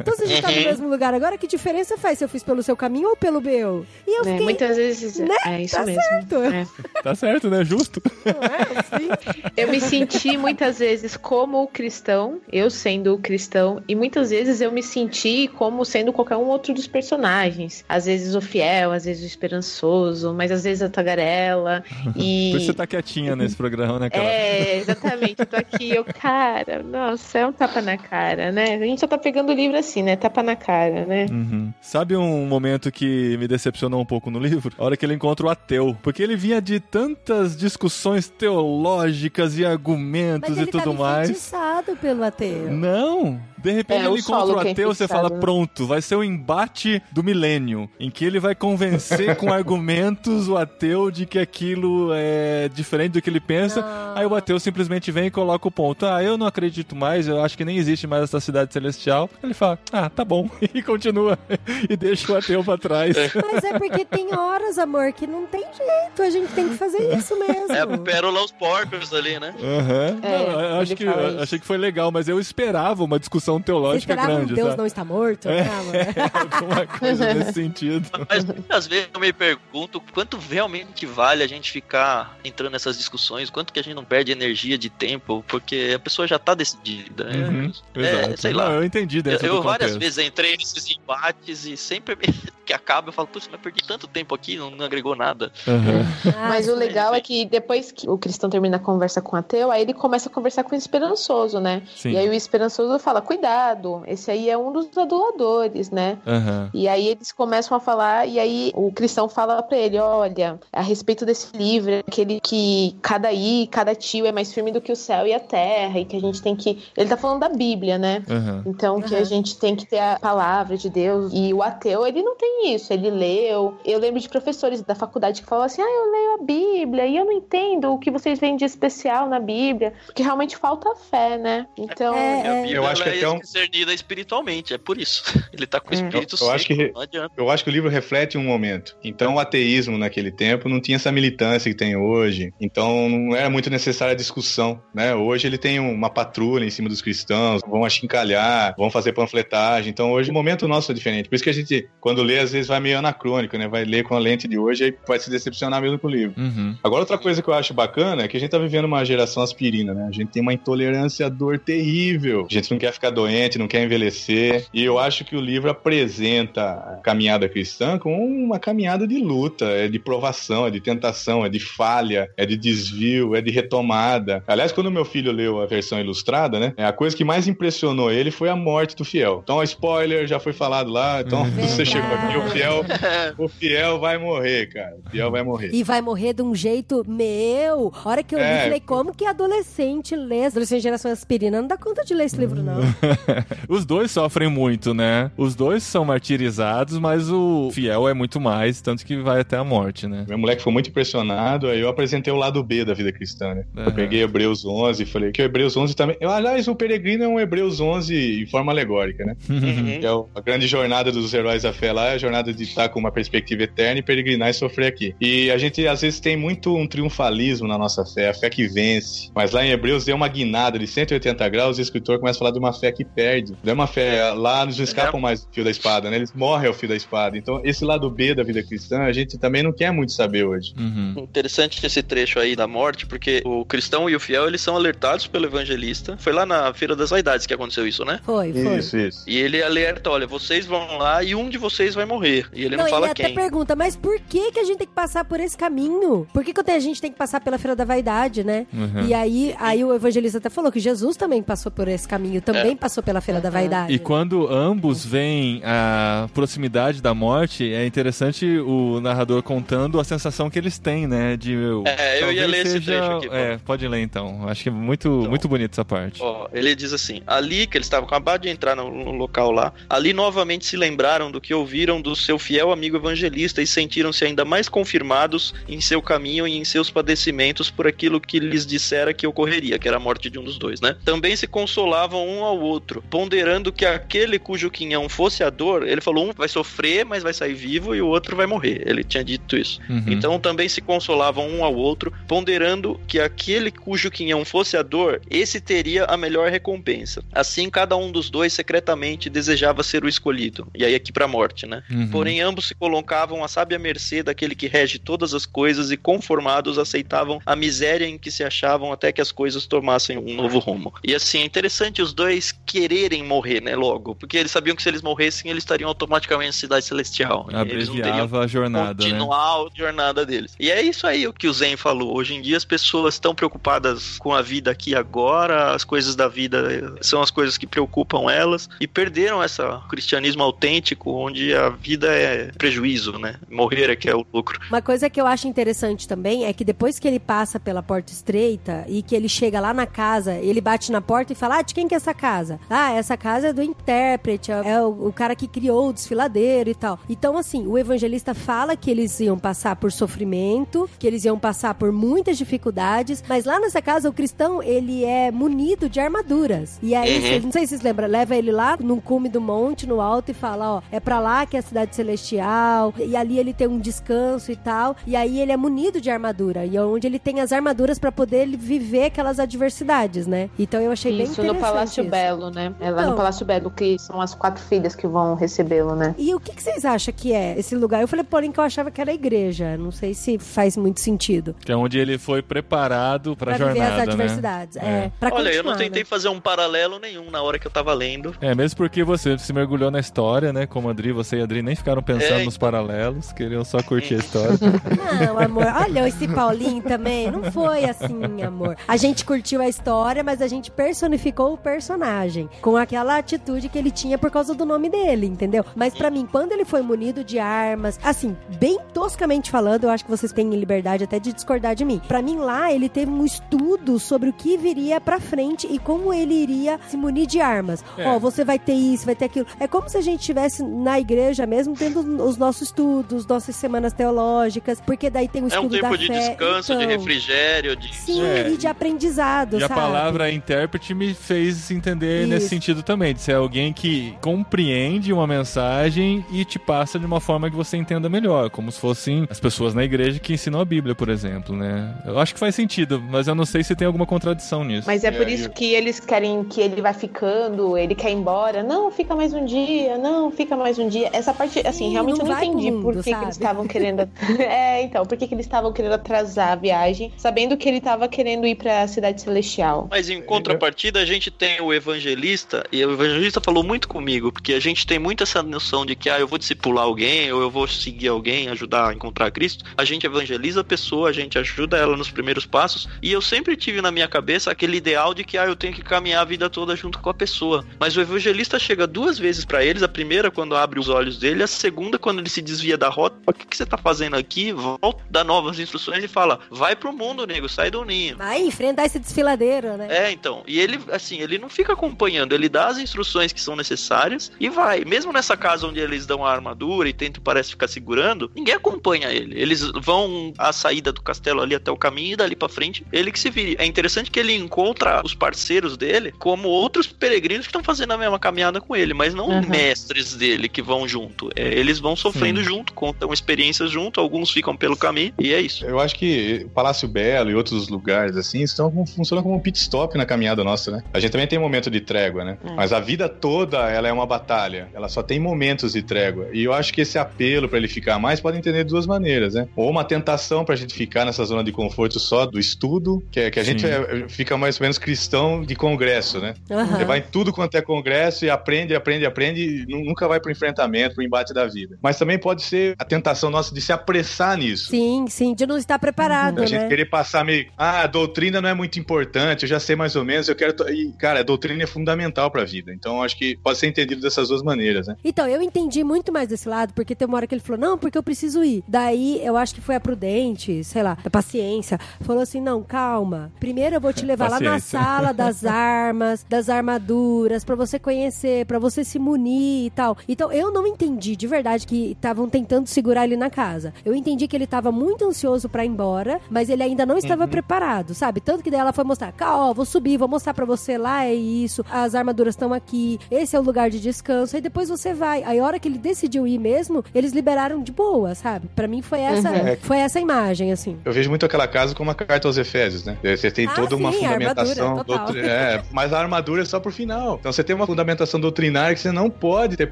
Então 0.00 0.14
se 0.14 0.22
a 0.24 0.26
gente 0.26 0.42
tá 0.42 0.50
no 0.50 0.56
mesmo 0.60 0.88
lugar 0.88 1.14
agora, 1.14 1.36
que 1.38 1.46
diferença 1.46 1.96
faz 1.96 2.18
se 2.18 2.24
eu 2.24 2.28
fiz 2.28 2.42
pelo 2.42 2.62
seu 2.62 2.76
caminho 2.76 3.08
ou 3.10 3.16
pelo 3.16 3.40
meu? 3.40 3.84
E 4.06 4.18
eu 4.18 4.24
né? 4.24 4.30
fiquei. 4.32 4.44
Muitas 4.44 4.76
vezes 4.76 5.18
Né? 5.18 5.34
é 5.46 5.62
isso 5.62 5.74
Tá 5.76 5.84
mesmo. 5.84 6.02
certo. 6.02 6.36
É. 6.42 6.66
Tá 7.02 7.14
certo, 7.14 7.48
né? 7.50 7.64
Justo. 7.64 8.02
Não 8.24 8.32
é 8.42 8.78
assim? 8.78 9.08
Eu 9.56 9.68
me 9.68 9.80
senti 9.80 10.36
muitas 10.36 10.78
vezes 10.78 11.16
como 11.16 11.62
o 11.62 11.66
cristão, 11.68 12.40
eu 12.52 12.68
sendo 12.68 13.14
o 13.14 13.18
cristão, 13.18 13.82
e 13.88 13.94
muitas 13.94 14.28
vezes 14.30 14.60
eu 14.60 14.70
me 14.70 14.82
senti 14.82 15.48
como 15.48 15.82
sendo 15.84 16.12
qualquer 16.12 16.36
um 16.36 16.44
outro 16.46 16.74
dos 16.74 16.86
personagens. 16.86 17.82
Às 17.88 18.04
vezes 18.04 18.34
o 18.34 18.40
fiel, 18.40 18.92
às 18.92 19.04
vezes 19.06 19.22
o 19.22 19.26
esperançoso, 19.26 20.34
mas 20.34 20.50
às 20.50 20.64
vezes 20.64 20.82
a 20.82 20.88
tagarela. 20.90 21.82
E. 22.14 22.50
Por 22.52 22.58
isso 22.58 22.66
você 22.66 22.74
tá 22.74 22.86
quietinha 22.86 23.34
nesse 23.34 23.56
programa, 23.56 23.98
né, 23.98 24.10
cara? 24.10 24.24
É, 24.24 24.76
exatamente. 24.78 25.15
Eu 25.38 25.46
tô 25.46 25.56
aqui, 25.56 25.90
eu, 25.90 26.04
cara, 26.04 26.82
nossa, 26.82 27.38
é 27.38 27.46
um 27.46 27.52
tapa 27.52 27.80
na 27.80 27.96
cara, 27.96 28.52
né? 28.52 28.74
A 28.74 28.78
gente 28.78 29.00
só 29.00 29.06
tá 29.06 29.18
pegando 29.18 29.50
o 29.50 29.54
livro 29.54 29.76
assim, 29.76 30.02
né? 30.02 30.16
Tapa 30.16 30.42
na 30.42 30.56
cara, 30.56 31.04
né? 31.04 31.26
Uhum. 31.30 31.72
Sabe 31.80 32.16
um 32.16 32.46
momento 32.46 32.90
que 32.92 33.36
me 33.38 33.48
decepcionou 33.48 34.00
um 34.00 34.06
pouco 34.06 34.30
no 34.30 34.38
livro? 34.38 34.72
A 34.78 34.84
hora 34.84 34.96
que 34.96 35.04
ele 35.04 35.14
encontra 35.14 35.46
o 35.46 35.50
ateu. 35.50 35.96
Porque 36.02 36.22
ele 36.22 36.36
vinha 36.36 36.60
de 36.60 36.80
tantas 36.80 37.56
discussões 37.56 38.28
teológicas 38.28 39.58
e 39.58 39.64
argumentos 39.64 40.50
Mas 40.50 40.58
e 40.58 40.62
ele 40.62 40.70
tudo 40.70 40.84
tava 40.84 40.96
mais. 40.96 41.30
enfeitiçado 41.30 41.96
pelo 41.96 42.24
ateu. 42.24 42.70
Não! 42.72 43.40
De 43.66 43.72
repente 43.72 44.02
É, 44.02 44.06
ele 44.06 44.20
encontra 44.20 44.56
o 44.56 44.60
é 44.62 44.70
ateu, 44.70 44.94
você 44.94 45.08
fala, 45.08 45.28
né? 45.28 45.38
pronto, 45.40 45.86
vai 45.88 46.00
ser 46.00 46.14
o 46.14 46.22
embate 46.22 47.02
do 47.10 47.20
milênio, 47.20 47.90
em 47.98 48.08
que 48.08 48.24
ele 48.24 48.38
vai 48.38 48.54
convencer 48.54 49.34
com 49.34 49.50
argumentos 49.52 50.48
o 50.48 50.56
ateu 50.56 51.10
de 51.10 51.26
que 51.26 51.36
aquilo 51.36 52.10
é 52.14 52.68
diferente 52.72 53.12
do 53.14 53.22
que 53.22 53.28
ele 53.28 53.40
pensa. 53.40 53.80
Não. 53.80 54.16
Aí 54.16 54.24
o 54.24 54.36
ateu 54.36 54.60
simplesmente 54.60 55.10
vem 55.10 55.26
e 55.26 55.30
coloca 55.32 55.66
o 55.66 55.70
ponto. 55.70 56.06
Ah, 56.06 56.22
eu 56.22 56.38
não 56.38 56.46
acredito 56.46 56.94
mais, 56.94 57.26
eu 57.26 57.42
acho 57.42 57.56
que 57.58 57.64
nem 57.64 57.76
existe 57.76 58.06
mais 58.06 58.22
essa 58.22 58.38
cidade 58.38 58.72
celestial. 58.72 59.28
Ele 59.42 59.52
fala, 59.52 59.76
ah, 59.92 60.08
tá 60.08 60.24
bom. 60.24 60.48
E 60.76 60.82
continua. 60.82 61.38
e 61.88 61.96
deixa 61.96 62.30
o 62.32 62.36
ateu 62.36 62.62
pra 62.62 62.76
trás. 62.76 63.16
Mas 63.50 63.64
é 63.64 63.78
porque 63.78 64.04
tem 64.04 64.34
horas, 64.34 64.78
amor, 64.78 65.10
que 65.12 65.26
não 65.26 65.46
tem 65.46 65.62
jeito. 65.62 66.22
A 66.22 66.28
gente 66.30 66.52
tem 66.52 66.68
que 66.68 66.74
fazer 66.74 67.16
isso 67.16 67.36
mesmo. 67.38 67.72
É 67.72 67.80
a 67.80 67.98
pérola 67.98 68.40
aos 68.40 68.52
porcos 68.52 69.12
ali, 69.14 69.40
né? 69.40 69.54
Aham. 69.58 70.18
É, 70.22 70.38
Não, 70.38 70.60
eu 70.60 70.76
acho 70.80 70.94
que, 70.94 71.06
achei 71.40 71.58
que 71.58 71.66
foi 71.66 71.78
legal, 71.78 72.10
mas 72.12 72.28
eu 72.28 72.38
esperava 72.38 73.02
uma 73.02 73.18
discussão 73.18 73.55
Você 73.58 73.64
teológica 73.64 74.12
um 74.14 74.16
grande, 74.16 74.54
Deus 74.54 74.68
sabe? 74.68 74.78
não 74.78 74.86
está 74.86 75.04
morto? 75.04 75.48
É. 75.48 75.60
Amor. 75.62 75.94
Alguma 76.54 76.86
coisa 76.86 77.34
nesse 77.34 77.52
sentido. 77.52 78.08
Mas 78.28 78.44
muitas 78.44 78.86
vezes 78.86 79.08
eu 79.12 79.20
me 79.20 79.32
pergunto 79.32 80.00
quanto 80.12 80.38
realmente 80.38 81.06
vale 81.06 81.42
a 81.42 81.46
gente 81.46 81.70
ficar 81.70 82.36
entrando 82.44 82.72
nessas 82.72 82.96
discussões, 82.96 83.50
quanto 83.50 83.72
que 83.72 83.80
a 83.80 83.82
gente 83.82 83.94
não 83.94 84.04
perde 84.04 84.32
energia 84.32 84.76
de 84.78 84.88
tempo, 84.90 85.44
porque 85.48 85.92
a 85.94 85.98
pessoa 85.98 86.26
já 86.26 86.38
tá 86.38 86.54
decidida. 86.54 87.24
né? 87.24 87.36
Uhum, 87.48 87.72
É, 87.94 88.00
exato. 88.22 88.40
sei 88.40 88.52
Não, 88.52 88.58
lá. 88.60 88.70
eu 88.72 88.84
entendi 88.84 89.18
Eu, 89.18 89.22
dentro 89.22 89.46
eu 89.46 89.62
várias 89.62 89.96
vezes 89.96 90.18
entrei 90.24 90.56
nesses 90.56 90.88
embates 90.90 91.64
e 91.64 91.76
sempre 91.76 92.16
que 92.66 92.72
acaba 92.72 93.08
eu 93.08 93.12
falo, 93.12 93.28
putz, 93.28 93.48
mas 93.50 93.60
perdi 93.60 93.80
tanto 93.86 94.06
tempo 94.08 94.34
aqui, 94.34 94.56
não, 94.56 94.70
não 94.70 94.84
agregou 94.84 95.14
nada. 95.14 95.52
Aham. 95.66 96.04
Ah, 96.36 96.48
Mas 96.48 96.68
o 96.68 96.74
legal 96.74 97.14
é 97.14 97.20
que 97.20 97.44
depois 97.44 97.92
que 97.92 98.08
o 98.08 98.18
cristão 98.18 98.50
termina 98.50 98.76
a 98.76 98.80
conversa 98.80 99.20
com 99.22 99.36
o 99.36 99.38
ateu, 99.38 99.70
aí 99.70 99.82
ele 99.82 99.94
começa 99.94 100.28
a 100.28 100.32
conversar 100.32 100.64
com 100.64 100.74
o 100.74 100.78
esperançoso, 100.78 101.60
né? 101.60 101.82
Sim. 101.94 102.10
E 102.12 102.16
aí 102.18 102.28
o 102.28 102.32
esperançoso 102.32 102.98
fala: 102.98 103.20
cuidado 103.20 103.45
cuidado, 103.46 104.02
esse 104.06 104.30
aí 104.30 104.50
é 104.50 104.58
um 104.58 104.72
dos 104.72 104.96
aduladores, 104.96 105.90
né? 105.90 106.18
Aham. 106.26 106.70
E 106.74 106.88
aí 106.88 107.08
eles 107.08 107.30
começam 107.30 107.76
a 107.76 107.80
falar, 107.80 108.26
e 108.26 108.40
aí 108.40 108.72
o 108.74 108.90
cristão 108.90 109.28
fala 109.28 109.62
pra 109.62 109.76
ele: 109.76 109.98
olha, 109.98 110.58
a 110.72 110.80
respeito 110.82 111.24
desse 111.24 111.56
livro, 111.56 111.92
é 111.92 111.98
aquele 112.00 112.40
que 112.40 112.96
cada 113.00 113.32
i, 113.32 113.68
cada 113.68 113.94
tio 113.94 114.26
é 114.26 114.32
mais 114.32 114.52
firme 114.52 114.72
do 114.72 114.80
que 114.80 114.90
o 114.90 114.96
céu 114.96 115.26
e 115.26 115.32
a 115.32 115.38
terra, 115.40 116.00
e 116.00 116.04
que 116.04 116.16
a 116.16 116.20
gente 116.20 116.42
tem 116.42 116.56
que. 116.56 116.82
Ele 116.96 117.08
tá 117.08 117.16
falando 117.16 117.40
da 117.40 117.48
Bíblia, 117.48 117.98
né? 117.98 118.22
Aham. 118.28 118.62
Então, 118.66 119.00
que 119.00 119.14
Aham. 119.14 119.22
a 119.22 119.24
gente 119.24 119.58
tem 119.58 119.76
que 119.76 119.86
ter 119.86 120.00
a 120.00 120.18
palavra 120.20 120.76
de 120.76 120.90
Deus. 120.90 121.32
E 121.32 121.54
o 121.54 121.62
ateu, 121.62 122.06
ele 122.06 122.22
não 122.22 122.36
tem 122.36 122.74
isso. 122.74 122.92
Ele 122.92 123.10
leu. 123.10 123.74
Eu 123.84 123.98
lembro 123.98 124.20
de 124.20 124.28
professores 124.28 124.82
da 124.82 124.94
faculdade 124.94 125.42
que 125.42 125.48
falam 125.48 125.64
assim: 125.64 125.82
ah, 125.82 125.84
eu 125.84 126.10
leio 126.10 126.34
a 126.34 126.44
Bíblia 126.44 127.06
e 127.06 127.16
eu 127.16 127.24
não 127.24 127.32
entendo 127.32 127.92
o 127.92 127.98
que 127.98 128.10
vocês 128.10 128.40
veem 128.40 128.56
de 128.56 128.64
especial 128.64 129.28
na 129.28 129.38
Bíblia. 129.38 129.92
Porque 130.06 130.22
realmente 130.22 130.56
falta 130.56 130.94
fé, 130.96 131.38
né? 131.38 131.66
Então. 131.76 132.14
É, 132.14 132.42
E 132.44 132.48
a 132.48 132.54
Bíblia 132.54 132.76
Eu 132.76 132.86
acho 132.86 133.02
que 133.02 133.08
até 133.08 133.25
é 133.26 133.30
um- 133.34 133.38
discernida 133.40 133.92
espiritualmente, 133.92 134.72
é 134.74 134.78
por 134.78 134.98
isso. 134.98 135.22
Ele 135.52 135.66
tá 135.66 135.80
com 135.80 135.90
o 135.90 135.92
É. 135.92 135.96
espírito 135.96 136.36
Eu- 136.40 136.46
eu 136.46 136.52
acho 136.52 136.66
que- 136.66 136.92
não 136.92 137.00
adianta. 137.00 137.34
Eu 137.36 137.50
acho 137.50 137.64
que 137.64 137.70
o 137.70 137.72
livro 137.72 137.88
reflete 137.90 138.38
um 138.38 138.42
momento. 138.44 138.96
Então, 139.04 139.34
o 139.34 139.38
ateísmo 139.38 139.98
naquele 139.98 140.30
tempo 140.30 140.68
não 140.68 140.80
tinha 140.80 140.96
essa 140.96 141.10
militância 141.12 141.70
que 141.70 141.76
tem 141.76 141.96
hoje. 141.96 142.52
Então, 142.60 143.08
não 143.08 143.36
era 143.36 143.48
muito 143.50 143.70
necessária 143.70 144.12
a 144.12 144.16
discussão, 144.16 144.80
né? 144.94 145.14
Hoje 145.14 145.46
ele 145.46 145.58
tem 145.58 145.78
uma 145.78 146.10
patrulha 146.10 146.64
em 146.64 146.70
cima 146.70 146.88
dos 146.88 147.00
cristãos, 147.02 147.62
vão 147.66 147.84
achincalhar, 147.84 148.74
vão 148.76 148.90
fazer 148.90 149.12
panfletagem. 149.12 149.90
Então, 149.90 150.12
hoje 150.12 150.30
o 150.30 150.34
momento 150.34 150.66
nosso 150.68 150.90
é 150.92 150.94
diferente. 150.94 151.28
Por 151.28 151.34
isso 151.34 151.44
que 151.44 151.50
a 151.50 151.54
gente, 151.54 151.88
quando 152.00 152.22
lê, 152.22 152.38
às 152.38 152.52
vezes 152.52 152.68
vai 152.68 152.80
meio 152.80 152.98
anacrônico, 152.98 153.56
né? 153.58 153.68
Vai 153.68 153.84
ler 153.84 154.04
com 154.04 154.14
a 154.14 154.18
lente 154.18 154.46
de 154.48 154.58
hoje 154.58 154.84
e 154.88 154.94
vai 155.06 155.18
se 155.18 155.30
decepcionar 155.30 155.80
mesmo 155.80 155.98
com 155.98 156.06
o 156.06 156.10
livro. 156.10 156.34
Uhum. 156.40 156.76
Agora, 156.82 157.00
outra 157.02 157.18
coisa 157.18 157.42
que 157.42 157.48
eu 157.48 157.54
acho 157.54 157.74
bacana 157.74 158.22
é 158.22 158.28
que 158.28 158.36
a 158.36 158.40
gente 158.40 158.50
tá 158.50 158.58
vivendo 158.58 158.84
uma 158.84 159.04
geração 159.04 159.42
aspirina, 159.42 159.92
né? 159.94 160.06
A 160.08 160.12
gente 160.12 160.30
tem 160.30 160.42
uma 160.42 160.52
intolerância 160.52 161.26
à 161.26 161.28
dor 161.28 161.58
terrível. 161.58 162.46
A 162.50 162.52
gente 162.52 162.70
não 162.70 162.78
quer 162.78 162.92
ficar 162.92 163.10
doente, 163.16 163.58
não 163.58 163.66
quer 163.66 163.82
envelhecer. 163.82 164.66
E 164.72 164.84
eu 164.84 164.98
acho 164.98 165.24
que 165.24 165.34
o 165.34 165.40
livro 165.40 165.68
apresenta 165.70 166.62
a 166.62 167.00
caminhada 167.02 167.48
cristã 167.48 167.98
como 167.98 168.16
uma 168.24 168.58
caminhada 168.58 169.06
de 169.08 169.18
luta, 169.18 169.64
é 169.66 169.88
de 169.88 169.98
provação, 169.98 170.66
é 170.66 170.70
de 170.70 170.80
tentação, 170.80 171.44
é 171.44 171.48
de 171.48 171.58
falha, 171.58 172.30
é 172.36 172.46
de 172.46 172.56
desvio, 172.56 173.34
é 173.34 173.40
de 173.40 173.50
retomada. 173.50 174.44
Aliás, 174.46 174.70
quando 174.72 174.90
meu 174.90 175.04
filho 175.04 175.32
leu 175.32 175.60
a 175.60 175.66
versão 175.66 175.98
ilustrada, 175.98 176.60
né? 176.60 176.72
A 176.76 176.92
coisa 176.92 177.16
que 177.16 177.24
mais 177.24 177.48
impressionou 177.48 178.10
ele 178.12 178.30
foi 178.30 178.48
a 178.48 178.54
morte 178.56 178.94
do 178.94 179.04
fiel. 179.04 179.40
Então, 179.42 179.62
spoiler, 179.62 180.26
já 180.26 180.38
foi 180.38 180.52
falado 180.52 180.90
lá. 180.90 181.22
Então, 181.22 181.44
você 181.58 181.84
chegou 181.84 182.12
aqui, 182.14 182.36
o 182.36 182.50
fiel, 182.50 182.84
o 183.38 183.48
fiel 183.48 183.98
vai 183.98 184.18
morrer, 184.18 184.66
cara. 184.66 184.96
O 185.06 185.10
fiel 185.10 185.30
vai 185.30 185.42
morrer. 185.42 185.70
E 185.72 185.82
vai 185.82 186.00
morrer 186.02 186.32
de 186.34 186.42
um 186.42 186.54
jeito 186.54 187.02
meu. 187.08 187.92
A 188.04 188.08
hora 188.08 188.22
que 188.22 188.34
eu 188.34 188.38
li, 188.38 188.44
É. 188.44 188.62
falei, 188.64 188.80
como 188.80 189.14
que 189.14 189.24
adolescente 189.24 190.14
lê? 190.14 190.44
Adolescente 190.46 190.82
geração 190.82 191.10
aspirina 191.10 191.60
não 191.60 191.68
dá 191.68 191.76
conta 191.76 192.04
de 192.04 192.14
ler 192.14 192.24
esse 192.26 192.36
livro, 192.36 192.62
não. 192.62 192.76
Os 193.68 193.84
dois 193.84 194.10
sofrem 194.10 194.48
muito, 194.48 194.94
né? 194.94 195.30
Os 195.36 195.54
dois 195.54 195.82
são 195.82 196.04
martirizados, 196.04 196.98
mas 196.98 197.30
o 197.30 197.70
fiel 197.72 198.08
é 198.08 198.14
muito 198.14 198.40
mais, 198.40 198.80
tanto 198.80 199.04
que 199.04 199.16
vai 199.16 199.40
até 199.40 199.56
a 199.56 199.64
morte, 199.64 200.06
né? 200.06 200.24
Meu 200.28 200.38
moleque 200.38 200.62
foi 200.62 200.72
muito 200.72 200.90
impressionado, 200.90 201.68
aí 201.68 201.80
eu 201.80 201.88
apresentei 201.88 202.32
o 202.32 202.36
lado 202.36 202.62
B 202.62 202.84
da 202.84 202.94
vida 202.94 203.12
cristã, 203.12 203.54
né? 203.54 203.64
Aham. 203.76 203.86
Eu 203.86 203.92
peguei 203.92 204.22
Hebreus 204.22 204.64
11 204.64 205.02
e 205.02 205.06
falei 205.06 205.32
que 205.32 205.42
o 205.42 205.44
Hebreus 205.44 205.76
11 205.76 205.94
também... 205.94 206.16
Eu, 206.20 206.30
aliás, 206.30 206.68
o 206.68 206.74
Peregrino 206.74 207.24
é 207.24 207.28
um 207.28 207.40
Hebreus 207.40 207.80
11 207.80 208.42
em 208.42 208.46
forma 208.46 208.72
alegórica, 208.72 209.24
né? 209.24 209.36
Uhum. 209.48 210.00
Que 210.00 210.06
é 210.06 210.10
a 210.34 210.40
grande 210.40 210.66
jornada 210.66 211.10
dos 211.12 211.32
heróis 211.32 211.62
da 211.62 211.72
fé 211.72 211.92
lá, 211.92 212.08
é 212.08 212.14
a 212.14 212.18
jornada 212.18 212.52
de 212.52 212.62
estar 212.62 212.88
com 212.88 212.98
uma 212.98 213.12
perspectiva 213.12 213.62
eterna 213.62 214.00
e 214.00 214.02
peregrinar 214.02 214.50
e 214.50 214.54
sofrer 214.54 214.86
aqui. 214.86 215.14
E 215.20 215.50
a 215.50 215.58
gente, 215.58 215.86
às 215.86 216.00
vezes, 216.02 216.20
tem 216.20 216.36
muito 216.36 216.76
um 216.76 216.86
triunfalismo 216.86 217.68
na 217.68 217.78
nossa 217.78 218.04
fé, 218.04 218.28
a 218.28 218.34
fé 218.34 218.50
que 218.50 218.66
vence. 218.66 219.30
Mas 219.34 219.52
lá 219.52 219.64
em 219.64 219.70
Hebreus 219.70 220.04
deu 220.04 220.16
uma 220.16 220.28
guinada 220.28 220.78
de 220.78 220.86
180 220.86 221.48
graus 221.48 221.78
e 221.78 221.80
o 221.80 221.82
escritor 221.82 222.18
começa 222.18 222.38
a 222.38 222.40
falar 222.40 222.50
de 222.50 222.58
uma 222.58 222.72
fé 222.72 222.92
que 222.96 223.04
perde. 223.04 223.52
Não 223.62 223.70
é 223.70 223.74
uma 223.74 223.86
fé... 223.86 224.30
Lá 224.32 224.62
eles 224.62 224.76
não 224.76 224.84
escapam 224.84 225.20
mais 225.20 225.44
do 225.44 225.52
fio 225.52 225.64
da 225.64 225.70
espada, 225.70 226.10
né? 226.10 226.16
Eles 226.16 226.32
morrem 226.32 226.68
ao 226.68 226.74
fio 226.74 226.88
da 226.88 226.96
espada. 226.96 227.36
Então, 227.36 227.60
esse 227.64 227.84
lado 227.84 228.10
B 228.10 228.34
da 228.34 228.42
vida 228.42 228.62
cristã, 228.62 229.02
a 229.02 229.12
gente 229.12 229.38
também 229.38 229.62
não 229.62 229.72
quer 229.72 229.90
muito 229.90 230.12
saber 230.12 230.44
hoje. 230.44 230.74
Uhum. 230.78 231.14
Interessante 231.16 231.84
esse 231.84 232.02
trecho 232.02 232.38
aí 232.38 232.56
da 232.56 232.66
morte, 232.66 233.06
porque 233.06 233.42
o 233.44 233.64
cristão 233.64 234.08
e 234.08 234.16
o 234.16 234.20
fiel, 234.20 234.46
eles 234.46 234.60
são 234.60 234.76
alertados 234.76 235.26
pelo 235.26 235.46
evangelista. 235.46 236.16
Foi 236.18 236.32
lá 236.32 236.46
na 236.46 236.72
Feira 236.74 236.96
das 236.96 237.10
Vaidades 237.10 237.46
que 237.46 237.54
aconteceu 237.54 237.86
isso, 237.86 238.04
né? 238.04 238.20
Foi, 238.24 238.52
foi. 238.52 238.78
Isso, 238.78 238.96
isso. 238.96 239.24
E 239.26 239.36
ele 239.36 239.62
alerta, 239.62 240.10
olha, 240.10 240.26
vocês 240.26 240.66
vão 240.66 240.98
lá 240.98 241.22
e 241.22 241.34
um 241.34 241.48
de 241.48 241.58
vocês 241.58 241.94
vai 241.94 242.04
morrer. 242.04 242.46
E 242.52 242.64
ele 242.64 242.76
não, 242.76 242.84
Não, 242.84 242.90
fala 242.90 243.06
ele 243.06 243.12
até 243.12 243.24
quem. 243.24 243.34
pergunta, 243.34 243.76
mas 243.76 243.96
por 243.96 244.18
que 244.20 244.52
que 244.52 244.58
a 244.58 244.64
gente 244.64 244.78
tem 244.78 244.86
que 244.86 244.94
passar 244.94 245.24
por 245.24 245.40
esse 245.40 245.56
caminho? 245.56 246.26
Por 246.32 246.44
que, 246.44 246.52
que 246.52 246.70
a 246.70 246.78
gente 246.78 247.00
tem 247.00 247.10
que 247.10 247.18
passar 247.18 247.40
pela 247.40 247.58
Feira 247.58 247.76
da 247.76 247.84
Vaidade, 247.84 248.42
né? 248.44 248.66
Uhum. 248.72 249.06
E 249.06 249.14
aí, 249.14 249.54
aí 249.58 249.84
o 249.84 249.94
evangelista 249.94 250.38
até 250.38 250.50
falou 250.50 250.70
que 250.70 250.80
Jesus 250.80 251.16
também 251.16 251.42
passou 251.42 251.70
por 251.70 251.88
esse 251.88 252.06
caminho, 252.06 252.40
também 252.40 252.76
passou 252.86 253.02
pela 253.02 253.20
Feira 253.20 253.40
da 253.40 253.50
Vaidade. 253.50 253.92
E 253.92 253.98
quando 253.98 254.46
ambos 254.48 255.04
veem 255.04 255.60
a 255.64 256.28
proximidade 256.32 257.02
da 257.02 257.12
morte, 257.12 257.72
é 257.72 257.84
interessante 257.84 258.46
o 258.60 259.00
narrador 259.00 259.42
contando 259.42 259.98
a 259.98 260.04
sensação 260.04 260.48
que 260.48 260.56
eles 260.56 260.78
têm, 260.78 261.04
né? 261.08 261.36
De 261.36 261.56
É, 261.84 262.22
eu 262.22 262.30
ia 262.30 262.46
ler 262.46 262.64
esse 262.64 262.74
seja... 262.74 262.92
trecho 262.92 263.16
aqui, 263.16 263.28
É, 263.32 263.58
pode 263.58 263.88
ler 263.88 264.02
então. 264.02 264.48
Acho 264.48 264.62
que 264.62 264.68
é 264.68 264.72
muito, 264.72 265.08
Então. 265.08 265.30
muito 265.30 265.48
bonito 265.48 265.72
essa 265.72 265.84
parte. 265.84 266.22
Ó, 266.22 266.46
ele 266.52 266.76
diz 266.76 266.92
assim: 266.92 267.22
ali 267.26 267.66
que 267.66 267.76
eles 267.76 267.86
estavam 267.86 268.06
acabados 268.06 268.46
de 268.46 268.52
entrar 268.52 268.76
no, 268.76 268.88
no 268.88 269.10
local 269.10 269.50
lá, 269.50 269.72
ali 269.90 270.12
novamente 270.12 270.64
se 270.64 270.76
lembraram 270.76 271.32
do 271.32 271.40
que 271.40 271.52
ouviram 271.52 272.00
do 272.00 272.14
seu 272.14 272.38
fiel 272.38 272.70
amigo 272.70 272.96
evangelista 272.96 273.60
e 273.60 273.66
sentiram-se 273.66 274.24
ainda 274.24 274.44
mais 274.44 274.68
confirmados 274.68 275.52
em 275.68 275.80
seu 275.80 276.00
caminho 276.00 276.46
e 276.46 276.56
em 276.56 276.64
seus 276.64 276.88
padecimentos 276.88 277.68
por 277.68 277.88
aquilo 277.88 278.20
que 278.20 278.38
lhes 278.38 278.64
dissera 278.64 279.12
que 279.12 279.26
ocorreria, 279.26 279.76
que 279.76 279.88
era 279.88 279.96
a 279.96 280.00
morte 280.00 280.30
de 280.30 280.38
um 280.38 280.44
dos 280.44 280.56
dois, 280.56 280.80
né? 280.80 280.94
Também 281.04 281.34
se 281.34 281.48
consolavam 281.48 282.24
um 282.28 282.44
ao 282.44 282.60
outro, 282.60 282.75
ponderando 282.80 283.72
que 283.72 283.84
aquele 283.84 284.38
cujo 284.38 284.70
quinhão 284.70 285.08
fosse 285.08 285.42
a 285.42 285.50
dor, 285.50 285.86
ele 285.86 286.00
falou: 286.00 286.28
um 286.28 286.32
vai 286.32 286.48
sofrer, 286.48 287.04
mas 287.04 287.22
vai 287.22 287.32
sair 287.32 287.54
vivo, 287.54 287.94
e 287.94 288.00
o 288.00 288.06
outro 288.06 288.36
vai 288.36 288.46
morrer. 288.46 288.82
Ele 288.86 289.04
tinha 289.04 289.24
dito 289.24 289.56
isso. 289.56 289.80
Uhum. 289.88 290.04
Então 290.06 290.38
também 290.38 290.68
se 290.68 290.80
consolavam 290.80 291.48
um 291.48 291.64
ao 291.64 291.74
outro, 291.74 292.12
ponderando 292.26 293.00
que 293.06 293.20
aquele 293.20 293.70
cujo 293.70 294.10
quinhão 294.10 294.44
fosse 294.44 294.76
a 294.76 294.82
dor, 294.82 295.20
esse 295.30 295.60
teria 295.60 296.04
a 296.04 296.16
melhor 296.16 296.50
recompensa. 296.50 297.22
Assim, 297.32 297.68
cada 297.70 297.96
um 297.96 298.10
dos 298.10 298.30
dois 298.30 298.52
secretamente 298.52 299.28
desejava 299.28 299.82
ser 299.82 300.04
o 300.04 300.08
escolhido. 300.08 300.66
E 300.74 300.84
aí 300.84 300.94
aqui 300.94 301.12
pra 301.12 301.28
morte, 301.28 301.66
né? 301.66 301.82
Uhum. 301.90 302.08
Porém, 302.08 302.40
ambos 302.40 302.68
se 302.68 302.74
colocavam 302.74 303.44
à 303.44 303.48
sábia 303.48 303.78
mercê 303.78 304.22
daquele 304.22 304.54
que 304.54 304.66
rege 304.66 304.98
todas 304.98 305.34
as 305.34 305.46
coisas 305.46 305.90
e 305.90 305.96
conformados 305.96 306.78
aceitavam 306.78 307.40
a 307.44 307.56
miséria 307.56 308.06
em 308.06 308.18
que 308.18 308.30
se 308.30 308.44
achavam 308.44 308.92
até 308.92 309.12
que 309.12 309.20
as 309.20 309.32
coisas 309.32 309.66
tomassem 309.66 310.18
um 310.18 310.34
novo 310.34 310.58
rumo. 310.58 310.92
E 311.02 311.14
assim, 311.14 311.38
é 311.40 311.44
interessante 311.44 312.02
os 312.02 312.12
dois 312.12 312.52
quererem 312.66 313.22
morrer, 313.22 313.62
né, 313.62 313.76
logo, 313.76 314.14
porque 314.14 314.36
eles 314.36 314.50
sabiam 314.50 314.74
que 314.74 314.82
se 314.82 314.88
eles 314.88 315.02
morressem, 315.02 315.50
eles 315.50 315.62
estariam 315.62 315.88
automaticamente 315.88 316.48
na 316.48 316.52
cidade 316.52 316.84
celestial. 316.84 317.48
E 317.50 317.54
eles 317.54 317.88
não 317.88 317.96
teriam 317.96 318.16
Abreviava 318.16 318.40
a 318.40 318.46
jornada, 318.46 318.88
né? 318.88 319.10
continuar 319.10 319.36
a 319.36 319.68
jornada 319.74 320.26
deles. 320.26 320.54
E 320.58 320.70
é 320.70 320.82
isso 320.82 321.06
aí 321.06 321.26
o 321.26 321.32
que 321.32 321.46
o 321.48 321.52
Zen 321.52 321.76
falou. 321.76 322.16
Hoje 322.16 322.34
em 322.34 322.42
dia 322.42 322.56
as 322.56 322.64
pessoas 322.64 323.14
estão 323.14 323.34
preocupadas 323.34 324.18
com 324.18 324.34
a 324.34 324.42
vida 324.42 324.70
aqui 324.70 324.90
e 324.90 324.94
agora, 324.94 325.74
as 325.74 325.84
coisas 325.84 326.16
da 326.16 326.28
vida 326.28 326.96
são 327.00 327.22
as 327.22 327.30
coisas 327.30 327.56
que 327.56 327.66
preocupam 327.66 328.30
elas 328.30 328.68
e 328.80 328.86
perderam 328.86 329.42
essa 329.42 329.82
cristianismo 329.88 330.42
autêntico 330.42 331.10
onde 331.10 331.54
a 331.54 331.70
vida 331.70 332.08
é 332.08 332.50
prejuízo, 332.52 333.18
né? 333.18 333.36
Morrer 333.50 333.90
é 333.90 333.96
que 333.96 334.08
é 334.08 334.14
o 334.14 334.26
lucro. 334.32 334.60
Uma 334.68 334.82
coisa 334.82 335.08
que 335.08 335.20
eu 335.20 335.26
acho 335.26 335.46
interessante 335.46 336.08
também 336.08 336.44
é 336.44 336.52
que 336.52 336.64
depois 336.64 336.98
que 336.98 337.06
ele 337.06 337.20
passa 337.20 337.60
pela 337.60 337.82
porta 337.82 338.12
estreita 338.12 338.84
e 338.88 339.02
que 339.02 339.14
ele 339.14 339.28
chega 339.28 339.60
lá 339.60 339.72
na 339.72 339.86
casa, 339.86 340.34
ele 340.34 340.60
bate 340.60 340.90
na 340.90 341.00
porta 341.00 341.32
e 341.32 341.36
fala: 341.36 341.58
Ah, 341.58 341.62
de 341.62 341.74
quem 341.74 341.86
que 341.86 341.94
é 341.94 341.96
essa 341.96 342.14
casa? 342.14 342.55
Ah, 342.68 342.92
essa 342.92 343.16
casa 343.16 343.48
é 343.48 343.52
do 343.52 343.62
intérprete, 343.62 344.50
é 344.52 344.80
o, 344.80 345.08
o 345.08 345.12
cara 345.12 345.34
que 345.34 345.46
criou 345.48 345.88
o 345.88 345.92
desfiladeiro 345.92 346.70
e 346.70 346.74
tal. 346.74 346.98
Então, 347.08 347.36
assim, 347.36 347.66
o 347.66 347.76
evangelista 347.78 348.34
fala 348.34 348.76
que 348.76 348.90
eles 348.90 349.18
iam 349.20 349.38
passar 349.38 349.76
por 349.76 349.90
sofrimento, 349.92 350.88
que 350.98 351.06
eles 351.06 351.24
iam 351.24 351.38
passar 351.38 351.74
por 351.74 351.92
muitas 351.92 352.36
dificuldades, 352.38 353.22
mas 353.28 353.44
lá 353.44 353.58
nessa 353.60 353.80
casa 353.82 354.08
o 354.08 354.12
cristão 354.12 354.62
ele 354.62 355.04
é 355.04 355.30
munido 355.30 355.88
de 355.88 356.00
armaduras. 356.00 356.78
E 356.82 356.94
aí, 356.94 357.36
Uhum. 357.36 357.42
não 357.44 357.52
sei 357.52 357.62
se 357.62 357.68
vocês 357.70 357.82
lembram, 357.82 358.08
leva 358.08 358.34
ele 358.36 358.50
lá 358.52 358.76
num 358.78 359.00
cume 359.00 359.28
do 359.28 359.40
monte, 359.40 359.86
no 359.86 360.00
alto, 360.00 360.30
e 360.30 360.34
fala: 360.34 360.76
Ó, 360.76 360.82
é 360.90 360.98
pra 361.00 361.18
lá 361.20 361.46
que 361.46 361.56
é 361.56 361.60
a 361.60 361.62
cidade 361.62 361.94
celestial, 361.94 362.92
e 362.98 363.16
ali 363.16 363.38
ele 363.38 363.52
tem 363.54 363.66
um 363.66 363.78
descanso 363.78 364.50
e 364.52 364.56
tal. 364.56 364.96
E 365.06 365.14
aí 365.16 365.40
ele 365.40 365.52
é 365.52 365.56
munido 365.56 366.00
de 366.00 366.10
armadura, 366.10 366.64
e 366.66 366.76
é 366.76 366.82
onde 366.82 367.06
ele 367.06 367.18
tem 367.18 367.40
as 367.40 367.52
armaduras 367.52 367.98
pra 367.98 368.10
poder 368.12 368.46
viver 368.56 369.04
aquelas 369.04 369.38
adversidades, 369.38 370.26
né? 370.26 370.50
Então 370.58 370.80
eu 370.80 370.90
achei 370.92 371.12
bem 371.12 371.22
Isso 371.24 371.32
interessante. 371.40 371.54
no 371.56 371.60
Palácio 371.60 372.02
isso. 372.02 372.10
Belo, 372.50 372.50
né? 372.50 372.74
É 372.80 372.90
lá 372.90 373.02
Então. 373.02 373.10
no 373.10 373.16
Palácio 373.16 373.44
Belo 373.46 373.70
que 373.70 373.98
são 373.98 374.20
as 374.20 374.34
quatro 374.34 374.62
filhas 374.62 374.94
que 374.94 375.06
vão 375.06 375.34
recebê-lo, 375.34 375.94
né? 375.94 376.14
E 376.18 376.34
o 376.34 376.40
que, 376.40 376.52
que 376.54 376.62
vocês 376.62 376.84
acham 376.84 377.12
que 377.14 377.32
é 377.32 377.58
esse 377.58 377.74
lugar? 377.74 378.00
Eu 378.00 378.08
falei, 378.08 378.24
porém, 378.24 378.50
que 378.52 378.58
eu 378.60 378.64
achava 378.64 378.90
que 378.90 379.00
era 379.00 379.10
a 379.10 379.14
igreja. 379.14 379.76
Não 379.76 379.90
sei 379.90 380.14
se 380.14 380.38
faz 380.38 380.76
muito 380.76 381.00
sentido. 381.00 381.54
Que 381.64 381.72
é 381.72 381.76
onde 381.76 381.98
ele 381.98 382.18
foi 382.18 382.42
preparado 382.42 383.36
pra, 383.36 383.54
Pra 383.56 383.66
viver 383.66 383.78
jornada, 383.80 383.90
as 384.02 384.06
né? 384.06 384.12
adversidades. 384.12 384.76
É. 384.76 385.10
pra 385.18 385.32
Olha, 385.34 385.50
eu 385.50 385.62
não 385.62 385.76
tentei 385.76 386.02
né? 386.02 386.06
fazer 386.08 386.28
um 386.28 386.40
paralelo 386.40 386.98
nenhum 386.98 387.30
na 387.30 387.42
hora 387.42 387.58
que 387.58 387.66
eu 387.66 387.70
tava 387.70 387.92
lendo. 387.94 388.34
É, 388.40 388.54
mesmo 388.54 388.76
porque 388.76 389.02
você 389.04 389.36
se 389.38 389.52
mergulhou 389.52 389.90
na 389.90 390.00
história, 390.00 390.52
né? 390.52 390.66
Como 390.66 390.88
Adri, 390.88 391.12
você 391.12 391.36
e 391.38 391.42
Adri 391.42 391.62
nem 391.62 391.74
ficaram 391.74 392.02
pensando 392.02 392.40
É, 392.40 392.44
nos 392.44 392.56
paralelos, 392.58 393.32
queriam 393.32 393.64
só 393.64 393.82
curtir 393.82 394.14
a 394.14 394.18
história. 394.18 394.56
Não, 395.26 395.38
amor. 395.38 395.66
Olha 395.82 396.08
esse 396.08 396.26
Paulinho 396.28 396.82
também. 396.82 397.30
Não 397.30 397.44
foi 397.50 397.84
assim, 397.84 398.42
amor. 398.42 398.76
A 398.86 398.96
gente 398.96 399.24
curtiu 399.24 399.60
a 399.60 399.68
história, 399.68 400.22
mas 400.22 400.40
a 400.42 400.46
gente 400.48 400.70
personificou 400.70 401.52
o 401.54 401.58
personagem. 401.58 402.35
Viagem 402.36 402.48
com 402.60 402.76
aquela 402.76 403.16
atitude 403.18 403.68
que 403.68 403.78
ele 403.78 403.90
tinha 403.90 404.18
por 404.18 404.30
causa 404.30 404.54
do 404.54 404.64
nome 404.66 404.88
dele, 404.90 405.26
entendeu? 405.26 405.64
Mas 405.74 405.94
para 405.94 406.10
mim, 406.10 406.26
quando 406.30 406.52
ele 406.52 406.64
foi 406.64 406.82
munido 406.82 407.24
de 407.24 407.38
armas, 407.38 407.98
assim, 408.02 408.36
bem 408.60 408.78
toscamente 408.92 409.50
falando, 409.50 409.84
eu 409.84 409.90
acho 409.90 410.04
que 410.04 410.10
vocês 410.10 410.32
têm 410.32 410.50
liberdade 410.50 411.04
até 411.04 411.18
de 411.18 411.32
discordar 411.32 411.74
de 411.74 411.84
mim. 411.84 412.00
Para 412.06 412.20
mim 412.22 412.36
lá, 412.36 412.72
ele 412.72 412.88
teve 412.88 413.10
um 413.10 413.24
estudo 413.24 413.98
sobre 413.98 414.28
o 414.28 414.32
que 414.32 414.56
viria 414.56 415.00
para 415.00 415.18
frente 415.20 415.66
e 415.70 415.78
como 415.78 416.12
ele 416.12 416.34
iria 416.34 416.78
se 416.88 416.96
munir 416.96 417.26
de 417.26 417.40
armas. 417.40 417.84
É. 417.96 418.06
Ó, 418.08 418.18
você 418.18 418.44
vai 418.44 418.58
ter 418.58 418.74
isso, 418.74 419.06
vai 419.06 419.14
ter 419.14 419.26
aquilo. 419.26 419.46
É 419.58 419.66
como 419.66 419.88
se 419.88 419.96
a 419.96 420.00
gente 420.00 420.20
estivesse 420.20 420.62
na 420.62 420.98
igreja 421.00 421.46
mesmo 421.46 421.74
tendo 421.74 422.00
os 422.24 422.36
nossos 422.36 422.62
estudos, 422.68 423.26
nossas 423.26 423.56
semanas 423.56 423.92
teológicas, 423.92 424.80
porque 424.80 425.08
daí 425.08 425.28
tem 425.28 425.42
o 425.42 425.46
É 425.46 425.48
estudo 425.48 425.66
um 425.66 425.70
tempo 425.70 425.90
da 425.90 425.96
de 425.96 426.06
fé. 426.06 426.28
descanso, 426.30 426.74
de 426.76 426.82
Então, 426.84 426.96
refrigério, 426.98 427.76
de. 427.76 427.94
Sim, 427.94 428.22
É. 428.24 428.48
e 428.50 428.56
de 428.56 428.66
aprendizado, 428.66 429.58
E 429.58 429.64
a 429.64 429.68
sabe? 429.68 429.80
palavra 429.80 430.30
intérprete 430.30 430.94
me 430.94 431.14
fez 431.14 431.70
entender 431.70 432.25
Isso. 432.26 432.34
nesse 432.34 432.48
sentido 432.48 432.82
também, 432.82 433.14
de 433.14 433.20
ser 433.20 433.34
alguém 433.34 433.72
que 433.72 434.14
compreende 434.20 435.12
uma 435.12 435.26
mensagem 435.26 436.24
e 436.32 436.44
te 436.44 436.58
passa 436.58 436.98
de 436.98 437.06
uma 437.06 437.20
forma 437.20 437.50
que 437.50 437.56
você 437.56 437.76
entenda 437.76 438.08
melhor, 438.08 438.50
como 438.50 438.70
se 438.70 438.80
fossem 438.80 439.26
as 439.30 439.40
pessoas 439.40 439.74
na 439.74 439.84
igreja 439.84 440.18
que 440.18 440.32
ensinam 440.34 440.60
a 440.60 440.64
Bíblia, 440.64 440.94
por 440.94 441.08
exemplo, 441.08 441.56
né? 441.56 441.94
Eu 442.04 442.18
acho 442.18 442.34
que 442.34 442.40
faz 442.40 442.54
sentido, 442.54 443.00
mas 443.00 443.26
eu 443.28 443.34
não 443.34 443.44
sei 443.44 443.62
se 443.62 443.74
tem 443.74 443.86
alguma 443.86 444.06
contradição 444.06 444.64
nisso. 444.64 444.86
Mas 444.86 445.04
é 445.04 445.08
É, 445.08 445.10
por 445.12 445.28
e- 445.28 445.34
isso 445.34 445.48
que 445.50 445.72
eles 445.74 446.00
querem 446.00 446.44
que 446.44 446.60
ele 446.60 446.82
vá 446.82 446.92
ficando, 446.92 447.76
ele 447.78 447.94
quer 447.94 448.10
ir 448.10 448.14
embora. 448.14 448.62
Não, 448.62 448.90
fica 448.90 449.14
mais 449.14 449.32
um 449.32 449.44
dia, 449.44 449.96
não, 449.98 450.30
fica 450.30 450.56
mais 450.56 450.78
um 450.78 450.88
dia. 450.88 451.08
Essa 451.12 451.32
parte, 451.32 451.60
assim, 451.66 451.86
Sim, 451.86 451.92
realmente 451.92 452.18
não 452.18 452.26
eu 452.26 452.32
não 452.32 452.42
entendi 452.42 452.70
mundo, 452.70 452.82
por 452.82 453.02
que, 453.02 453.14
que 453.14 453.22
eles 453.22 453.36
estavam 453.36 453.66
querendo. 453.66 454.08
é, 454.40 454.82
então, 454.82 455.04
por 455.06 455.16
que, 455.16 455.26
que 455.26 455.34
eles 455.34 455.46
estavam 455.46 455.72
querendo 455.72 455.92
atrasar 455.92 456.52
a 456.52 456.54
viagem, 456.56 457.12
sabendo 457.16 457.56
que 457.56 457.68
ele 457.68 457.78
estava 457.78 458.08
querendo 458.08 458.46
ir 458.46 458.56
pra 458.56 458.86
cidade 458.88 459.20
celestial. 459.20 459.86
Mas 459.90 460.10
em 460.10 460.20
contrapartida, 460.20 461.00
a 461.00 461.04
gente 461.04 461.30
tem 461.30 461.60
o 461.60 461.72
evangelista, 462.06 462.64
e 462.70 462.84
o 462.84 462.92
evangelista 462.92 463.40
falou 463.40 463.64
muito 463.64 463.88
comigo, 463.88 464.30
porque 464.30 464.54
a 464.54 464.60
gente 464.60 464.86
tem 464.86 464.98
muito 464.98 465.22
essa 465.22 465.42
noção 465.42 465.84
de 465.84 465.96
que, 465.96 466.08
ah, 466.08 466.18
eu 466.18 466.28
vou 466.28 466.38
discipular 466.38 466.84
alguém, 466.84 467.32
ou 467.32 467.40
eu 467.40 467.50
vou 467.50 467.66
seguir 467.66 468.08
alguém, 468.08 468.48
ajudar 468.48 468.90
a 468.90 468.94
encontrar 468.94 469.30
Cristo. 469.30 469.64
A 469.76 469.84
gente 469.84 470.06
evangeliza 470.06 470.60
a 470.60 470.64
pessoa, 470.64 471.08
a 471.08 471.12
gente 471.12 471.38
ajuda 471.38 471.76
ela 471.76 471.96
nos 471.96 472.10
primeiros 472.10 472.46
passos, 472.46 472.88
e 473.02 473.10
eu 473.10 473.20
sempre 473.20 473.56
tive 473.56 473.82
na 473.82 473.90
minha 473.90 474.06
cabeça 474.06 474.50
aquele 474.50 474.76
ideal 474.76 475.12
de 475.12 475.24
que, 475.24 475.36
ah, 475.36 475.46
eu 475.46 475.56
tenho 475.56 475.74
que 475.74 475.82
caminhar 475.82 476.22
a 476.22 476.24
vida 476.24 476.48
toda 476.48 476.76
junto 476.76 476.98
com 477.00 477.10
a 477.10 477.14
pessoa. 477.14 477.64
Mas 477.78 477.96
o 477.96 478.00
evangelista 478.00 478.58
chega 478.58 478.86
duas 478.86 479.18
vezes 479.18 479.44
pra 479.44 479.64
eles, 479.64 479.82
a 479.82 479.88
primeira 479.88 480.30
quando 480.30 480.56
abre 480.56 480.78
os 480.78 480.88
olhos 480.88 481.18
dele, 481.18 481.42
a 481.42 481.46
segunda 481.46 481.98
quando 481.98 482.20
ele 482.20 482.28
se 482.28 482.42
desvia 482.42 482.78
da 482.78 482.88
rota, 482.88 483.16
o 483.26 483.32
que, 483.32 483.46
que 483.46 483.56
você 483.56 483.66
tá 483.66 483.76
fazendo 483.76 484.16
aqui? 484.16 484.52
Volta, 484.52 485.04
dá 485.10 485.24
novas 485.24 485.58
instruções 485.58 486.04
e 486.04 486.08
fala, 486.08 486.40
vai 486.50 486.76
pro 486.76 486.92
mundo, 486.92 487.26
nego, 487.26 487.48
sai 487.48 487.70
do 487.70 487.84
ninho. 487.84 488.16
Vai 488.16 488.42
enfrentar 488.42 488.84
esse 488.84 488.98
desfiladeiro, 488.98 489.76
né? 489.76 489.88
É, 489.90 490.10
então. 490.10 490.42
E 490.46 490.60
ele, 490.60 490.78
assim, 490.92 491.20
ele 491.20 491.38
não 491.38 491.48
fica 491.48 491.74
acompanhando, 491.96 492.34
ele 492.34 492.48
dá 492.48 492.68
as 492.68 492.78
instruções 492.78 493.32
que 493.32 493.40
são 493.40 493.56
necessárias 493.56 494.30
e 494.38 494.48
vai. 494.50 494.84
Mesmo 494.84 495.12
nessa 495.12 495.36
casa 495.36 495.66
onde 495.66 495.80
eles 495.80 496.04
dão 496.06 496.24
a 496.24 496.30
armadura 496.30 496.88
e 496.88 496.92
tentam, 496.92 497.22
parece, 497.22 497.50
ficar 497.50 497.66
segurando, 497.66 498.30
ninguém 498.34 498.54
acompanha 498.54 499.08
ele. 499.10 499.40
Eles 499.40 499.62
vão 499.82 500.32
à 500.38 500.52
saída 500.52 500.92
do 500.92 501.00
castelo 501.00 501.40
ali 501.40 501.54
até 501.54 501.70
o 501.70 501.76
caminho 501.76 502.12
e 502.12 502.16
dali 502.16 502.36
pra 502.36 502.48
frente, 502.48 502.86
ele 502.92 503.10
que 503.10 503.18
se 503.18 503.30
vire. 503.30 503.56
É 503.58 503.64
interessante 503.64 504.10
que 504.10 504.20
ele 504.20 504.34
encontra 504.34 505.00
os 505.04 505.14
parceiros 505.14 505.76
dele 505.76 506.12
como 506.18 506.48
outros 506.48 506.86
peregrinos 506.86 507.46
que 507.46 507.50
estão 507.50 507.64
fazendo 507.64 507.92
a 507.92 507.98
mesma 507.98 508.18
caminhada 508.18 508.60
com 508.60 508.76
ele, 508.76 508.92
mas 508.92 509.14
não 509.14 509.26
Uhum. 509.26 509.48
mestres 509.48 510.14
dele 510.14 510.48
que 510.48 510.62
vão 510.62 510.86
junto. 510.86 511.30
É, 511.34 511.58
eles 511.58 511.78
vão 511.78 511.96
sofrendo 511.96 512.42
junto, 512.42 512.72
contam 512.74 513.12
experiências 513.12 513.70
junto, 513.70 514.00
alguns 514.00 514.30
ficam 514.30 514.56
pelo 514.56 514.76
caminho 514.76 515.12
e 515.18 515.32
é 515.32 515.40
isso. 515.40 515.64
Eu 515.64 515.80
acho 515.80 515.96
que 515.96 516.42
o 516.44 516.50
Palácio 516.50 516.86
Belo 516.86 517.30
e 517.30 517.34
outros 517.34 517.68
lugares 517.68 518.16
assim 518.16 518.42
estão 518.42 518.70
funcionam 518.94 519.22
como 519.22 519.34
um 519.34 519.40
pit 519.40 519.58
stop 519.58 519.96
na 519.96 520.04
caminhada 520.04 520.44
nossa, 520.44 520.70
né? 520.70 520.82
A 520.92 521.00
gente 521.00 521.10
também 521.10 521.26
tem 521.26 521.38
momento 521.38 521.70
de 521.70 521.80
trégua, 521.86 522.24
né? 522.24 522.38
É. 522.44 522.52
Mas 522.52 522.72
a 522.72 522.80
vida 522.80 523.08
toda 523.08 523.70
ela 523.70 523.88
é 523.88 523.92
uma 523.92 524.04
batalha. 524.06 524.68
Ela 524.74 524.88
só 524.88 525.02
tem 525.02 525.18
momentos 525.18 525.72
de 525.72 525.82
trégua. 525.82 526.28
E 526.32 526.44
eu 526.44 526.52
acho 526.52 526.72
que 526.72 526.80
esse 526.80 526.98
apelo 526.98 527.48
pra 527.48 527.58
ele 527.58 527.68
ficar 527.68 527.98
mais 527.98 528.20
pode 528.20 528.36
entender 528.36 528.64
de 528.64 528.70
duas 528.70 528.86
maneiras, 528.86 529.34
né? 529.34 529.46
Ou 529.56 529.70
uma 529.70 529.84
tentação 529.84 530.44
pra 530.44 530.56
gente 530.56 530.74
ficar 530.74 531.04
nessa 531.04 531.24
zona 531.24 531.42
de 531.44 531.52
conforto 531.52 531.98
só 532.00 532.26
do 532.26 532.38
estudo, 532.38 533.02
que, 533.10 533.20
é, 533.20 533.30
que 533.30 533.38
a 533.40 533.44
gente 533.44 533.62
Sim. 533.62 533.68
é- 533.68 534.04
fica 534.08 534.36
mais 534.36 534.60
ou 534.60 534.64
menos 534.64 534.78
cristão 534.78 535.42
de 535.42 535.54
congresso, 535.54 536.20
né? 536.20 536.34
Aham. 536.50 536.66
Você 536.76 536.84
vai 536.84 536.98
em 536.98 537.02
tudo 537.02 537.32
quanto 537.32 537.56
é 537.56 537.62
congresso 537.62 538.24
e 538.24 538.30
aprende, 538.30 538.74
aprende, 538.74 539.06
aprende 539.06 539.40
e 539.40 539.66
nu- 539.66 539.84
nunca 539.84 540.08
vai 540.08 540.20
pro 540.20 540.30
enfrentamento, 540.32 540.96
pro 540.96 541.04
embate 541.04 541.32
da 541.32 541.46
vida. 541.46 541.78
Mas 541.80 541.98
também 541.98 542.18
pode 542.18 542.42
ser 542.42 542.74
a 542.78 542.84
tentação 542.84 543.30
nossa 543.30 543.54
de 543.54 543.60
se 543.60 543.72
apressar 543.72 544.36
nisso. 544.36 544.70
Sim, 544.70 545.06
sim, 545.08 545.34
de 545.34 545.46
não 545.46 545.56
estar 545.56 545.78
preparado, 545.78 546.42
A 546.42 546.46
gente 546.46 546.60
né? 546.62 546.68
querer 546.68 546.86
passar 546.86 547.24
meio. 547.24 547.46
Ah, 547.56 547.82
a 547.82 547.86
doutrina 547.86 548.40
não 548.40 548.48
é 548.48 548.54
muito 548.54 548.78
importante, 548.78 549.42
eu 549.44 549.48
já 549.48 549.60
sei 549.60 549.76
mais 549.76 549.94
ou 549.96 550.04
menos, 550.04 550.28
eu 550.28 550.34
quero. 550.34 550.54
E, 550.70 550.92
cara, 550.98 551.20
a 551.20 551.22
doutrina 551.22 551.62
é 551.62 551.66
fundamental 551.76 552.30
pra 552.30 552.44
vida. 552.44 552.72
Então, 552.72 553.02
acho 553.02 553.16
que 553.16 553.36
pode 553.36 553.58
ser 553.58 553.66
entendido 553.66 554.00
dessas 554.00 554.28
duas 554.28 554.42
maneiras, 554.42 554.86
né? 554.86 554.96
Então, 555.04 555.26
eu 555.26 555.42
entendi 555.42 555.84
muito 555.84 556.10
mais 556.12 556.28
desse 556.28 556.48
lado, 556.48 556.72
porque 556.72 556.94
tem 556.94 557.06
uma 557.06 557.16
hora 557.18 557.26
que 557.26 557.34
ele 557.34 557.42
falou, 557.42 557.60
não, 557.60 557.76
porque 557.78 557.98
eu 557.98 558.02
preciso 558.02 558.42
ir. 558.42 558.64
Daí, 558.66 559.20
eu 559.22 559.36
acho 559.36 559.54
que 559.54 559.60
foi 559.60 559.74
a 559.74 559.80
prudente, 559.80 560.64
sei 560.64 560.82
lá, 560.82 560.96
a 561.04 561.10
paciência, 561.10 561.78
falou 562.00 562.22
assim, 562.22 562.40
não, 562.40 562.62
calma. 562.62 563.30
Primeiro 563.38 563.76
eu 563.76 563.80
vou 563.80 563.92
te 563.92 564.04
levar 564.04 564.30
lá 564.30 564.40
na 564.40 564.58
sala 564.58 565.12
das 565.12 565.44
armas, 565.44 566.24
das 566.28 566.48
armaduras, 566.48 567.44
pra 567.44 567.54
você 567.54 567.78
conhecer, 567.78 568.46
pra 568.46 568.58
você 568.58 568.82
se 568.82 568.98
munir 568.98 569.66
e 569.66 569.70
tal. 569.70 569.96
Então, 570.08 570.32
eu 570.32 570.50
não 570.52 570.66
entendi 570.66 571.14
de 571.14 571.26
verdade 571.26 571.66
que 571.66 571.92
estavam 571.92 572.28
tentando 572.28 572.66
segurar 572.66 573.04
ele 573.04 573.16
na 573.16 573.28
casa. 573.28 573.74
Eu 573.84 573.94
entendi 573.94 574.26
que 574.26 574.36
ele 574.36 574.46
tava 574.46 574.72
muito 574.72 575.04
ansioso 575.04 575.48
pra 575.48 575.64
ir 575.64 575.68
embora, 575.68 576.20
mas 576.30 576.48
ele 576.48 576.62
ainda 576.62 576.86
não 576.86 576.96
estava 576.96 577.26
preparado, 577.28 577.94
sabe? 577.94 578.20
Tanto 578.20 578.42
que 578.42 578.50
daí 578.50 578.60
ela 578.60 578.72
foi 578.72 578.84
mostrar, 578.84 579.12
ó, 579.20 579.52
vou 579.52 579.64
subir, 579.64 579.98
vou 579.98 580.08
mostrar 580.08 580.32
pra 580.32 580.44
você 580.44 580.78
lá, 580.78 581.04
é 581.04 581.14
isso, 581.14 581.64
as 581.70 581.94
armaduras 581.94 582.34
estão 582.34 582.52
aqui, 582.52 582.98
esse 583.10 583.34
é 583.36 583.38
o 583.38 583.42
lugar 583.42 583.70
de 583.70 583.80
descanso, 583.80 584.36
aí 584.36 584.42
depois 584.42 584.68
você 584.68 584.94
vai. 584.94 585.22
Aí 585.24 585.38
a 585.38 585.44
hora 585.44 585.58
que 585.58 585.68
ele 585.68 585.78
decidiu 585.78 586.26
ir 586.26 586.38
mesmo, 586.38 586.84
eles 586.94 587.12
liberaram 587.12 587.62
de 587.62 587.72
boa, 587.72 588.14
sabe? 588.14 588.48
Pra 588.54 588.66
mim 588.68 588.82
foi 588.82 589.00
essa, 589.00 589.30
Uhum. 589.30 589.56
foi 589.60 589.78
essa 589.78 590.00
imagem, 590.00 590.52
assim. 590.52 590.76
Eu 590.84 590.92
vejo 590.92 591.08
muito 591.10 591.24
aquela 591.26 591.46
casa 591.48 591.74
como 591.74 591.90
a 591.90 591.94
carta 591.94 592.28
aos 592.28 592.36
Efésios, 592.36 592.84
né? 592.84 592.96
Você 593.02 593.30
tem 593.30 593.46
Ah, 593.46 593.54
toda 593.54 593.76
uma 593.76 593.90
sim, 593.92 593.98
a 594.04 594.08
fundamentação. 594.08 594.82
doutri- 594.84 595.20
É, 595.20 595.62
mas 595.72 595.92
a 595.92 596.00
armadura 596.00 596.42
é 596.42 596.44
só 596.44 596.60
pro 596.60 596.70
final. 596.70 597.16
Então 597.20 597.32
você 597.32 597.42
tem 597.44 597.54
uma 597.56 597.66
fundamentação 597.66 598.18
doutrinária 598.20 598.74
que 598.74 598.80
você 598.80 598.92
não 598.92 599.08
pode 599.10 599.56
ter 599.56 599.66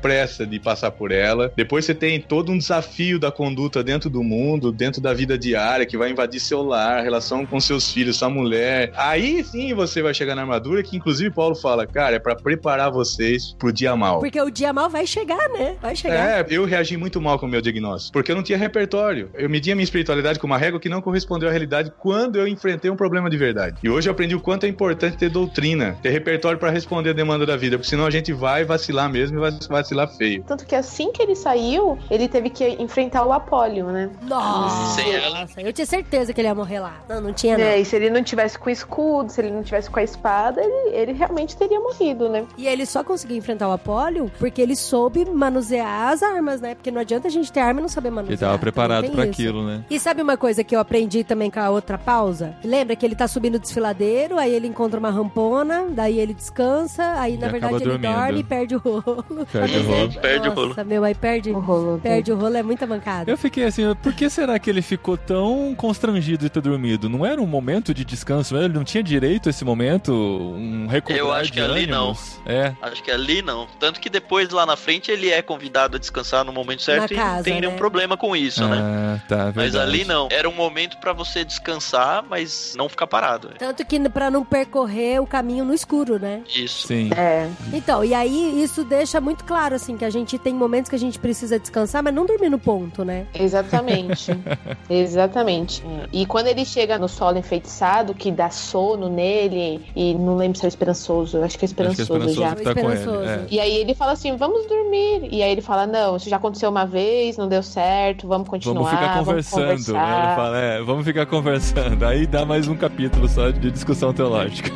pressa 0.01 0.47
de 0.47 0.59
passar 0.59 0.91
por 0.91 1.11
ela. 1.13 1.53
Depois 1.57 1.85
você 1.85 1.95
tem 1.95 2.21
todo 2.21 2.51
um 2.53 2.59
desafio 2.59 3.19
da 3.19 3.31
conduta 3.31 3.83
dentro 3.83 4.09
do 4.11 4.23
mundo, 4.23 4.73
dentro 4.73 5.01
da 5.01 5.13
vida 5.15 5.37
diária, 5.39 5.87
que 5.87 5.97
vai 5.97 6.11
invadir 6.11 6.41
seu 6.41 6.63
lar, 6.63 7.03
relação 7.03 7.45
com 7.47 7.61
seus 7.61 7.91
filhos, 7.93 8.17
sua 8.17 8.29
mulher. 8.31 8.93
Aí 8.97 9.43
sim 9.45 9.75
você 9.75 10.03
vai 10.03 10.13
chegar 10.15 10.35
na 10.35 10.43
armadura, 10.43 10.83
que 10.83 10.97
inclusive 10.97 11.31
Paulo 11.31 11.55
fala, 11.55 11.84
cara, 11.87 12.17
é 12.17 12.19
pra 12.19 12.35
preparar 12.35 12.91
vocês 12.91 13.55
pro 13.59 13.73
dia 13.73 13.95
mal. 13.97 14.21
Porque 14.21 14.41
o 14.41 14.51
dia 14.51 14.73
mal 14.73 14.89
vai 14.89 15.07
chegar, 15.07 15.49
né? 15.51 15.77
Vai 15.81 15.97
chegar. 15.97 16.41
É, 16.41 16.47
eu 16.49 16.65
reagi 16.65 16.97
muito 16.97 17.21
mal 17.21 17.39
com 17.39 17.47
o 17.47 17.49
meu 17.49 17.61
diagnóstico, 17.61 18.13
porque 18.13 18.33
eu 18.33 18.37
não 18.37 18.43
tinha 18.43 18.59
repertório. 18.59 19.31
Eu 19.35 19.49
media 19.49 19.75
minha 19.75 19.85
espiritualidade 19.85 20.39
com 20.39 20.47
uma 20.47 20.59
régua 20.59 20.81
que 20.81 20.89
não 20.89 21.01
correspondeu 21.01 21.49
à 21.49 21.53
realidade 21.53 21.93
quando 21.99 22.37
eu 22.37 22.47
enfrentei 22.47 22.91
um 22.91 22.97
problema 22.97 23.29
de 23.31 23.37
verdade. 23.37 23.79
E 23.83 23.89
hoje 23.89 24.09
eu 24.09 24.13
aprendi 24.13 24.35
o 24.35 24.41
quanto 24.41 24.65
é 24.65 24.69
importante 24.69 25.17
ter 25.17 25.29
doutrina, 25.31 25.97
ter 26.03 26.11
repertório 26.11 26.59
pra 26.59 26.71
responder 26.71 27.11
a 27.11 27.13
demanda 27.13 27.47
da 27.47 27.57
vida, 27.57 27.77
porque 27.77 27.91
senão 27.91 28.07
a 28.07 28.11
gente 28.11 28.33
vai 28.33 28.65
vacilar 28.65 29.11
mesmo 29.11 29.39
e 29.39 29.41
vai 29.41 29.59
vacilar 29.69 30.09
feio. 30.17 30.45
Tanto 30.47 30.67
que 30.67 30.75
assim 30.75 31.13
que 31.13 31.23
ele 31.23 31.35
saiu, 31.35 31.99
ele 32.11 32.29
teve 32.29 32.51
que 32.51 32.65
enfrentar 32.81 33.25
o 33.25 33.33
Apólio, 33.33 33.87
né? 33.87 34.11
Nossa, 34.23 35.03
Sem 35.03 35.15
ela. 35.15 35.47
eu 35.59 35.73
tinha 35.73 35.87
certeza 35.87 36.33
que 36.33 36.41
ele 36.41 36.49
ia 36.49 36.55
morrer 36.55 36.81
lá. 36.81 36.95
Não, 37.09 37.21
não 37.21 37.33
tinha 37.33 37.57
não. 37.59 37.65
É, 37.65 37.79
e 37.79 37.85
se 37.85 37.97
ele 37.97 38.11
não 38.11 38.23
tivesse 38.23 38.59
com 38.59 38.69
o 38.69 38.73
escudo, 38.73 39.31
se 39.31 39.41
ele 39.41 39.51
não 39.51 39.63
tivesse 39.63 39.91
com 39.91 39.99
a 39.99 40.03
espada, 40.03 40.63
ele, 40.63 40.97
ele 40.97 41.13
realmente 41.13 41.57
teria 41.57 41.74
morrido, 41.81 42.29
né? 42.29 42.45
E 42.57 42.67
ele 42.67 42.87
só 42.87 43.03
conseguiu 43.05 43.37
enfrentar 43.37 43.69
o 43.69 43.73
Apólio 43.73 44.31
porque 44.39 44.61
ele 44.61 44.77
soube 44.77 45.25
manusear 45.25 46.13
as 46.13 46.23
armas, 46.23 46.61
né? 46.61 46.75
Porque 46.75 46.91
não 46.91 47.01
adianta 47.01 47.29
a 47.29 47.31
gente 47.31 47.51
ter 47.53 47.61
arma 47.61 47.81
e 47.81 47.83
não 47.83 47.89
saber 47.89 48.11
manusear. 48.11 48.33
Ele 48.33 48.41
tava 48.41 48.59
preparado 48.59 49.05
isso. 49.07 49.21
aquilo, 49.21 49.65
né? 49.67 49.85
E 49.91 49.99
sabe 50.01 50.23
uma 50.23 50.37
coisa 50.37 50.63
que 50.65 50.75
eu 50.75 50.81
aprendi 50.81 51.25
também 51.25 51.51
com 51.51 51.61
a 51.61 51.71
outra 51.71 51.97
pausa? 51.99 52.57
Lembra 52.65 52.97
que 52.97 53.05
ele 53.05 53.15
tá 53.15 53.27
subindo 53.29 53.57
o 53.57 53.59
desfiladeiro, 53.59 54.39
aí 54.39 54.53
ele 54.55 54.67
encontra 54.67 54.99
uma 54.99 55.11
rampona, 55.11 55.87
daí 55.91 56.19
ele 56.19 56.35
descansa, 56.35 57.15
aí 57.19 57.37
na 57.37 57.47
E 57.49 57.51
verdade 57.51 57.75
ele 57.75 57.85
dormindo. 57.85 58.13
dorme 58.15 58.41
e 58.41 58.45
perde 58.45 58.75
o 58.77 58.79
rolo. 58.79 59.25
Perde 59.53 59.79
o 59.79 59.83
rolo. 59.83 60.13
Perde 60.21 60.49
o 60.49 60.53
rolo. 60.53 60.69
Nossa, 60.69 60.85
meu, 60.85 61.05
aí 61.05 61.15
perde, 61.15 61.51
O 61.51 61.59
rolo. 61.61 62.01
perde 62.03 62.33
o 62.33 62.37
rolo, 62.37 62.57
é 62.57 62.63
muita 62.63 62.87
mancada. 62.87 63.31
Eu 63.31 63.37
fiquei 63.39 63.65
assim, 63.65 63.83
por 64.03 64.13
que 64.13 64.29
será 64.31 64.59
que 64.59 64.69
ele 64.71 64.83
ficou 64.83 65.17
tão 65.17 65.75
constrangido 65.77 66.39
de 66.45 66.51
ter 66.51 66.61
dormido? 66.61 67.09
Não 67.09 67.25
era 67.25 67.41
um 67.41 67.47
momento 67.47 67.93
de 67.95 68.05
descanso, 68.05 68.57
ele 68.57 68.75
não 68.75 68.85
tinha 68.85 69.03
direito 69.03 69.49
a 69.49 69.51
esse 69.51 69.65
momento, 69.65 70.13
um 70.13 70.87
recobrar 70.87 71.19
Eu 71.19 71.33
acho 71.33 71.53
que 71.53 71.61
ali 71.65 71.87
não. 71.87 72.17
É. 72.47 72.73
Acho 72.83 73.03
que 73.03 73.11
ali 73.11 73.43
não. 73.43 73.67
Tanto 73.79 74.01
que 74.01 74.11
depois, 74.11 74.51
lá 74.51 74.67
na 74.67 74.77
frente, 74.77 75.11
ele 75.11 75.31
é 75.31 75.43
convidado 75.43 75.97
a 75.97 76.01
descansar 76.01 76.45
no 76.45 76.53
momento 76.53 76.83
certo 76.83 77.11
Na 77.11 77.17
e 77.17 77.17
casa, 77.17 77.37
não 77.37 77.43
tem 77.43 77.61
nenhum 77.61 77.73
né? 77.73 77.79
problema 77.79 78.17
com 78.17 78.35
isso, 78.37 78.67
né? 78.67 78.79
Ah, 78.81 79.21
tá, 79.29 79.45
Mas 79.55 79.73
verdade. 79.73 79.79
ali 79.91 80.05
não. 80.05 80.29
Era 80.31 80.49
um 80.49 80.55
momento 80.55 80.99
pra 80.99 81.13
você 81.13 81.45
descansar, 81.45 82.25
mas 82.29 82.75
não 82.77 82.89
ficar 82.89 83.07
parado. 83.07 83.51
Tanto 83.59 83.85
que 83.85 84.05
pra 84.09 84.31
não 84.31 84.45
percorrer 84.45 85.21
o 85.21 85.27
caminho 85.27 85.65
no 85.65 85.73
escuro, 85.73 86.19
né? 86.19 86.43
Isso. 86.55 86.87
Sim. 86.87 87.11
É. 87.17 87.49
Então, 87.73 88.05
e 88.05 88.13
aí 88.13 88.63
isso 88.63 88.85
deixa 88.85 89.21
muito 89.21 89.45
claro, 89.45 89.75
assim, 89.75 89.97
que 89.97 90.05
a 90.05 90.11
gente 90.11 90.39
tem 90.39 90.53
momentos 90.55 90.89
que 90.89 90.97
a 90.97 90.99
gente 90.99 91.19
precisa 91.19 91.59
descansar, 91.59 92.03
mas 92.03 92.15
não 92.15 92.27
dormir 92.27 92.51
no 92.51 92.59
ponto, 92.59 93.05
né? 93.05 93.27
Exatamente. 93.35 94.33
Exatamente. 94.91 95.83
E 96.13 96.27
quando 96.27 96.49
ele 96.49 96.65
chega 96.65 96.99
no 96.99 97.09
solo 97.09 97.39
enfeitiçado, 97.39 98.15
que 98.15 98.31
dá 98.31 98.51
sono 98.51 99.09
nele, 99.09 99.85
e 99.95 100.15
não 100.15 100.37
lembro 100.37 100.59
se 100.59 100.65
é 100.65 100.67
o 100.67 100.69
esperançoso, 100.69 101.44
acho 101.45 101.59
que 101.59 101.65
é 101.65 101.69
Acho 101.69 101.75
que 101.77 101.83
é 101.83 102.03
esperançoso, 102.03 102.03
esperançoso 102.03 102.41
já. 102.41 102.55
tá 102.55 102.75
com 102.75 102.91
ele. 102.91 102.99
Esperançoso. 102.99 103.29
é. 103.29 103.47
E 103.51 103.61
aí 103.61 103.77
ele 103.77 103.95
fala 103.95 104.13
assim, 104.13 104.37
vamos 104.37 104.67
dormir. 104.67 105.29
E 105.31 105.43
aí 105.43 105.53
ele 105.53 105.61
fala, 105.63 105.87
não, 105.87 106.17
isso 106.17 106.29
já 106.29 106.37
aconteceu 106.37 106.71
uma 106.71 106.85
vez, 106.87 107.37
não 107.37 107.49
deu 107.49 107.63
certo, 107.63 108.27
vamos 108.27 108.49
continuar, 108.49 108.83
Vamos 108.83 108.91
ficar 108.99 109.19
conversando, 109.19 109.61
né? 109.63 109.73
Ele 109.73 109.85
conversar. 109.85 110.37
fala, 110.37 110.59
é, 110.59 110.83
vamos 110.83 111.05
ficar 111.05 111.27
conversando. 111.27 112.05
Aí 112.05 112.27
dá 112.27 112.45
mais 112.45 112.69
um 112.69 112.77
capítulo 112.77 113.29
só 113.29 113.51
de 113.51 113.71
discussão 113.71 114.13
teológica. 114.13 114.71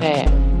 É. 0.00 0.24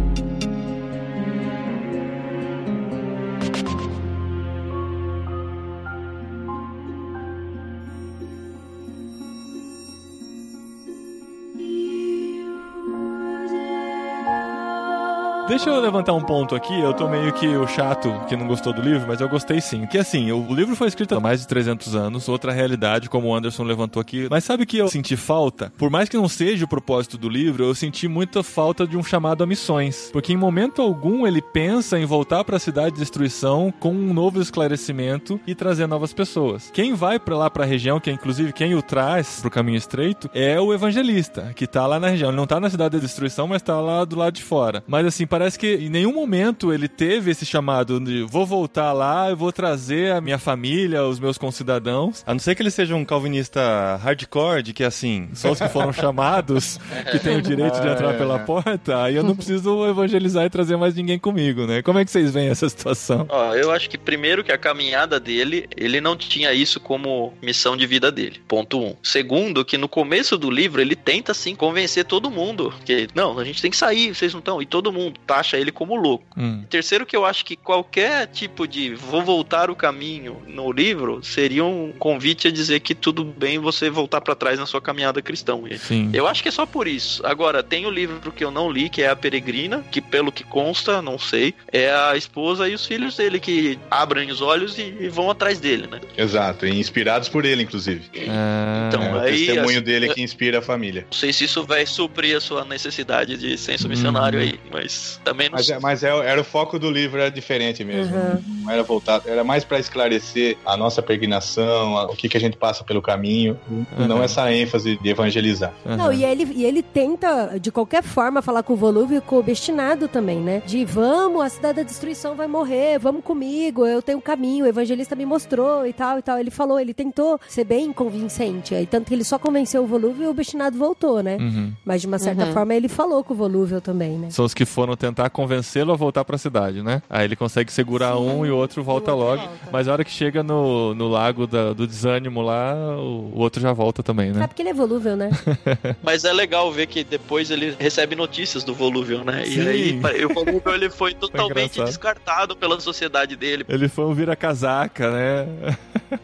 Deixa 15.52 15.68
eu 15.68 15.78
levantar 15.80 16.14
um 16.14 16.22
ponto 16.22 16.54
aqui. 16.54 16.80
Eu 16.80 16.94
tô 16.94 17.06
meio 17.06 17.30
que 17.34 17.46
o 17.46 17.68
chato 17.68 18.10
que 18.26 18.34
não 18.34 18.46
gostou 18.46 18.72
do 18.72 18.80
livro, 18.80 19.06
mas 19.06 19.20
eu 19.20 19.28
gostei 19.28 19.60
sim. 19.60 19.84
Que 19.86 19.98
assim, 19.98 20.32
o 20.32 20.54
livro 20.54 20.74
foi 20.74 20.88
escrito 20.88 21.14
há 21.14 21.20
mais 21.20 21.42
de 21.42 21.46
300 21.46 21.94
anos, 21.94 22.26
outra 22.26 22.52
realidade, 22.52 23.10
como 23.10 23.28
o 23.28 23.34
Anderson 23.34 23.62
levantou 23.62 24.00
aqui. 24.00 24.28
Mas 24.30 24.44
sabe 24.44 24.64
que 24.64 24.78
eu 24.78 24.88
senti 24.88 25.14
falta? 25.14 25.70
Por 25.76 25.90
mais 25.90 26.08
que 26.08 26.16
não 26.16 26.26
seja 26.26 26.64
o 26.64 26.68
propósito 26.68 27.18
do 27.18 27.28
livro, 27.28 27.64
eu 27.64 27.74
senti 27.74 28.08
muita 28.08 28.42
falta 28.42 28.86
de 28.86 28.96
um 28.96 29.04
chamado 29.04 29.44
a 29.44 29.46
missões. 29.46 30.08
Porque 30.10 30.32
em 30.32 30.38
momento 30.38 30.80
algum 30.80 31.26
ele 31.26 31.42
pensa 31.42 31.98
em 31.98 32.06
voltar 32.06 32.44
para 32.44 32.56
a 32.56 32.58
cidade 32.58 32.92
de 32.92 33.00
destruição 33.00 33.70
com 33.78 33.90
um 33.90 34.14
novo 34.14 34.40
esclarecimento 34.40 35.38
e 35.46 35.54
trazer 35.54 35.86
novas 35.86 36.14
pessoas. 36.14 36.70
Quem 36.72 36.94
vai 36.94 37.18
para 37.18 37.36
lá 37.36 37.50
para 37.50 37.64
a 37.64 37.66
região, 37.66 38.00
que 38.00 38.08
é 38.08 38.14
inclusive 38.14 38.54
quem 38.54 38.74
o 38.74 38.80
traz 38.80 39.40
pro 39.42 39.50
caminho 39.50 39.76
estreito, 39.76 40.30
é 40.32 40.58
o 40.58 40.72
evangelista, 40.72 41.52
que 41.54 41.66
tá 41.66 41.86
lá 41.86 42.00
na 42.00 42.08
região. 42.08 42.30
Ele 42.30 42.38
não 42.38 42.46
tá 42.46 42.58
na 42.58 42.70
cidade 42.70 42.96
da 42.96 43.02
destruição, 43.02 43.46
mas 43.46 43.60
tá 43.60 43.78
lá 43.78 44.02
do 44.06 44.16
lado 44.16 44.32
de 44.32 44.42
fora. 44.42 44.82
Mas 44.88 45.04
assim, 45.04 45.26
parece 45.26 45.41
que 45.50 45.74
em 45.74 45.88
nenhum 45.88 46.12
momento 46.12 46.72
ele 46.72 46.88
teve 46.88 47.30
esse 47.30 47.44
chamado 47.46 47.98
de 48.00 48.22
vou 48.22 48.46
voltar 48.46 48.92
lá, 48.92 49.30
eu 49.30 49.36
vou 49.36 49.52
trazer 49.52 50.12
a 50.12 50.20
minha 50.20 50.38
família, 50.38 51.04
os 51.04 51.18
meus 51.20 51.38
concidadãos. 51.38 52.22
A 52.26 52.32
não 52.32 52.40
ser 52.40 52.54
que 52.54 52.62
ele 52.62 52.70
seja 52.70 52.94
um 52.94 53.04
calvinista 53.04 53.60
hardcore, 54.02 54.62
de 54.62 54.72
que 54.72 54.84
assim, 54.84 55.28
só 55.34 55.52
os 55.52 55.58
que 55.60 55.68
foram 55.68 55.92
chamados 55.92 56.78
que 57.10 57.18
têm 57.18 57.36
o 57.36 57.42
direito 57.42 57.80
de 57.80 57.88
entrar 57.88 58.14
É. 58.14 58.18
pela 58.18 58.38
porta, 58.40 59.02
aí 59.02 59.16
eu 59.16 59.22
não 59.22 59.34
preciso 59.36 59.86
evangelizar 59.88 60.44
e 60.44 60.50
trazer 60.50 60.76
mais 60.76 60.94
ninguém 60.94 61.18
comigo, 61.18 61.66
né? 61.66 61.82
Como 61.82 61.98
é 61.98 62.04
que 62.04 62.10
vocês 62.10 62.32
veem 62.32 62.48
essa 62.48 62.68
situação? 62.68 63.26
Ó, 63.28 63.54
eu 63.54 63.70
acho 63.70 63.88
que 63.88 63.96
primeiro 63.98 64.42
que 64.44 64.52
a 64.52 64.58
caminhada 64.58 65.18
dele, 65.18 65.66
ele 65.76 66.00
não 66.00 66.16
tinha 66.16 66.52
isso 66.52 66.80
como 66.80 67.32
missão 67.42 67.76
de 67.76 67.86
vida 67.86 68.10
dele. 68.12 68.40
Ponto 68.46 68.78
um. 68.80 68.94
Segundo, 69.02 69.64
que 69.64 69.76
no 69.78 69.88
começo 69.88 70.36
do 70.36 70.50
livro 70.50 70.80
ele 70.80 70.94
tenta 70.96 71.32
sim 71.34 71.54
convencer 71.54 72.04
todo 72.04 72.30
mundo 72.30 72.72
que 72.84 73.08
não, 73.14 73.38
a 73.38 73.44
gente 73.44 73.60
tem 73.62 73.70
que 73.70 73.76
sair, 73.76 74.14
vocês 74.14 74.32
não 74.32 74.38
estão. 74.40 74.60
E 74.62 74.66
todo 74.66 74.92
mundo 74.92 75.18
taxa 75.32 75.56
ele 75.56 75.72
como 75.72 75.96
louco. 75.96 76.24
Hum. 76.36 76.64
Terceiro, 76.68 77.06
que 77.06 77.16
eu 77.16 77.24
acho 77.24 77.44
que 77.44 77.56
qualquer 77.56 78.26
tipo 78.26 78.66
de 78.68 78.94
vou 78.94 79.22
voltar 79.22 79.70
o 79.70 79.76
caminho 79.76 80.42
no 80.46 80.70
livro 80.70 81.22
seria 81.24 81.64
um 81.64 81.90
convite 81.98 82.48
a 82.48 82.50
dizer 82.50 82.80
que 82.80 82.94
tudo 82.94 83.24
bem 83.24 83.58
você 83.58 83.88
voltar 83.88 84.20
pra 84.20 84.34
trás 84.34 84.58
na 84.58 84.66
sua 84.66 84.80
caminhada 84.80 85.22
cristã. 85.22 85.52
Sim. 85.78 86.10
Eu 86.12 86.26
acho 86.26 86.42
que 86.42 86.48
é 86.48 86.52
só 86.52 86.64
por 86.66 86.86
isso. 86.86 87.24
Agora, 87.26 87.62
tem 87.62 87.86
o 87.86 87.90
livro 87.90 88.30
que 88.32 88.44
eu 88.44 88.50
não 88.50 88.70
li, 88.70 88.88
que 88.88 89.02
é 89.02 89.08
A 89.10 89.16
Peregrina, 89.16 89.82
que 89.90 90.00
pelo 90.00 90.30
que 90.32 90.44
consta, 90.44 91.00
não 91.02 91.18
sei, 91.18 91.54
é 91.72 91.90
a 91.92 92.16
esposa 92.16 92.68
e 92.68 92.74
os 92.74 92.84
filhos 92.86 93.16
dele 93.16 93.38
que 93.40 93.78
abrem 93.90 94.30
os 94.30 94.40
olhos 94.40 94.78
e, 94.78 94.82
e 95.00 95.08
vão 95.08 95.30
atrás 95.30 95.58
dele, 95.60 95.86
né? 95.90 96.00
Exato, 96.16 96.66
e 96.66 96.78
inspirados 96.78 97.28
por 97.28 97.44
ele, 97.44 97.62
inclusive. 97.62 98.02
Ah, 98.28 98.86
Então, 98.88 99.02
é 99.02 99.12
o 99.14 99.20
aí, 99.20 99.46
testemunho 99.46 99.78
as- 99.78 99.84
dele 99.84 100.08
que 100.14 100.22
inspira 100.22 100.58
a 100.58 100.62
família. 100.62 101.06
Não 101.10 101.18
sei 101.18 101.32
se 101.32 101.44
isso 101.44 101.64
vai 101.64 101.84
suprir 101.86 102.36
a 102.36 102.40
sua 102.40 102.64
necessidade 102.64 103.36
de 103.36 103.56
senso 103.58 103.88
missionário 103.88 104.38
Uhum. 104.38 104.44
aí, 104.46 104.60
mas 104.70 105.20
também 105.24 105.48
não 105.48 105.56
Mas, 105.56 105.66
sei. 105.66 105.76
é- 105.76 105.78
mas 105.80 106.02
é- 106.04 106.08
era 106.26 106.40
o 106.40 106.44
foco 106.44 106.78
do 106.78 106.90
livro, 106.90 107.20
era 107.20 107.30
diferente 107.30 107.84
mesmo. 107.84 108.14
Uhum. 108.16 108.42
Não 108.64 108.70
era 108.70 108.82
voltado, 108.82 109.28
era 109.28 109.42
mais 109.42 109.64
para 109.64 109.78
esclarecer 109.78 110.56
a 110.64 110.76
nossa 110.76 111.02
peregrinação, 111.02 111.96
a- 111.96 112.04
o 112.06 112.16
que, 112.16 112.28
que 112.28 112.36
a 112.36 112.40
gente 112.40 112.56
passa 112.56 112.84
pelo 112.84 113.00
caminho, 113.02 113.58
e 113.98 114.02
não 114.06 114.16
Uhum. 114.16 114.22
essa 114.22 114.52
ênfase 114.52 114.96
de 114.96 115.08
evangelizar. 115.08 115.72
aham. 115.86 115.96
Não, 115.96 116.12
e 116.12 116.24
ele, 116.24 116.44
e 116.54 116.64
ele 116.64 116.82
tenta, 116.82 117.58
de 117.60 117.70
qualquer 117.72 118.02
forma, 118.02 118.42
falar 118.42 118.62
com 118.62 118.72
o 118.72 118.76
Volúvel 118.76 119.18
e 119.18 119.20
com 119.20 119.36
o 119.36 119.38
Obstinado 119.38 120.08
também, 120.08 120.40
né? 120.40 120.62
De 120.66 120.84
vamos, 120.84 121.42
a 121.42 121.48
cidade 121.48 121.76
da 121.76 121.82
destruição 121.82 122.34
vai 122.34 122.46
morrer, 122.46 122.98
vamos 122.98 123.24
comigo, 123.24 123.86
eu 123.86 124.02
tenho 124.02 124.18
um 124.18 124.20
caminho, 124.20 124.64
o 124.64 124.68
evangelista 124.68 125.14
me 125.16 125.24
mostrou 125.26 125.86
e 125.86 125.92
tal 125.92 126.18
e 126.18 126.22
tal. 126.22 126.38
Ele 126.38 126.50
falou, 126.50 126.78
ele 126.78 126.94
tentou 126.94 127.40
ser 127.48 127.64
bem 127.64 127.92
convincente, 127.92 128.74
aí 128.74 128.86
tanto 128.86 129.06
que 129.08 129.14
ele 129.14 129.24
só 129.24 129.38
convenceu 129.38 129.82
o 129.82 129.86
Volúvel 129.86 130.24
e 130.24 130.26
o 130.26 130.30
Obstinado 130.30 130.76
voltou, 130.76 131.22
né? 131.22 131.36
Uhum. 131.40 131.72
Mas 131.84 132.00
de 132.00 132.06
uma 132.06 132.18
certa 132.18 132.44
Uhum. 132.46 132.52
forma 132.52 132.74
ele 132.74 132.88
falou 132.88 133.22
com 133.24 133.34
o 133.34 133.36
Volúvel 133.36 133.80
também, 133.80 134.18
né? 134.18 134.30
São 134.30 134.44
os 134.44 134.54
que 134.54 134.64
foram 134.64 134.96
tentar 135.12 135.28
convencê-lo 135.30 135.92
a 135.92 135.96
voltar 135.96 136.24
pra 136.24 136.38
cidade, 136.38 136.82
né? 136.82 137.02
Aí 137.08 137.24
ele 137.24 137.36
consegue 137.36 137.70
segurar 137.70 138.14
Sim. 138.16 138.28
um 138.30 138.46
e 138.46 138.50
o 138.50 138.56
outro 138.56 138.82
volta 138.82 139.12
o 139.12 139.18
outro 139.18 139.30
logo. 139.42 139.48
volta. 139.48 139.68
Mas 139.70 139.86
a 139.88 139.92
hora 139.92 140.04
que 140.04 140.10
chega 140.10 140.42
no, 140.42 140.94
no 140.94 141.08
lago 141.08 141.46
da- 141.46 141.72
do 141.72 141.86
desânimo 141.86 142.40
lá, 142.40 142.74
o, 142.96 143.30
o 143.34 143.38
outro 143.38 143.60
já 143.60 143.72
volta 143.72 144.02
também, 144.02 144.28
né? 144.28 144.34
Sabe 144.34 144.48
porque 144.48 144.62
ele 144.62 144.70
é 144.70 144.74
volúvel, 144.74 145.16
né? 145.16 145.30
Mas 146.02 146.24
é 146.24 146.32
legal 146.32 146.72
ver 146.72 146.86
que 146.86 147.04
depois 147.04 147.50
ele 147.50 147.76
recebe 147.78 148.16
notícias 148.16 148.64
do 148.64 148.74
Volúvel, 148.74 149.22
né? 149.24 149.44
Sim. 149.44 149.62
E 149.62 149.68
aí 150.06 150.24
o 150.24 150.32
Volúvel 150.32 150.74
ele 150.74 150.88
foi 150.90 151.14
totalmente 151.14 151.72
engraçado. 151.74 151.86
descartado 151.86 152.56
pela 152.56 152.80
sociedade 152.80 153.36
dele. 153.36 153.64
Ele 153.68 153.88
foi 153.88 154.04
um 154.06 154.14
vira-casaca, 154.14 155.10
né? 155.10 155.46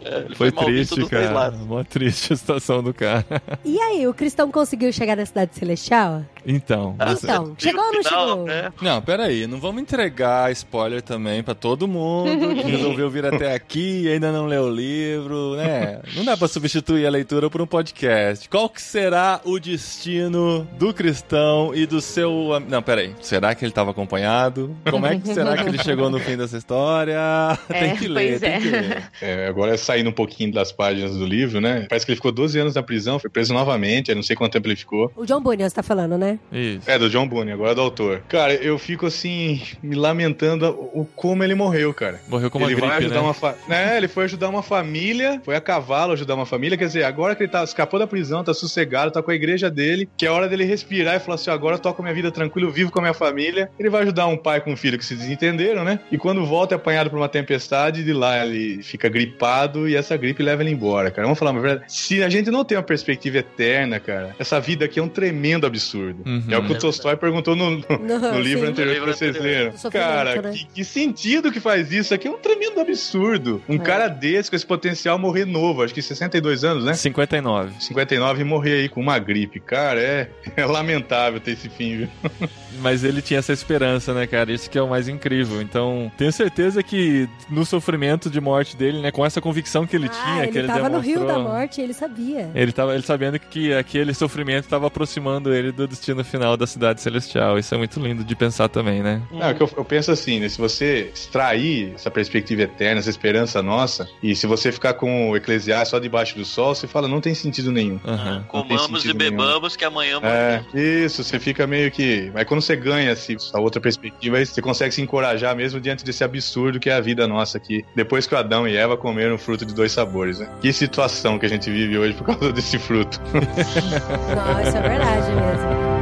É, 0.04 0.18
ele 0.20 0.34
Foi, 0.38 0.50
foi, 0.50 0.52
mal 0.52 0.66
visto 0.66 0.94
triste, 0.94 1.10
cara. 1.10 1.50
Mó 1.50 1.82
triste 1.82 2.32
a 2.32 2.36
situação 2.36 2.82
do 2.82 2.92
cara. 2.94 3.24
E 3.64 3.78
aí, 3.80 4.06
o 4.06 4.14
cristão 4.14 4.50
conseguiu 4.50 4.92
chegar 4.92 5.16
na 5.16 5.26
cidade 5.26 5.54
celestial? 5.56 6.24
Então. 6.46 6.94
você- 6.98 7.26
Então, 7.26 7.54
chegou 7.58 7.82
ou 7.84 7.92
não 7.92 8.02
final, 8.02 8.28
chegou? 8.28 8.44
né? 8.46 8.72
Não, 8.80 9.02
peraí, 9.02 9.46
não 9.46 9.58
vamos 9.60 9.82
entregar 9.82 10.50
spoiler 10.52 11.02
também 11.02 11.42
pra 11.42 11.54
todo 11.54 11.86
mundo 11.88 12.54
que 12.54 12.62
resolveu 12.70 13.10
vir 13.10 13.26
até 13.26 13.54
aqui 13.54 14.02
e 14.04 14.08
ainda 14.08 14.30
não 14.32 14.46
leu 14.46 14.64
o 14.64 14.70
livro, 14.70 15.56
né? 15.56 16.00
Não 16.14 16.24
dá 16.24 16.36
pra 16.36 16.48
substituir 16.48 17.06
a 17.06 17.10
leitura 17.10 17.48
por 17.50 17.60
um 17.62 17.66
podcast. 17.66 18.48
Qual 18.48 18.68
que 18.68 18.80
será 18.82 19.40
o 19.44 19.58
destino 19.58 20.66
do 20.78 20.92
cristão 20.94 21.74
e 21.74 21.86
do 21.86 22.00
seu... 22.00 22.60
Não, 22.68 22.82
peraí. 22.82 23.14
Será 23.20 23.54
que 23.54 23.64
ele 23.64 23.72
tava 23.72 23.90
acompanhado? 23.90 24.76
Como 24.90 25.06
é 25.06 25.18
que 25.18 25.28
será 25.34 25.56
que 25.56 25.68
ele 25.68 25.78
chegou 25.82 26.10
no 26.10 26.18
fim 26.18 26.36
dessa 26.36 26.56
história? 26.56 27.18
tem 27.68 27.90
É, 27.92 27.96
que 27.96 28.06
ler, 28.08 28.28
pois 28.28 28.40
tem 28.40 28.50
é. 28.52 28.60
que 28.60 28.68
ler. 28.68 29.02
É, 29.20 29.46
agora 29.48 29.76
saindo 29.76 30.10
um 30.10 30.12
pouquinho 30.12 30.52
das 30.52 30.70
páginas 30.72 31.16
do 31.16 31.24
livro, 31.26 31.60
né? 31.60 31.86
Parece 31.88 32.04
que 32.06 32.12
ele 32.12 32.16
ficou 32.16 32.30
12 32.32 32.58
anos 32.58 32.74
na 32.74 32.82
prisão, 32.82 33.18
foi 33.18 33.30
preso 33.30 33.52
novamente, 33.54 34.10
eu 34.10 34.16
não 34.16 34.22
sei 34.22 34.36
quanto 34.36 34.52
tempo 34.52 34.68
ele 34.68 34.76
ficou. 34.76 35.10
O 35.16 35.24
John 35.24 35.40
Bunyan, 35.40 35.68
você 35.68 35.74
tá 35.74 35.82
falando, 35.82 36.16
né? 36.18 36.27
Isso. 36.52 36.90
É, 36.90 36.98
do 36.98 37.08
John 37.08 37.26
Boone, 37.26 37.52
agora 37.52 37.74
do 37.74 37.80
autor. 37.80 38.22
Cara, 38.28 38.54
eu 38.54 38.78
fico 38.78 39.06
assim, 39.06 39.62
me 39.82 39.94
lamentando 39.94 40.66
o, 40.92 41.06
como 41.16 41.44
ele 41.44 41.54
morreu, 41.54 41.94
cara. 41.94 42.20
Morreu 42.28 42.50
com 42.50 42.58
uma 42.58 42.66
ele 42.66 42.74
gripe, 42.74 42.88
vai 42.88 42.98
ajudar 42.98 43.14
né? 43.14 43.20
uma 43.20 43.34
fa... 43.34 43.54
né? 43.68 43.96
Ele 43.96 44.08
foi 44.08 44.24
ajudar 44.24 44.48
uma 44.48 44.62
família, 44.62 45.40
foi 45.44 45.56
a 45.56 45.60
cavalo 45.60 46.12
ajudar 46.12 46.34
uma 46.34 46.46
família. 46.46 46.76
Quer 46.76 46.86
dizer, 46.86 47.04
agora 47.04 47.34
que 47.34 47.44
ele 47.44 47.50
tá, 47.50 47.62
escapou 47.62 47.98
da 47.98 48.06
prisão, 48.06 48.42
tá 48.42 48.52
sossegado, 48.52 49.10
tá 49.10 49.22
com 49.22 49.30
a 49.30 49.34
igreja 49.34 49.70
dele, 49.70 50.08
que 50.16 50.26
é 50.26 50.30
hora 50.30 50.48
dele 50.48 50.64
respirar 50.64 51.16
e 51.16 51.20
falar 51.20 51.36
assim: 51.36 51.50
agora 51.50 51.76
eu 51.76 51.80
toco 51.80 52.02
minha 52.02 52.14
vida 52.14 52.30
tranquilo, 52.30 52.68
eu 52.68 52.72
vivo 52.72 52.90
com 52.90 52.98
a 52.98 53.02
minha 53.02 53.14
família. 53.14 53.70
Ele 53.78 53.90
vai 53.90 54.02
ajudar 54.02 54.26
um 54.26 54.36
pai 54.36 54.60
com 54.60 54.72
um 54.72 54.76
filho 54.76 54.98
que 54.98 55.04
se 55.04 55.14
desentenderam, 55.14 55.84
né? 55.84 56.00
E 56.10 56.18
quando 56.18 56.44
volta 56.44 56.74
é 56.74 56.76
apanhado 56.76 57.10
por 57.10 57.16
uma 57.16 57.28
tempestade, 57.28 58.04
de 58.04 58.12
lá 58.12 58.44
ele 58.44 58.82
fica 58.82 59.08
gripado 59.08 59.88
e 59.88 59.96
essa 59.96 60.16
gripe 60.16 60.42
leva 60.42 60.62
ele 60.62 60.70
embora, 60.70 61.10
cara. 61.10 61.26
Vamos 61.26 61.38
falar 61.38 61.50
uma 61.52 61.60
verdade. 61.60 61.84
Se 61.88 62.22
a 62.22 62.28
gente 62.28 62.50
não 62.50 62.64
tem 62.64 62.76
uma 62.76 62.84
perspectiva 62.84 63.38
eterna, 63.38 64.00
cara, 64.00 64.34
essa 64.38 64.60
vida 64.60 64.84
aqui 64.84 64.98
é 64.98 65.02
um 65.02 65.08
tremendo 65.08 65.66
absurdo. 65.66 66.17
Uhum. 66.26 66.44
É 66.48 66.58
o 66.58 66.64
que 66.64 66.72
o 66.72 66.78
Tolstói 66.78 67.16
perguntou 67.16 67.54
no, 67.56 67.70
no, 67.70 67.84
Não, 68.00 68.32
no 68.34 68.40
livro 68.40 68.64
sim. 68.66 68.72
anterior 68.72 68.94
que 68.94 69.14
vocês 69.14 69.38
leram. 69.38 69.72
Cara, 69.90 70.42
né? 70.42 70.52
que, 70.52 70.64
que 70.66 70.84
sentido 70.84 71.50
que 71.52 71.60
faz 71.60 71.92
isso? 71.92 72.14
Aqui 72.14 72.28
é 72.28 72.30
um 72.30 72.38
tremendo 72.38 72.80
absurdo. 72.80 73.62
Um 73.68 73.76
É. 73.76 73.78
cara 73.78 74.08
desse, 74.08 74.50
com 74.50 74.56
esse 74.56 74.66
potencial, 74.66 75.18
morrer 75.18 75.44
novo, 75.44 75.82
acho 75.82 75.94
que 75.94 76.02
62 76.02 76.64
anos, 76.64 76.84
né? 76.84 76.94
59. 76.94 77.72
59 77.80 78.40
e 78.40 78.44
morrer 78.44 78.72
aí 78.80 78.88
com 78.88 79.00
uma 79.00 79.18
gripe. 79.18 79.60
Cara, 79.60 80.00
é, 80.00 80.30
é 80.56 80.64
lamentável 80.64 81.40
ter 81.40 81.52
esse 81.52 81.68
fim, 81.68 81.96
viu? 81.98 82.08
Mas 82.80 83.02
ele 83.02 83.20
tinha 83.20 83.38
essa 83.40 83.52
esperança, 83.52 84.14
né, 84.14 84.26
cara? 84.26 84.52
Isso 84.52 84.70
que 84.70 84.78
é 84.78 84.82
o 84.82 84.88
mais 84.88 85.08
incrível. 85.08 85.60
Então, 85.60 86.10
tenho 86.16 86.32
certeza 86.32 86.82
que 86.82 87.28
no 87.50 87.64
sofrimento 87.66 88.30
de 88.30 88.40
morte 88.40 88.76
dele, 88.76 89.00
né, 89.00 89.10
com 89.10 89.24
essa 89.26 89.40
convicção 89.40 89.86
que 89.86 89.96
ele 89.96 90.06
ah, 90.06 90.24
tinha, 90.24 90.42
ele 90.44 90.52
que 90.52 90.58
ele 90.58 90.68
tava 90.68 90.88
no 90.88 91.00
rio 91.00 91.26
da 91.26 91.38
morte, 91.38 91.80
ele 91.80 91.92
sabia. 91.92 92.50
Ele 92.54 92.70
tava 92.70 92.94
ele 92.94 93.02
sabendo 93.02 93.38
que 93.38 93.72
aquele 93.74 94.14
sofrimento 94.14 94.64
estava 94.64 94.86
aproximando 94.86 95.52
ele 95.52 95.72
do 95.72 95.88
destino 95.88 96.07
final 96.24 96.56
da 96.56 96.66
cidade 96.66 97.00
celestial. 97.00 97.58
Isso 97.58 97.74
é 97.74 97.78
muito 97.78 97.98
lindo 98.00 98.24
de 98.24 98.36
pensar 98.36 98.68
também, 98.68 99.02
né? 99.02 99.22
Não, 99.30 99.48
é 99.48 99.54
que 99.54 99.62
eu, 99.62 99.70
eu 99.76 99.84
penso 99.84 100.10
assim, 100.10 100.40
né? 100.40 100.48
Se 100.48 100.58
você 100.58 101.10
extrair 101.14 101.92
essa 101.94 102.10
perspectiva 102.10 102.62
eterna, 102.62 103.00
essa 103.00 103.10
esperança 103.10 103.62
nossa, 103.62 104.08
e 104.22 104.34
se 104.34 104.46
você 104.46 104.70
ficar 104.72 104.94
com 104.94 105.30
o 105.30 105.36
Eclesiastes 105.36 105.90
só 105.90 105.98
debaixo 105.98 106.36
do 106.36 106.44
sol, 106.44 106.74
você 106.74 106.86
fala, 106.86 107.08
não 107.08 107.20
tem 107.20 107.34
sentido 107.34 107.70
nenhum. 107.72 107.98
Tem 107.98 108.44
Comamos 108.48 108.82
e 108.82 109.02
sentido 109.02 109.18
nenhum. 109.18 109.30
bebamos 109.36 109.76
que 109.76 109.84
amanhã 109.84 110.20
É, 110.22 110.62
isso, 110.74 111.22
você 111.22 111.38
fica 111.38 111.66
meio 111.66 111.90
que. 111.90 112.30
Mas 112.34 112.44
quando 112.44 112.60
você 112.60 112.76
ganha 112.76 113.12
assim, 113.12 113.36
essa 113.36 113.58
outra 113.58 113.80
perspectiva, 113.80 114.44
você 114.44 114.60
consegue 114.60 114.94
se 114.94 115.00
encorajar 115.02 115.54
mesmo 115.56 115.80
diante 115.80 116.04
desse 116.04 116.24
absurdo 116.24 116.78
que 116.80 116.90
é 116.90 116.94
a 116.94 117.00
vida 117.00 117.26
nossa 117.26 117.58
aqui. 117.58 117.84
Depois 117.94 118.26
que 118.26 118.34
o 118.34 118.38
Adão 118.38 118.66
e 118.66 118.76
Eva 118.76 118.96
comeram 118.96 119.34
o 119.34 119.38
fruto 119.38 119.64
de 119.64 119.74
dois 119.74 119.92
sabores, 119.92 120.38
né? 120.38 120.48
Que 120.60 120.72
situação 120.72 121.38
que 121.38 121.46
a 121.46 121.48
gente 121.48 121.70
vive 121.70 121.98
hoje 121.98 122.14
por 122.14 122.26
causa 122.26 122.52
desse 122.52 122.78
fruto. 122.78 123.20
Não, 123.32 124.62
isso 124.62 124.76
é 124.76 124.80
verdade 124.80 125.30
mesmo. 125.32 125.97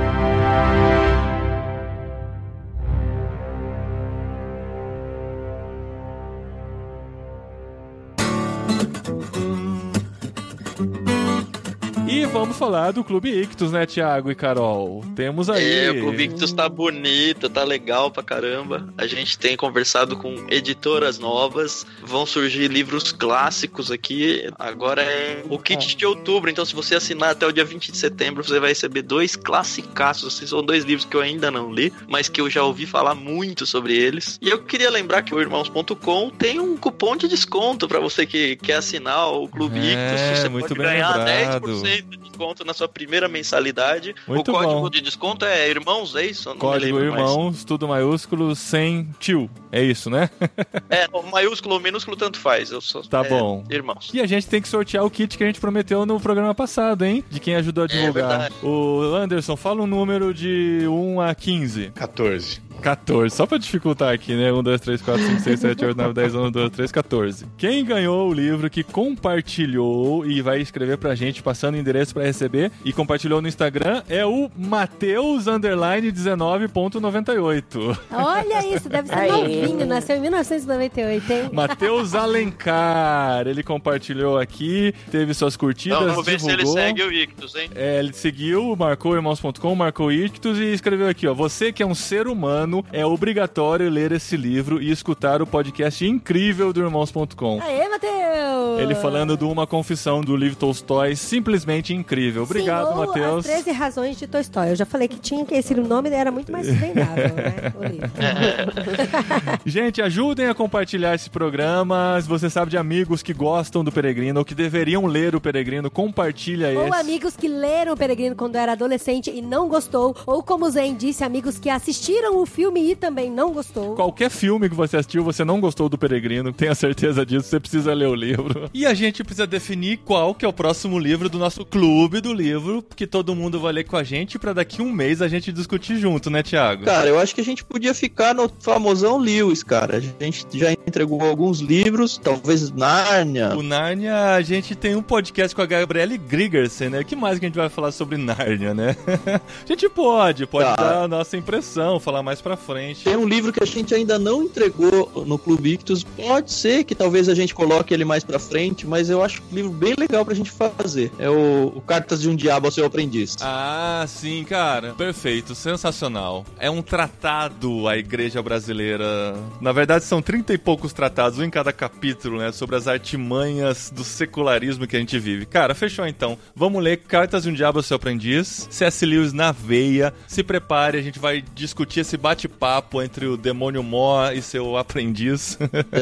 Vamos 12.41 12.57
falar 12.57 12.93
do 12.93 13.05
Clube 13.05 13.31
Ictus, 13.31 13.73
né, 13.73 13.87
Thiago 13.87 14.31
e 14.31 14.35
Carol? 14.35 15.05
Temos 15.15 15.49
aí. 15.51 15.87
É, 15.87 15.91
o 15.91 16.01
Clube 16.01 16.25
Ictus 16.25 16.53
tá 16.53 16.69
bonito, 16.69 17.49
tá 17.49 17.65
legal 17.65 18.11
pra 18.11 18.23
caramba. 18.23 18.89
A 18.97 19.07
gente 19.07 19.39
tem 19.39 19.57
conversado 19.57 20.17
com 20.17 20.35
editoras 20.49 21.19
novas, 21.19 21.87
vão 22.03 22.27
surgir 22.27 22.69
livros 22.69 23.13
clássicos 23.13 23.91
aqui. 23.91 24.49
Agora 24.59 25.03
é 25.03 25.43
o 25.49 25.59
kit 25.59 25.97
de 25.97 26.07
outubro, 26.07 26.51
então 26.51 26.65
se 26.65 26.75
você 26.75 26.95
assinar 26.95 27.31
até 27.31 27.47
o 27.47 27.53
dia 27.53 27.65
20 27.65 27.93
de 27.93 27.99
setembro, 27.99 28.45
você 28.45 28.59
vai 28.61 28.71
receber 28.71 29.03
dois 29.03 29.37
classicaços. 29.37 30.35
Assim, 30.35 30.47
são 30.47 30.63
dois 30.63 30.85
livros 30.85 31.05
que 31.05 31.17
eu 31.17 31.21
ainda 31.21 31.51
não 31.51 31.73
li, 31.73 31.93
mas 32.09 32.29
que 32.29 32.41
eu 32.41 32.49
já 32.51 32.63
ouvi 32.63 32.87
falar 32.87 33.15
muito 33.15 33.67
sobre 33.67 33.97
eles. 33.97 34.39
E 34.41 34.49
eu 34.49 34.63
queria 34.63 34.91
lembrar 34.91 35.23
que 35.23 35.35
o 35.35 35.41
irmãos.com 35.41 36.31
tem 36.31 36.61
um 36.61 36.77
cupom 36.77 37.17
de 37.17 37.29
desconto 37.29 37.89
para 37.89 38.01
você 38.01 38.27
que 38.27 38.57
quer 38.57 38.75
assinar 38.75 39.29
o 39.33 39.49
Clube 39.49 39.79
É, 39.79 39.93
Ictus. 39.93 40.39
Você 40.39 40.49
muito 40.49 40.69
pode 40.69 40.81
bem 40.81 40.89
ganhar 40.89 41.17
lembrado. 41.17 41.67
10% 41.67 42.09
de 42.09 42.36
desconto 42.37 42.65
na 42.65 42.75
sua 42.75 42.89
primeira 42.89 43.29
mensalidade. 43.29 44.15
Muito 44.29 44.51
o 44.51 44.55
código 44.55 44.81
bom. 44.81 44.91
de 44.91 45.01
desconto 45.01 45.45
é 45.45 45.69
irmãos, 45.69 46.15
é 46.15 46.27
isso? 46.27 46.51
Não 46.51 46.59
Código 46.59 46.99
lembro 46.99 47.13
mais. 47.13 47.31
Irmãos, 47.31 47.65
tudo 47.65 47.89
maiúsculo, 47.89 48.55
sem 48.55 49.09
tio. 49.19 49.51
É 49.73 49.83
isso, 49.83 50.11
né? 50.11 50.31
É, 50.89 51.07
o 51.13 51.23
maiúsculo 51.23 51.75
ou 51.75 51.81
minúsculo 51.81 52.17
tanto 52.17 52.39
faz. 52.39 52.71
Eu 52.71 52.81
sou 52.81 53.03
Tá 53.03 53.25
é, 53.25 53.29
bom. 53.29 53.65
Irmãos. 53.71 54.11
E 54.15 54.21
a 54.21 54.27
gente 54.27 54.47
tem 54.47 54.63
que 54.63 54.69
sortear 54.69 55.05
o 55.05 55.11
kit 55.11 55.37
que 55.37 55.43
a 55.43 55.47
gente 55.47 55.61
prometeu 55.61 56.07
no 56.07 56.21
programa 56.21 56.55
passado, 56.55 57.05
hein? 57.05 57.25
De 57.29 57.41
quem 57.41 57.57
ajudou 57.57 57.85
a 57.85 57.87
divulgar. 57.87 58.13
verdade. 58.13 58.55
o 58.63 59.01
Anderson, 59.15 59.57
fala 59.57 59.83
um 59.83 59.87
número 59.87 60.33
de 60.33 60.87
1 60.87 61.21
a 61.21 61.35
15. 61.35 61.91
14. 61.95 62.66
14, 62.83 63.35
só 63.35 63.47
pra 63.47 63.59
dificultar 63.59 64.13
aqui, 64.15 64.35
né? 64.35 64.53
1, 64.53 64.63
2, 64.63 64.81
3, 64.81 65.03
4, 65.03 65.23
5, 65.27 65.41
6, 65.41 65.61
7, 65.61 65.85
8, 65.85 65.97
9, 65.97 66.13
10, 66.15 66.35
11, 66.35 66.51
12, 66.53 66.71
13, 66.71 66.93
14. 66.93 67.47
Quem 67.59 67.85
ganhou 67.85 68.29
o 68.29 68.33
livro 68.33 68.71
que 68.71 68.83
compartilhou 68.83 70.25
e 70.27 70.41
vai 70.43 70.61
escrever 70.61 70.97
pra 70.99 71.15
gente, 71.15 71.43
passando 71.43 71.75
o 71.75 71.79
endereço 71.79 72.15
pra 72.15 72.23
receber, 72.25 72.71
e 72.85 72.93
compartilhou 72.93 73.41
no 73.43 73.49
Instagram, 73.49 74.03
é 74.09 74.25
o 74.25 74.51
Mateus 74.57 75.47
underline 75.47 76.11
19.98. 76.13 77.99
Olha 78.13 78.75
isso, 78.75 78.89
deve 78.89 79.09
ser 79.09 79.15
Aê. 79.15 79.31
novinho, 79.31 79.87
nasceu 79.87 80.17
em 80.17 80.21
1998, 80.21 81.33
hein? 81.33 81.51
Matheus 81.53 82.15
Alencar, 82.15 83.47
ele 83.47 83.63
compartilhou 83.63 84.39
aqui, 84.39 84.95
teve 85.11 85.35
suas 85.35 85.57
curtidas, 85.57 85.99
Então, 85.99 86.11
vamos 86.11 86.27
ver 86.27 86.41
se 86.41 86.47
ele 86.49 86.59
divulgou. 86.59 86.83
segue 86.83 87.03
o 87.03 87.13
Ictus, 87.13 87.55
hein? 87.55 87.71
É, 87.75 87.99
ele 87.99 88.13
seguiu, 88.13 88.75
marcou 88.77 89.15
irmãos.com, 89.15 89.75
marcou 89.75 90.11
Ictus 90.13 90.59
e 90.59 90.73
escreveu 90.73 91.09
aqui, 91.09 91.27
ó. 91.27 91.35
Você 91.35 91.73
que 91.73 91.83
é 91.83 91.87
um 91.87 91.95
ser 91.95 92.27
humano, 92.27 92.66
é 92.93 93.05
obrigatório 93.05 93.89
ler 93.91 94.13
esse 94.13 94.37
livro 94.37 94.81
e 94.81 94.91
escutar 94.91 95.41
o 95.43 95.47
podcast 95.47 96.07
incrível 96.07 96.73
do 96.73 96.81
irmãos.com. 96.81 97.61
Aê, 97.63 97.89
Matheus! 97.89 98.81
Ele 98.81 98.95
falando 98.95 99.37
de 99.37 99.45
uma 99.45 99.67
confissão 99.67 100.21
do 100.21 100.37
livro 100.37 100.57
Tolstói, 100.57 101.17
simplesmente 101.17 101.95
incrível. 101.95 102.43
Obrigado, 102.43 102.89
Sim, 102.89 102.93
ou 102.93 103.07
Matheus. 103.07 103.47
As 103.47 103.53
13 103.53 103.73
razões 103.73 104.19
de 104.19 104.27
Tolstói. 104.27 104.73
Eu 104.73 104.77
já 104.77 104.85
falei 104.87 105.09
que 105.09 105.19
tinha 105.19 105.45
que 105.45 105.55
esse 105.55 105.75
nome 105.75 106.11
era 106.11 106.31
muito 106.31 106.53
mais 106.53 106.67
vendável, 106.67 107.35
né? 107.35 107.73
O 107.79 107.85
livro. 107.85 108.11
Gente, 109.65 110.03
ajudem 110.03 110.47
a 110.49 110.55
compartilhar 110.55 111.15
esse 111.15 111.31
programa. 111.31 112.19
Se 112.21 112.29
você 112.29 112.51
sabe 112.51 112.71
de 112.71 112.79
amigos 112.79 113.23
que 113.23 113.33
gostam 113.33 113.83
do 113.83 113.93
Peregrino 113.93 114.41
ou 114.41 114.45
que 114.45 114.55
deveriam 114.55 115.07
ler 115.07 115.35
o 115.35 115.41
Peregrino, 115.41 115.91
compartilha 115.91 116.69
Ou 116.79 116.89
esse. 116.89 116.97
amigos 116.97 117.37
que 117.37 117.49
leram 117.49 117.93
o 117.95 117.97
Peregrino 117.97 118.37
quando 118.37 118.57
era 118.57 118.73
adolescente 118.73 119.31
e 119.31 119.41
não 119.41 119.69
gostou. 119.69 120.15
Ou 120.27 120.43
como 120.43 120.67
o 120.67 120.71
Zen 120.71 120.95
disse, 120.95 121.25
amigos 121.25 121.59
que 121.59 121.71
assistiram 121.71 122.39
o 122.39 122.47
filme 122.57 122.91
e 122.91 122.97
também 122.97 123.31
não 123.31 123.53
gostou. 123.53 123.95
Qualquer 123.95 124.31
filme 124.31 124.67
que 124.71 124.75
você 124.75 124.97
assistiu, 124.97 125.23
você 125.23 125.45
não 125.45 125.61
gostou 125.61 125.91
do 125.91 125.99
Peregrino, 125.99 126.55
tenha 126.55 126.75
certeza 126.75 127.25
disso, 127.27 127.47
você 127.49 127.61
precisa 127.61 127.93
ler 127.93 128.09
o 128.09 128.15
livro. 128.15 128.71
E 128.73 128.87
a 128.87 128.95
gente 128.95 129.23
precisa 129.23 129.47
definir 129.47 129.99
qual 129.99 130.35
que 130.35 130.43
é 130.43 130.49
o 130.49 130.53
próximo 130.55 130.99
livro 130.99 131.29
do 131.29 131.39
nosso 131.39 131.67
clube 131.67 132.19
do 132.23 132.33
livro, 132.33 132.83
que 132.97 133.07
todo 133.07 133.35
mundo 133.37 133.61
vai 133.61 133.75
ler 133.75 133.85
com 133.85 133.95
a 133.99 134.03
gente 134.03 134.39
pra 134.39 134.55
daqui 134.55 134.81
um 134.81 134.91
mês 134.91 135.21
a 135.21 135.29
gente 135.29 135.53
discutir 135.53 135.99
junto, 135.99 136.31
né, 136.31 136.43
Thiago? 136.43 136.87
Cara, 136.87 137.07
eu 137.07 137.19
acho 137.19 137.35
que 137.35 137.43
a 137.43 137.45
gente 137.45 137.63
podia 137.63 137.93
ficar 137.93 138.35
no 138.35 138.51
famosão 138.61 139.19
Lewis, 139.19 139.63
cara. 139.63 139.99
A 139.99 140.25
gente 140.25 140.47
já 140.59 140.73
entregou 140.73 141.21
alguns 141.23 141.61
livros, 141.61 142.17
talvez 142.17 142.71
Nárnia. 142.73 143.55
O 143.55 143.63
Nárnia, 143.63 144.33
a 144.35 144.41
gente 144.41 144.75
tem 144.75 144.97
um 144.97 145.03
podcast 145.03 145.55
com 145.55 145.61
a 145.61 145.67
Gabriele 145.67 146.17
Grigersen, 146.17 146.89
né? 146.89 147.01
O 147.01 147.05
que 147.05 147.15
mais 147.15 147.39
que 147.39 147.45
a 147.45 147.49
gente 147.49 147.57
vai 147.57 147.69
falar 147.69 147.93
sobre 147.93 148.17
Nárnia, 148.17 148.73
né? 148.73 148.97
a 149.29 149.67
gente 149.69 149.87
pode, 149.91 150.47
pode 150.47 150.67
Tá. 150.67 150.75
dar 150.77 151.03
a 151.05 151.09
nossa 151.09 151.37
impressão, 151.37 152.01
falar 152.01 152.23
mais 152.23 152.41
pra 152.47 152.57
frente. 152.57 153.03
Tem 153.03 153.17
um 153.17 153.27
livro 153.27 153.53
que 153.53 153.61
a 153.61 153.67
gente 153.67 153.93
ainda 153.93 154.21
não 154.21 154.45
entregou 154.45 155.25
no 155.27 155.37
Clube 155.37 155.73
Ictus. 155.73 156.05
Pode 156.05 156.53
ser 156.53 156.85
que 156.85 156.95
talvez 156.95 157.29
a 157.29 157.35
gente 157.35 157.53
coloque 157.53 157.93
ele 157.93 158.05
mais 158.05 158.23
pra 158.23 158.39
frente, 158.39 158.87
mas 158.87 159.11
eu 159.11 159.21
acho 159.21 159.43
um 159.51 159.55
livro 159.57 159.73
bem 159.73 159.95
legal 159.99 160.25
pra 160.25 160.33
gente 160.33 160.53
fazer. 160.53 161.11
É 161.19 161.29
o, 161.29 161.73
o 161.75 161.81
Cartas 161.81 162.23
de 162.23 162.29
um 162.29 162.37
Diabo 162.37 162.67
ao 162.67 162.71
Seu 162.71 162.87
Aprendiz. 162.87 163.37
Ah, 163.41 164.05
sim, 164.07 164.45
cara. 164.45 164.95
Perfeito, 164.95 165.57
sensacional. 165.57 166.47
É 166.57 166.71
um 166.71 166.83
tratado 166.83 167.89
a 167.89 167.97
igreja 167.97 168.41
brasileira. 168.41 169.35
Na 169.61 169.73
verdade, 169.73 170.05
são 170.05 170.23
trinta 170.23 170.55
e 170.55 170.59
poucos 170.59 170.93
tratados, 170.93 171.41
um 171.41 171.43
em 171.43 171.51
cada 171.51 171.73
capítulo, 171.73 172.39
né? 172.39 172.53
Sobre 172.53 172.77
as 172.77 172.87
artimanhas 172.87 173.91
do 173.91 174.05
secularismo 174.05 174.87
que 174.87 174.97
a 174.97 175.01
gente 175.01 175.19
vive. 175.19 175.47
Cara, 175.47 175.75
fechou 175.75 176.07
então. 176.07 176.39
Vamos 176.55 176.81
ler 176.81 176.99
Cartas 176.99 177.43
de 177.43 177.51
um 177.51 177.53
Diabo 177.53 177.81
ao 177.81 177.83
Seu 177.83 177.97
Aprendiz. 177.97 178.69
C.S. 178.71 179.05
Lewis 179.05 179.33
na 179.33 179.51
veia. 179.51 180.15
Se 180.29 180.45
prepare, 180.45 180.97
a 180.97 181.03
gente 181.03 181.19
vai 181.19 181.43
discutir 181.53 182.01
esse 182.01 182.17
bate-papo 182.37 183.03
entre 183.03 183.27
o 183.27 183.37
demônio 183.37 183.83
Mó 183.83 184.31
e 184.31 184.43
seu 184.43 184.77
aprendiz. 184.77 185.59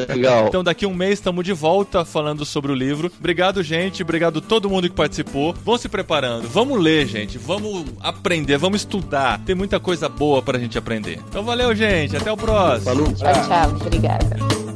Legal. 0.09 0.47
Então 0.47 0.63
daqui 0.63 0.85
um 0.85 0.93
mês 0.93 1.13
estamos 1.13 1.45
de 1.45 1.53
volta 1.53 2.03
falando 2.03 2.45
sobre 2.45 2.71
o 2.71 2.75
livro. 2.75 3.11
Obrigado, 3.17 3.63
gente. 3.63 4.03
Obrigado 4.03 4.39
a 4.39 4.41
todo 4.41 4.69
mundo 4.69 4.89
que 4.89 4.95
participou. 4.95 5.53
Vão 5.63 5.77
se 5.77 5.87
preparando. 5.87 6.47
Vamos 6.49 6.79
ler, 6.79 7.07
gente. 7.07 7.37
Vamos 7.37 7.85
aprender. 8.01 8.57
Vamos 8.57 8.81
estudar. 8.81 9.39
Tem 9.45 9.55
muita 9.55 9.79
coisa 9.79 10.09
boa 10.09 10.41
pra 10.41 10.59
gente 10.59 10.77
aprender. 10.77 11.19
Então 11.29 11.43
valeu, 11.43 11.73
gente. 11.73 12.17
Até 12.17 12.31
o 12.31 12.37
próximo. 12.37 12.83
Falou. 12.83 13.13
Tchau, 13.13 13.33
tchau. 13.47 13.77
Obrigada. 13.81 14.74